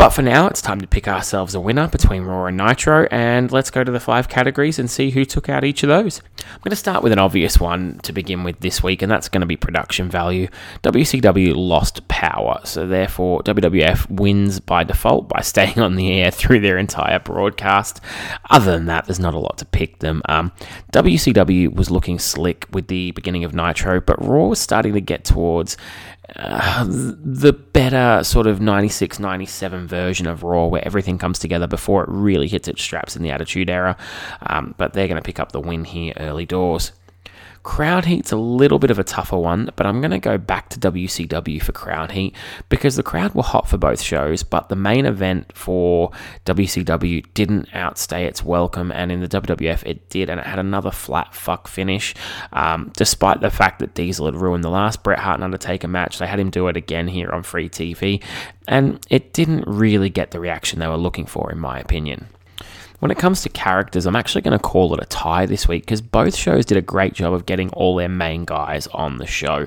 But 0.00 0.10
for 0.10 0.22
now, 0.22 0.46
it's 0.46 0.62
time 0.62 0.80
to 0.80 0.86
pick 0.86 1.06
ourselves 1.06 1.54
a 1.54 1.60
winner 1.60 1.86
between 1.86 2.22
Raw 2.22 2.46
and 2.46 2.56
Nitro, 2.56 3.06
and 3.10 3.52
let's 3.52 3.70
go 3.70 3.84
to 3.84 3.92
the 3.92 4.00
five 4.00 4.30
categories 4.30 4.78
and 4.78 4.90
see 4.90 5.10
who 5.10 5.26
took 5.26 5.50
out 5.50 5.62
each 5.62 5.82
of 5.82 5.90
those. 5.90 6.22
I'm 6.38 6.60
going 6.60 6.70
to 6.70 6.76
start 6.76 7.02
with 7.02 7.12
an 7.12 7.18
obvious 7.18 7.60
one 7.60 7.98
to 8.04 8.12
begin 8.14 8.42
with 8.42 8.60
this 8.60 8.82
week, 8.82 9.02
and 9.02 9.12
that's 9.12 9.28
going 9.28 9.42
to 9.42 9.46
be 9.46 9.58
production 9.58 9.99
value. 10.08 10.48
WCW 10.82 11.54
lost 11.54 12.06
power, 12.08 12.60
so 12.64 12.86
therefore 12.86 13.42
WWF 13.42 14.10
wins 14.10 14.60
by 14.60 14.84
default 14.84 15.28
by 15.28 15.40
staying 15.42 15.78
on 15.78 15.96
the 15.96 16.12
air 16.12 16.30
through 16.30 16.60
their 16.60 16.78
entire 16.78 17.18
broadcast. 17.18 18.00
Other 18.48 18.72
than 18.72 18.86
that, 18.86 19.06
there's 19.06 19.20
not 19.20 19.34
a 19.34 19.38
lot 19.38 19.58
to 19.58 19.64
pick 19.64 19.98
them. 19.98 20.22
Um, 20.28 20.52
WCW 20.92 21.74
was 21.74 21.90
looking 21.90 22.18
slick 22.18 22.66
with 22.72 22.86
the 22.88 23.10
beginning 23.12 23.44
of 23.44 23.54
Nitro, 23.54 24.00
but 24.00 24.24
Raw 24.24 24.46
was 24.46 24.58
starting 24.60 24.94
to 24.94 25.00
get 25.00 25.24
towards 25.24 25.76
uh, 26.36 26.84
the 26.88 27.52
better 27.52 28.22
sort 28.22 28.46
of 28.46 28.60
96 28.60 29.18
97 29.18 29.86
version 29.86 30.26
of 30.26 30.42
Raw 30.42 30.66
where 30.66 30.84
everything 30.84 31.18
comes 31.18 31.38
together 31.38 31.66
before 31.66 32.04
it 32.04 32.08
really 32.08 32.46
hits 32.46 32.68
its 32.68 32.82
straps 32.82 33.16
in 33.16 33.22
the 33.22 33.30
Attitude 33.30 33.68
Era. 33.68 33.96
Um, 34.42 34.74
but 34.78 34.92
they're 34.92 35.08
going 35.08 35.20
to 35.20 35.26
pick 35.26 35.40
up 35.40 35.52
the 35.52 35.60
win 35.60 35.84
here 35.84 36.12
early 36.18 36.46
doors. 36.46 36.92
Crowd 37.62 38.06
Heat's 38.06 38.32
a 38.32 38.36
little 38.36 38.78
bit 38.78 38.90
of 38.90 38.98
a 38.98 39.04
tougher 39.04 39.36
one, 39.36 39.70
but 39.76 39.86
I'm 39.86 40.00
going 40.00 40.12
to 40.12 40.18
go 40.18 40.38
back 40.38 40.70
to 40.70 40.80
WCW 40.80 41.62
for 41.62 41.72
Crowd 41.72 42.12
Heat 42.12 42.34
because 42.70 42.96
the 42.96 43.02
crowd 43.02 43.34
were 43.34 43.42
hot 43.42 43.68
for 43.68 43.76
both 43.76 44.00
shows, 44.00 44.42
but 44.42 44.70
the 44.70 44.76
main 44.76 45.04
event 45.04 45.52
for 45.54 46.10
WCW 46.46 47.26
didn't 47.34 47.68
outstay 47.74 48.24
its 48.24 48.42
welcome, 48.42 48.90
and 48.90 49.12
in 49.12 49.20
the 49.20 49.28
WWF 49.28 49.82
it 49.84 50.08
did, 50.08 50.30
and 50.30 50.40
it 50.40 50.46
had 50.46 50.58
another 50.58 50.90
flat 50.90 51.34
fuck 51.34 51.68
finish. 51.68 52.14
Um, 52.54 52.92
despite 52.96 53.42
the 53.42 53.50
fact 53.50 53.80
that 53.80 53.94
Diesel 53.94 54.26
had 54.26 54.36
ruined 54.36 54.64
the 54.64 54.70
last 54.70 55.02
Bret 55.02 55.18
Hart 55.18 55.36
and 55.36 55.44
Undertaker 55.44 55.88
match, 55.88 56.18
they 56.18 56.26
had 56.26 56.40
him 56.40 56.48
do 56.48 56.66
it 56.68 56.78
again 56.78 57.08
here 57.08 57.30
on 57.30 57.42
free 57.42 57.68
TV, 57.68 58.22
and 58.68 59.04
it 59.10 59.34
didn't 59.34 59.64
really 59.66 60.08
get 60.08 60.30
the 60.30 60.40
reaction 60.40 60.78
they 60.78 60.88
were 60.88 60.96
looking 60.96 61.26
for, 61.26 61.52
in 61.52 61.58
my 61.58 61.78
opinion. 61.78 62.28
When 63.00 63.10
it 63.10 63.18
comes 63.18 63.42
to 63.42 63.48
characters, 63.48 64.06
I'm 64.06 64.16
actually 64.16 64.42
going 64.42 64.56
to 64.56 64.62
call 64.62 64.94
it 64.94 65.02
a 65.02 65.06
tie 65.06 65.46
this 65.46 65.66
week 65.66 65.82
because 65.82 66.00
both 66.00 66.36
shows 66.36 66.66
did 66.66 66.78
a 66.78 66.82
great 66.82 67.14
job 67.14 67.32
of 67.32 67.46
getting 67.46 67.70
all 67.70 67.96
their 67.96 68.08
main 68.08 68.44
guys 68.44 68.86
on 68.88 69.18
the 69.18 69.26
show. 69.26 69.66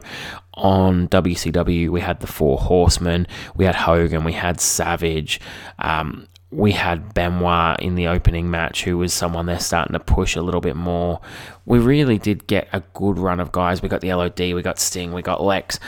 On 0.53 1.07
WCW, 1.07 1.89
we 1.89 1.99
had 1.99 2.19
the 2.19 2.27
Four 2.27 2.59
Horsemen, 2.59 3.27
we 3.55 3.65
had 3.65 3.75
Hogan, 3.75 4.23
we 4.23 4.33
had 4.33 4.61
Savage. 4.61 5.41
Um, 5.79 6.27
we 6.55 6.71
had 6.71 7.13
Benoit 7.13 7.79
in 7.79 7.95
the 7.95 8.07
opening 8.07 8.51
match, 8.51 8.83
who 8.83 8.97
was 8.97 9.13
someone 9.13 9.45
they're 9.45 9.59
starting 9.59 9.93
to 9.93 9.99
push 9.99 10.35
a 10.35 10.41
little 10.41 10.61
bit 10.61 10.75
more. 10.75 11.19
We 11.65 11.79
really 11.79 12.17
did 12.17 12.45
get 12.45 12.67
a 12.71 12.81
good 12.93 13.17
run 13.17 13.39
of 13.39 13.51
guys. 13.51 13.81
We 13.81 13.89
got 13.89 14.01
the 14.01 14.13
LOD, 14.13 14.39
we 14.39 14.61
got 14.61 14.79
Sting, 14.79 15.13
we 15.13 15.21
got 15.21 15.41
Lex. 15.41 15.79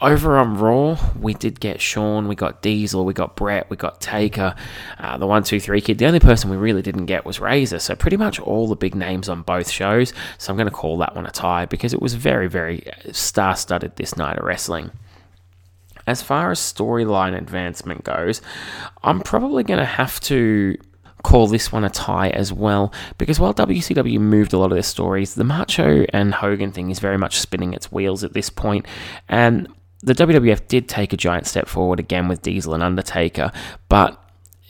Over 0.00 0.38
on 0.38 0.58
Raw, 0.58 0.98
we 1.20 1.34
did 1.34 1.60
get 1.60 1.80
Shawn, 1.80 2.28
we 2.28 2.34
got 2.34 2.62
Diesel, 2.62 3.04
we 3.04 3.14
got 3.14 3.36
Bret, 3.36 3.68
we 3.70 3.76
got 3.76 4.00
Taker, 4.00 4.54
uh, 4.98 5.16
the 5.16 5.26
one, 5.26 5.42
two, 5.42 5.60
three 5.60 5.80
kid. 5.80 5.98
The 5.98 6.06
only 6.06 6.20
person 6.20 6.50
we 6.50 6.56
really 6.56 6.82
didn't 6.82 7.06
get 7.06 7.24
was 7.24 7.40
Razor. 7.40 7.78
So 7.78 7.94
pretty 7.94 8.16
much 8.16 8.38
all 8.40 8.68
the 8.68 8.76
big 8.76 8.94
names 8.94 9.28
on 9.28 9.42
both 9.42 9.70
shows. 9.70 10.12
So 10.38 10.52
I'm 10.52 10.56
going 10.56 10.68
to 10.68 10.74
call 10.74 10.98
that 10.98 11.14
one 11.14 11.26
a 11.26 11.30
tie 11.30 11.66
because 11.66 11.92
it 11.92 12.02
was 12.02 12.14
very, 12.14 12.48
very 12.48 12.84
star-studded 13.12 13.96
this 13.96 14.16
night 14.16 14.38
of 14.38 14.44
wrestling. 14.44 14.90
As 16.06 16.22
far 16.22 16.50
as 16.50 16.58
storyline 16.58 17.36
advancement 17.36 18.04
goes, 18.04 18.42
I'm 19.02 19.20
probably 19.20 19.62
going 19.62 19.80
to 19.80 19.84
have 19.84 20.20
to 20.20 20.76
call 21.22 21.46
this 21.46 21.70
one 21.70 21.84
a 21.84 21.90
tie 21.90 22.30
as 22.30 22.52
well 22.52 22.92
because 23.16 23.38
while 23.38 23.54
WCW 23.54 24.18
moved 24.18 24.52
a 24.52 24.58
lot 24.58 24.66
of 24.66 24.76
their 24.76 24.82
stories, 24.82 25.34
the 25.34 25.44
Macho 25.44 26.04
and 26.12 26.34
Hogan 26.34 26.72
thing 26.72 26.90
is 26.90 26.98
very 26.98 27.18
much 27.18 27.38
spinning 27.38 27.72
its 27.74 27.92
wheels 27.92 28.24
at 28.24 28.32
this 28.32 28.50
point. 28.50 28.86
and 29.28 29.68
the 30.02 30.14
WWF 30.14 30.66
did 30.66 30.88
take 30.88 31.12
a 31.12 31.16
giant 31.16 31.46
step 31.46 31.68
forward 31.68 32.00
again 32.00 32.26
with 32.26 32.42
Diesel 32.42 32.74
and 32.74 32.82
Undertaker, 32.82 33.52
but 33.88 34.18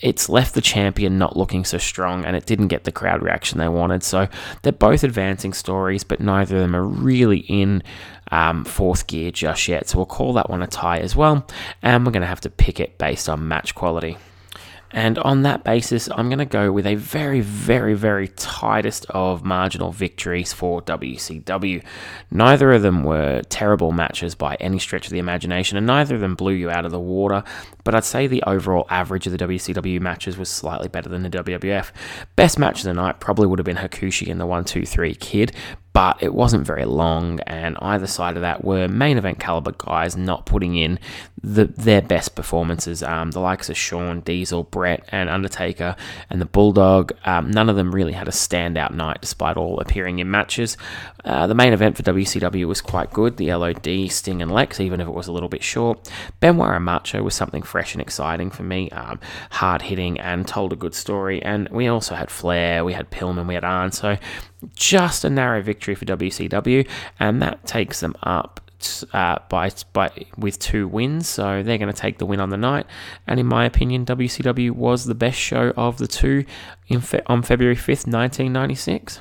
it's 0.03 0.29
left 0.29 0.55
the 0.55 0.61
champion 0.61 1.17
not 1.17 1.37
looking 1.37 1.65
so 1.65 1.79
strong 1.79 2.25
and 2.25 2.37
it 2.37 2.45
didn't 2.45 2.69
get 2.69 2.85
the 2.85 2.93
crowd 2.93 3.23
reaction 3.23 3.59
they 3.59 3.69
wanted. 3.69 4.03
So 4.03 4.29
they're 4.63 4.73
both 4.73 5.05
advancing 5.05 5.53
stories, 5.53 6.05
but 6.05 6.21
neither 6.21 6.57
of 6.57 6.63
them 6.63 6.77
are 6.77 6.85
really 6.85 7.39
in 7.49 7.83
um, 8.33 8.65
fourth 8.65 9.07
gear 9.07 9.31
just 9.31 9.69
yet. 9.69 9.89
So 9.89 9.99
we'll 9.99 10.07
call 10.07 10.33
that 10.33 10.51
one 10.51 10.63
a 10.63 10.67
tie 10.67 10.99
as 10.99 11.15
well. 11.15 11.47
And 11.83 12.05
we're 12.05 12.13
going 12.13 12.23
to 12.23 12.27
have 12.27 12.41
to 12.41 12.51
pick 12.51 12.81
it 12.81 12.99
based 12.99 13.29
on 13.29 13.47
match 13.47 13.75
quality. 13.77 14.17
And 14.95 15.19
on 15.19 15.43
that 15.43 15.65
basis, 15.65 16.09
I'm 16.11 16.29
going 16.29 16.39
to 16.39 16.45
go 16.45 16.71
with 16.71 16.87
a 16.87 16.97
very, 16.97 17.41
very, 17.41 17.95
very 17.95 18.29
tightest 18.29 19.07
of 19.09 19.43
marginal 19.43 19.91
victories 19.91 20.53
for 20.53 20.83
WCW. 20.83 21.83
Neither 22.31 22.73
of 22.73 22.83
them 22.83 23.03
were 23.03 23.41
terrible 23.49 23.93
matches 23.93 24.35
by 24.35 24.57
any 24.57 24.79
stretch 24.79 25.07
of 25.07 25.13
the 25.13 25.19
imagination, 25.19 25.79
and 25.79 25.87
neither 25.87 26.15
of 26.15 26.21
them 26.21 26.35
blew 26.35 26.53
you 26.53 26.71
out 26.71 26.85
of 26.85 26.93
the 26.93 27.01
water. 27.01 27.43
But 27.85 27.95
I'd 27.95 28.05
say 28.05 28.27
the 28.27 28.43
overall 28.43 28.87
average 28.91 29.27
of 29.27 29.33
the 29.33 29.39
WCW 29.39 29.99
matches 29.99 30.37
was 30.37 30.51
slightly 30.51 30.89
better 30.89 31.09
than 31.09 31.23
the 31.23 31.31
WWF. 31.31 31.91
Best 32.37 32.59
match 32.59 32.81
of 32.81 32.85
the 32.85 32.93
night 32.93 33.19
probably 33.19 33.47
would 33.47 33.59
have 33.59 33.67
been 33.67 33.77
Hakushi 33.77 34.31
and 34.31 34.39
the 34.39 34.47
1 34.47 34.65
2 34.65 34.85
3 34.85 35.15
Kid, 35.15 35.53
but 35.93 36.23
it 36.23 36.35
wasn't 36.35 36.67
very 36.67 36.85
long, 36.85 37.41
and 37.41 37.77
either 37.81 38.07
side 38.07 38.37
of 38.37 38.43
that 38.43 38.65
were 38.65 38.89
main 38.89 39.19
event 39.19 39.39
caliber 39.39 39.73
guys 39.77 40.17
not 40.17 40.47
putting 40.47 40.77
in 40.77 40.99
the, 41.43 41.67
their 41.67 42.01
best 42.01 42.35
performances. 42.35 43.03
Um, 43.03 43.33
the 43.33 43.41
likes 43.41 43.69
of 43.69 43.77
Shawn, 43.77 44.21
Diesel, 44.21 44.65
Bret, 44.65 45.05
and 45.11 45.29
Undertaker, 45.29 45.97
and 46.31 46.41
the 46.41 46.47
Bulldog, 46.47 47.13
um, 47.25 47.51
none 47.51 47.69
of 47.69 47.77
them 47.77 47.95
really 47.95 48.13
had 48.13 48.29
a 48.29 48.33
standout 48.33 48.95
night 48.95 49.19
despite 49.21 49.57
all 49.57 49.81
appearing 49.81 50.19
in 50.19 50.31
matches. 50.31 50.77
Uh, 51.25 51.47
the 51.47 51.55
main 51.55 51.73
event 51.73 51.97
for 51.97 52.03
WCW 52.03 52.67
was 52.67 52.81
quite 52.81 53.13
good 53.13 53.37
the 53.37 53.53
LOD, 53.55 54.11
Sting, 54.11 54.43
and 54.43 54.51
Lex, 54.51 54.81
even 54.81 55.01
if 55.01 55.07
it 55.07 55.15
was 55.15 55.29
a 55.29 55.33
little 55.33 55.49
bit 55.49 55.63
short. 55.63 56.11
Benoit 56.41 56.75
and 56.75 56.85
Macho 56.85 57.23
was 57.23 57.35
something 57.35 57.63
fresh 57.63 57.95
and 57.95 58.03
exciting 58.03 58.51
for 58.51 58.63
me, 58.63 58.91
um, 58.91 59.21
hard 59.51 59.83
hitting, 59.83 60.19
and 60.19 60.47
told 60.47 60.73
a 60.73 60.77
good 60.77 60.95
story. 60.95 61.43
And 61.43 61.69
we 61.69 61.87
also 61.87 62.15
had 62.15 62.31
Flair, 62.31 62.85
we 62.85 62.93
had 62.93 63.11
Pillman, 63.11 63.47
we 63.47 63.55
had 63.55 63.65
Arn, 63.65 63.93
so 63.93 64.17
just 64.75 65.25
a 65.25 65.31
narrow 65.31 65.63
victory 65.63 65.95
for 65.95 66.05
WCW, 66.05 66.89
and 67.19 67.43
that 67.43 67.67
takes 67.67 68.01
them 68.01 68.15
up 68.23 68.61
uh, 69.13 69.39
by 69.49 69.71
by 69.93 70.11
with 70.37 70.59
two 70.59 70.89
wins. 70.89 71.29
So 71.29 71.63
they're 71.63 71.79
going 71.79 71.93
to 71.93 72.01
take 72.01 72.19
the 72.19 72.27
win 72.27 72.41
on 72.41 72.51
the 72.51 72.57
night. 72.57 72.87
And 73.27 73.39
in 73.39 73.47
my 73.47 73.65
opinion, 73.65 74.05
WCW 74.05 74.73
was 74.73 75.05
the 75.05 75.15
best 75.15 75.39
show 75.39 75.73
of 75.77 75.99
the 75.99 76.07
two 76.07 76.45
fe- 77.01 77.23
on 77.27 77.43
February 77.43 77.77
fifth, 77.77 78.07
nineteen 78.07 78.53
ninety 78.53 78.75
six. 78.75 79.21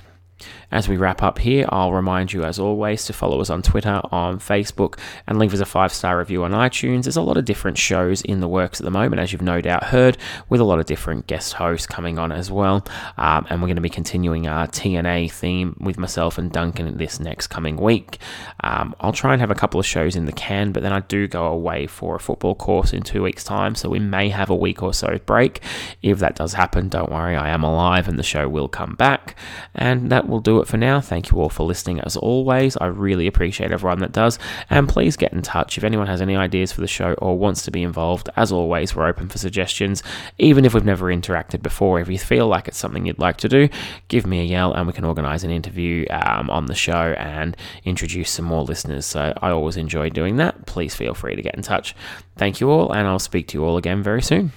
As 0.71 0.87
we 0.87 0.95
wrap 0.95 1.21
up 1.21 1.37
here, 1.37 1.65
I'll 1.69 1.91
remind 1.91 2.31
you, 2.31 2.43
as 2.43 2.57
always, 2.57 3.05
to 3.05 3.13
follow 3.13 3.41
us 3.41 3.49
on 3.49 3.61
Twitter, 3.61 4.01
on 4.11 4.39
Facebook, 4.39 4.97
and 5.27 5.37
leave 5.37 5.53
us 5.53 5.59
a 5.59 5.65
five 5.65 5.91
star 5.91 6.17
review 6.17 6.43
on 6.43 6.51
iTunes. 6.51 7.03
There's 7.03 7.17
a 7.17 7.21
lot 7.21 7.37
of 7.37 7.45
different 7.45 7.77
shows 7.77 8.21
in 8.21 8.39
the 8.39 8.47
works 8.47 8.79
at 8.79 8.85
the 8.85 8.91
moment, 8.91 9.19
as 9.19 9.33
you've 9.33 9.41
no 9.41 9.59
doubt 9.59 9.83
heard, 9.85 10.17
with 10.47 10.61
a 10.61 10.63
lot 10.63 10.79
of 10.79 10.85
different 10.85 11.27
guest 11.27 11.53
hosts 11.53 11.85
coming 11.85 12.17
on 12.17 12.31
as 12.31 12.49
well. 12.49 12.85
Um, 13.17 13.45
and 13.49 13.61
we're 13.61 13.67
going 13.67 13.75
to 13.75 13.81
be 13.81 13.89
continuing 13.89 14.47
our 14.47 14.67
TNA 14.67 15.31
theme 15.31 15.75
with 15.79 15.97
myself 15.97 16.37
and 16.37 16.51
Duncan 16.51 16.97
this 16.97 17.19
next 17.19 17.47
coming 17.47 17.75
week. 17.75 18.17
Um, 18.63 18.95
I'll 19.01 19.11
try 19.11 19.33
and 19.33 19.41
have 19.41 19.51
a 19.51 19.55
couple 19.55 19.79
of 19.79 19.85
shows 19.85 20.15
in 20.15 20.25
the 20.25 20.31
can, 20.31 20.71
but 20.71 20.83
then 20.83 20.93
I 20.93 21.01
do 21.01 21.27
go 21.27 21.47
away 21.47 21.85
for 21.85 22.15
a 22.15 22.19
football 22.19 22.55
course 22.55 22.93
in 22.93 23.03
two 23.03 23.23
weeks' 23.23 23.43
time, 23.43 23.75
so 23.75 23.89
we 23.89 23.99
may 23.99 24.29
have 24.29 24.49
a 24.49 24.55
week 24.55 24.81
or 24.81 24.93
so 24.93 25.19
break. 25.25 25.61
If 26.01 26.19
that 26.19 26.35
does 26.35 26.53
happen, 26.53 26.87
don't 26.87 27.11
worry, 27.11 27.35
I 27.35 27.49
am 27.49 27.63
alive 27.63 28.07
and 28.07 28.17
the 28.17 28.23
show 28.23 28.47
will 28.47 28.67
come 28.67 28.95
back. 28.95 29.35
And 29.75 30.09
that 30.11 30.29
will 30.29 30.39
do 30.39 30.60
it 30.60 30.60
for 30.67 30.77
now. 30.77 31.01
Thank 31.01 31.31
you 31.31 31.39
all 31.39 31.49
for 31.49 31.63
listening 31.63 31.99
as 32.01 32.15
always. 32.17 32.77
I 32.77 32.87
really 32.87 33.27
appreciate 33.27 33.71
everyone 33.71 33.99
that 33.99 34.11
does. 34.11 34.39
And 34.69 34.87
please 34.87 35.15
get 35.17 35.33
in 35.33 35.41
touch 35.41 35.77
if 35.77 35.83
anyone 35.83 36.07
has 36.07 36.21
any 36.21 36.35
ideas 36.35 36.71
for 36.71 36.81
the 36.81 36.87
show 36.87 37.13
or 37.13 37.37
wants 37.37 37.63
to 37.63 37.71
be 37.71 37.83
involved. 37.83 38.29
As 38.35 38.51
always, 38.51 38.95
we're 38.95 39.07
open 39.07 39.29
for 39.29 39.37
suggestions. 39.37 40.03
Even 40.37 40.65
if 40.65 40.73
we've 40.73 40.85
never 40.85 41.07
interacted 41.07 41.61
before, 41.61 41.99
if 41.99 42.09
you 42.09 42.17
feel 42.17 42.47
like 42.47 42.67
it's 42.67 42.77
something 42.77 43.05
you'd 43.05 43.19
like 43.19 43.37
to 43.37 43.49
do, 43.49 43.69
give 44.07 44.25
me 44.25 44.41
a 44.41 44.43
yell 44.43 44.73
and 44.73 44.87
we 44.87 44.93
can 44.93 45.05
organise 45.05 45.43
an 45.43 45.51
interview 45.51 46.05
um, 46.09 46.49
on 46.49 46.65
the 46.65 46.75
show 46.75 47.13
and 47.17 47.55
introduce 47.85 48.29
some 48.29 48.45
more 48.45 48.63
listeners. 48.63 49.05
So 49.05 49.33
I 49.41 49.49
always 49.49 49.77
enjoy 49.77 50.09
doing 50.09 50.37
that. 50.37 50.65
Please 50.65 50.95
feel 50.95 51.13
free 51.13 51.35
to 51.35 51.41
get 51.41 51.55
in 51.55 51.61
touch. 51.61 51.95
Thank 52.37 52.59
you 52.59 52.69
all, 52.69 52.91
and 52.91 53.07
I'll 53.07 53.19
speak 53.19 53.47
to 53.49 53.57
you 53.57 53.65
all 53.65 53.77
again 53.77 54.01
very 54.01 54.21
soon. 54.21 54.51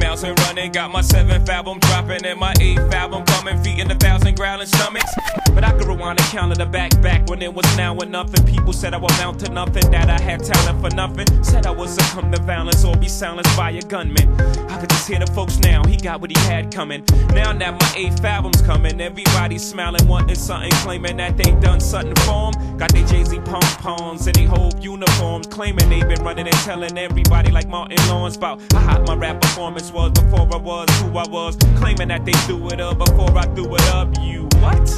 Running. 0.00 0.34
running. 0.34 0.72
Got 0.72 0.90
my 0.90 1.02
seventh 1.02 1.48
album 1.48 1.78
dropping 1.80 2.24
and 2.24 2.40
my 2.40 2.54
eighth 2.60 2.92
album 2.92 3.24
coming. 3.24 3.62
Feet 3.62 3.78
in 3.80 3.90
a 3.90 3.94
thousand 3.94 4.36
growling 4.36 4.66
stomachs. 4.66 5.19
But 5.54 5.64
I 5.64 5.72
could 5.72 5.86
rewind 5.86 6.18
and 6.20 6.28
count 6.28 6.56
the 6.56 6.66
back 6.66 7.00
back 7.00 7.28
when 7.28 7.42
it 7.42 7.52
was 7.52 7.64
now 7.76 7.94
or 7.94 8.06
nothing. 8.06 8.44
People 8.46 8.72
said 8.72 8.94
I 8.94 8.98
would 8.98 9.10
mount 9.12 9.40
to 9.40 9.52
nothing, 9.52 9.90
that 9.90 10.08
I 10.08 10.20
had 10.22 10.42
talent 10.44 10.80
for 10.80 10.94
nothing. 10.94 11.26
Said 11.44 11.66
I 11.66 11.70
would 11.70 11.88
succumb 11.88 12.30
to 12.32 12.42
violence 12.42 12.84
or 12.84 12.96
be 12.96 13.08
silenced 13.08 13.56
by 13.56 13.70
a 13.70 13.82
gunman. 13.82 14.28
I 14.70 14.78
could 14.78 14.90
just 14.90 15.08
hear 15.08 15.18
the 15.18 15.26
folks 15.26 15.58
now, 15.58 15.82
he 15.84 15.96
got 15.96 16.20
what 16.20 16.30
he 16.30 16.38
had 16.46 16.72
coming. 16.74 17.04
Now 17.32 17.52
that 17.52 17.80
my 17.80 17.92
eighth 17.96 18.24
album's 18.24 18.62
coming, 18.62 19.00
everybody's 19.00 19.62
smiling, 19.62 20.06
wanting 20.06 20.36
something, 20.36 20.70
claiming 20.82 21.16
that 21.18 21.36
they 21.36 21.50
done 21.60 21.80
something 21.80 22.14
for 22.24 22.48
'em. 22.48 22.78
Got 22.78 22.92
they 22.92 23.04
Jay 23.04 23.24
Z 23.24 23.38
pom 23.40 23.60
poms 23.78 24.26
and 24.26 24.34
they 24.34 24.44
whole 24.44 24.72
uniforms, 24.80 25.46
claiming 25.46 25.88
they 25.88 26.02
been 26.02 26.22
running 26.24 26.46
and 26.46 26.56
telling 26.64 26.96
everybody 26.98 27.50
like 27.50 27.68
Martin 27.68 27.98
Lawrence 28.08 28.36
about 28.36 28.60
how 28.72 28.80
hot 28.80 29.06
my 29.06 29.14
rap 29.14 29.40
performance 29.40 29.92
was 29.92 30.12
before 30.12 30.48
I 30.52 30.56
was 30.56 30.88
who 31.00 31.16
I 31.16 31.28
was. 31.28 31.56
Claiming 31.76 32.08
that 32.08 32.24
they 32.24 32.32
threw 32.46 32.68
it 32.68 32.80
up 32.80 32.98
before 32.98 33.36
I 33.36 33.44
threw 33.54 33.74
it 33.74 33.88
up. 33.88 34.08
You 34.20 34.49
what? 34.60 34.88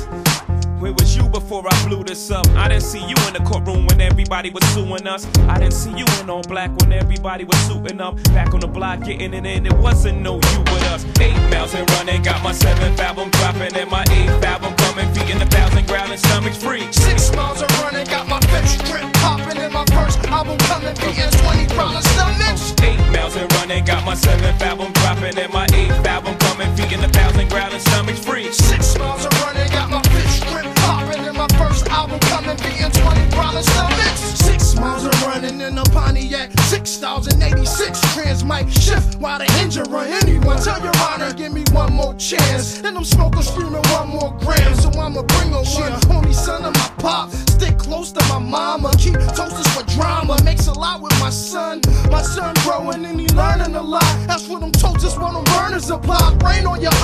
Where 0.78 0.92
was 0.92 1.16
you 1.16 1.28
before 1.28 1.62
I 1.64 1.86
blew 1.86 2.02
this 2.02 2.30
up? 2.30 2.46
I 2.50 2.68
didn't 2.68 2.82
see 2.82 2.98
you 2.98 3.14
in 3.28 3.34
the 3.34 3.42
courtroom 3.46 3.86
when 3.86 4.00
everybody 4.00 4.50
was 4.50 4.64
suing 4.74 5.06
us. 5.06 5.26
I 5.48 5.58
didn't 5.58 5.74
see 5.74 5.90
you 5.96 6.04
in 6.20 6.28
all 6.28 6.42
black 6.42 6.76
when 6.80 6.92
everybody 6.92 7.44
was 7.44 7.56
suiting 7.68 8.00
up. 8.00 8.20
Back 8.34 8.52
on 8.52 8.60
the 8.60 8.66
block, 8.66 9.04
getting 9.04 9.32
it 9.32 9.46
in, 9.46 9.64
it 9.64 9.72
wasn't 9.74 10.20
no 10.22 10.34
you 10.34 10.58
with 10.58 10.82
us. 10.90 11.04
Eight 11.20 11.38
miles 11.50 11.74
and 11.74 11.88
running, 11.92 12.22
got 12.22 12.42
my 12.42 12.52
seventh 12.52 12.98
album 12.98 13.30
dropping, 13.30 13.76
and 13.76 13.90
my 13.90 14.04
eighth 14.10 14.44
album 14.44 14.74
coming. 14.92 15.14
Feet 15.14 15.34
in 15.34 15.42
a 15.42 15.46
thousand 15.46 15.86
growling, 15.86 16.18
stomachs 16.18 16.56
free. 16.56 16.92
Six 16.92 17.34
miles 17.34 17.62
of 17.62 17.70
running, 17.82 18.06
got 18.06 18.28
my 18.28 18.40
fifth 18.40 18.84
trip 18.88 19.12
popping, 19.14 19.58
and 19.58 19.72
my 19.72 19.84
first 19.86 20.18
album 20.28 20.58
coming, 20.70 20.94
beating 20.96 21.30
20 21.30 21.66
growling 21.74 22.02
stomachs. 22.02 22.74
Eight 22.82 23.00
miles 23.12 23.36
and 23.36 23.50
running, 23.54 23.84
got 23.84 24.04
my 24.04 24.14
seventh 24.14 24.60
album 24.62 24.92
dropping, 24.92 25.38
and 25.38 25.52
my 25.52 25.66
eighth 25.72 26.06
album 26.06 26.36
coming. 26.38 26.74
Feet 26.76 26.92
in 26.92 27.04
a 27.04 27.08
thousand 27.08 27.48
growling, 27.48 27.80
stomachs 27.80 28.24
free. 28.24 28.52
Six 28.52 28.98
miles 28.98 29.24
of 29.24 29.32
running, 29.42 29.70
got 29.70 29.90
my 29.90 30.02
fifth 30.02 30.50
trip 30.50 30.74
popping, 30.76 31.24
and 31.24 31.36
my 31.36 31.48
first 31.58 31.88
album 31.88 32.18
coming, 32.20 32.56
beating 32.56 32.90
20 32.90 33.30
growling 33.30 33.62
stomachs. 33.62 34.41
Miles 34.76 35.04
of 35.04 35.22
running 35.26 35.60
in 35.60 35.78
a 35.78 35.84
Pontiac 35.84 36.50
6086 36.62 38.14
trans 38.14 38.44
mic 38.44 38.68
shift 38.68 39.20
while 39.20 39.38
the 39.38 39.50
engine 39.60 39.84
run. 39.90 40.08
Anyone 40.08 40.58
tell 40.58 40.80
your 40.82 40.92
honor, 41.08 41.32
give 41.32 41.52
me 41.52 41.64
one 41.72 41.92
more 41.92 42.14
chance, 42.14 42.82
and 42.82 42.96
I'm 42.96 43.04
smoking, 43.04 43.42
screaming 43.42 43.82
one 43.92 44.08
more 44.08 44.36
gram. 44.40 44.74
So 44.76 44.90
I'ma 44.90 45.22
bring 45.22 45.50
her 45.52 45.62
one, 45.62 46.16
only 46.16 46.32
son 46.32 46.64
of 46.64 46.74
my 46.74 46.90
pop. 46.98 47.30
Stick 47.30 47.78
close 47.78 48.12
to 48.12 48.24
my 48.28 48.38
mama, 48.38 48.92
keep 48.98 49.14
toasters 49.14 49.68
for 49.74 49.84
drama. 49.94 50.36
Makes 50.44 50.66
a 50.66 50.72
lot 50.72 51.00
with 51.00 51.18
my 51.20 51.30
son. 51.30 51.80
My 52.10 52.22
son 52.22 52.54
growing 52.64 53.04
and 53.04 53.20
he 53.20 53.28
learning 53.28 53.74
a 53.74 53.82
lot. 53.82 54.02
That's 54.26 54.48
what 54.48 54.60
them 54.60 54.72
toasters, 54.72 55.18
what 55.18 55.32
them 55.32 55.44
burners 55.44 55.90
apply. 55.90 56.36
Rain 56.44 56.66
on 56.66 56.80
your 56.80 56.94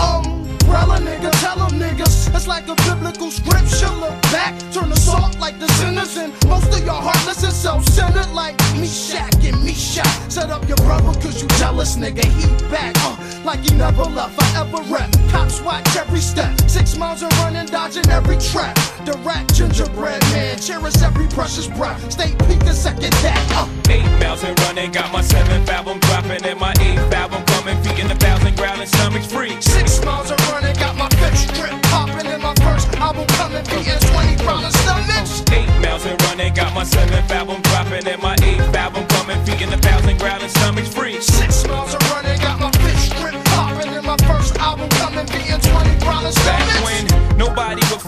umbrella, 0.68 0.98
nigga. 1.00 1.30
Tell 1.40 1.56
them 1.56 1.78
niggas 1.80 2.34
it's 2.34 2.46
like 2.46 2.68
a 2.68 2.74
biblical 2.86 3.30
scripture. 3.30 3.90
Look 4.00 4.20
back, 4.30 4.54
turn 4.72 4.90
the 4.90 4.96
salt 4.96 5.38
like 5.38 5.58
the 5.58 5.68
sinners, 5.78 6.16
and 6.16 6.32
most 6.46 6.72
of 6.72 6.84
your 6.84 7.00
heartless 7.00 7.42
and 7.42 7.52
self-centered 7.52 8.32
like 8.34 8.56
me, 8.76 8.86
Shaq 8.86 9.32
and 9.48 9.62
me, 9.64 9.72
Shaq. 9.72 10.30
Set 10.30 10.50
up 10.50 10.66
your 10.68 10.76
brother, 10.78 11.12
cause 11.20 11.40
you 11.42 11.48
jealous, 11.58 11.96
nigga. 11.96 12.24
He 12.24 12.46
back, 12.70 12.94
uh, 12.98 13.16
like 13.44 13.60
he 13.60 13.74
never 13.76 14.04
left. 14.04 14.34
Forever 14.38 14.82
rep. 14.92 15.10
Cops 15.30 15.60
watch 15.62 15.96
every 15.96 16.20
step. 16.20 16.52
Six 16.68 16.96
miles 16.96 17.22
of 17.22 17.32
running, 17.40 17.66
dodging 17.66 18.08
every 18.10 18.38
trap. 18.38 18.76
The 19.04 19.18
rat 19.24 19.52
gingerbread 19.54 20.22
man, 20.32 20.58
cherish 20.58 21.00
every 21.02 21.26
precious 21.28 21.66
breath. 21.66 22.12
Stay 22.12 22.34
peak 22.46 22.62
a 22.62 22.74
second 22.74 23.12
that, 23.24 23.40
uh. 23.56 23.66
Eight 23.90 24.04
miles 24.20 24.44
and 24.44 24.58
running, 24.60 24.92
got 24.92 25.10
my 25.12 25.22
seventh 25.22 25.68
album 25.70 25.98
dropping, 26.00 26.44
and 26.44 26.60
my 26.60 26.74
eighth 26.80 27.12
album 27.14 27.42
coming. 27.46 27.82
Feet 27.82 27.98
in 27.98 28.10
a 28.10 28.14
thousand 28.16 28.54
growling, 28.56 28.86
stomachs 28.86 29.32
free. 29.32 29.56
Six 29.60 30.04
miles 30.04 30.30
of 30.30 30.38
running, 30.50 30.57
got 30.78 30.96
my 30.96 31.08
fifth 31.20 31.38
strip 31.38 31.82
popping, 31.82 32.26
and 32.26 32.42
my 32.42 32.54
first 32.56 32.88
album 32.96 33.26
coming, 33.38 33.64
beating 33.64 33.98
20 33.98 34.36
growling 34.42 34.70
stomachs. 34.70 35.42
Eight 35.52 35.68
miles 35.80 36.04
and 36.06 36.20
running, 36.22 36.54
got 36.54 36.74
my 36.74 36.84
seventh 36.84 37.30
album 37.30 37.62
dropping, 37.62 38.06
and 38.06 38.22
my 38.22 38.34
eighth 38.42 38.74
album 38.74 39.06
coming. 39.08 39.44
Feet 39.44 39.62
in 39.62 39.72
a 39.72 39.78
thousand 39.78 40.18
growling, 40.18 40.48
stomachs 40.48 40.88
free. 40.88 41.20
Six 41.20 41.66
miles 41.66 41.94
of 41.94 42.07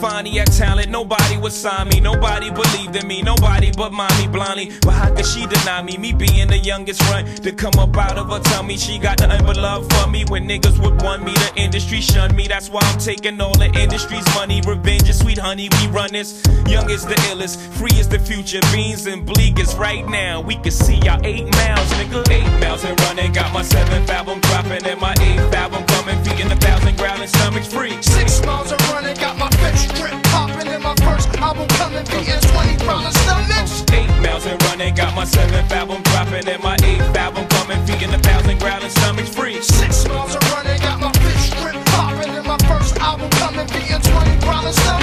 me 0.01 0.39
at 0.39 0.51
talent, 0.53 0.89
nobody 0.89 1.37
would 1.37 1.53
sign 1.53 1.89
me, 1.89 2.01
nobody 2.01 2.51
believed 2.51 2.97
in 2.97 3.07
me, 3.07 3.23
nobody 3.23 3.71
but 3.77 3.93
mommy 3.93 4.29
blindly. 4.29 4.73
But 4.81 4.93
how 4.93 5.15
could 5.15 5.27
she 5.27 5.47
deny 5.47 5.83
me? 5.83 5.99
Me 5.99 6.13
being 6.13 6.49
the 6.49 6.59
youngest 6.59 7.03
run 7.11 7.27
to 7.27 7.53
come 7.53 7.75
up 7.79 7.97
out 7.97 8.17
of 8.17 8.29
her 8.31 8.41
tummy. 8.41 8.77
She 8.77 8.99
got 8.99 9.21
nothing 9.21 9.45
but 9.45 9.57
love 9.57 9.91
for 9.93 10.09
me. 10.09 10.25
When 10.29 10.49
niggas 10.49 10.79
would 10.83 11.03
want 11.03 11.25
me, 11.25 11.33
the 11.33 11.53
industry 11.57 12.01
shun 12.01 12.35
me. 12.35 12.49
That's 12.49 12.71
why 12.71 12.81
I'm 12.85 12.99
taking 12.99 13.41
all 13.41 13.57
the 13.57 13.67
industry's 13.79 14.27
money. 14.35 14.63
Revenge 14.67 15.09
is 15.09 15.19
sweet 15.19 15.39
honey, 15.39 15.69
we 15.81 15.89
run 15.89 16.13
this. 16.13 16.43
Young 16.67 16.89
is 16.89 17.05
the 17.05 17.17
illest, 17.31 17.59
free 17.79 17.99
is 17.99 18.09
the 18.09 18.19
future. 18.19 18.61
Beans 18.73 19.07
and 19.07 19.27
Bleek 19.27 19.59
is 19.59 19.75
right 19.77 20.07
now. 20.09 20.41
We 20.41 20.57
can 20.57 20.73
see 20.73 20.97
y'all 20.97 21.21
eight 21.25 21.45
miles, 21.57 21.89
nigga. 21.99 22.29
Eight 22.31 22.61
miles 22.61 22.85
and 22.85 22.99
running. 23.03 23.33
Got 23.33 23.53
my 23.53 23.63
seventh 23.63 24.09
album 24.09 24.41
dropping, 24.41 24.87
and 24.87 25.01
my 25.01 25.15
eighth 25.21 25.55
album 25.55 25.85
coming. 25.87 26.20
Speaking 26.31 26.53
a 26.53 26.57
thousand 26.57 26.97
growling 26.97 27.27
stomachs 27.27 27.67
free. 27.67 28.01
Six 28.03 28.47
miles 28.47 28.71
of 28.71 28.79
running, 28.93 29.17
got 29.17 29.37
my 29.37 29.49
bitch 29.59 29.93
drip 29.99 30.15
popping 30.31 30.69
in 30.69 30.81
my 30.81 30.95
first 31.03 31.29
album 31.37 31.67
coming, 31.71 32.05
beating 32.05 32.39
20 32.39 32.77
growling 32.85 33.13
stomachs. 33.13 33.83
Eight 33.93 34.09
miles 34.23 34.47
and 34.47 34.63
running, 34.65 34.95
got 34.95 35.13
my 35.17 35.25
seventh 35.25 35.73
album 35.73 36.03
dropping, 36.05 36.47
in 36.47 36.63
my 36.63 36.77
eighth 36.85 37.17
album 37.17 37.49
coming, 37.49 37.85
feeding 37.85 38.15
a 38.15 38.19
thousand 38.19 38.61
growling 38.61 38.91
stomachs 38.91 39.35
free. 39.35 39.61
Six 39.61 40.07
miles 40.07 40.37
of 40.37 40.43
running, 40.53 40.81
got 40.81 41.01
my 41.01 41.11
bitch 41.11 41.51
drip 41.61 41.85
popping 41.87 42.33
in 42.33 42.47
my 42.47 42.59
first 42.59 42.97
album 42.99 43.29
coming, 43.31 43.67
beating 43.67 44.01
20 44.01 44.39
growling 44.39 44.73
stomachs. 44.73 45.00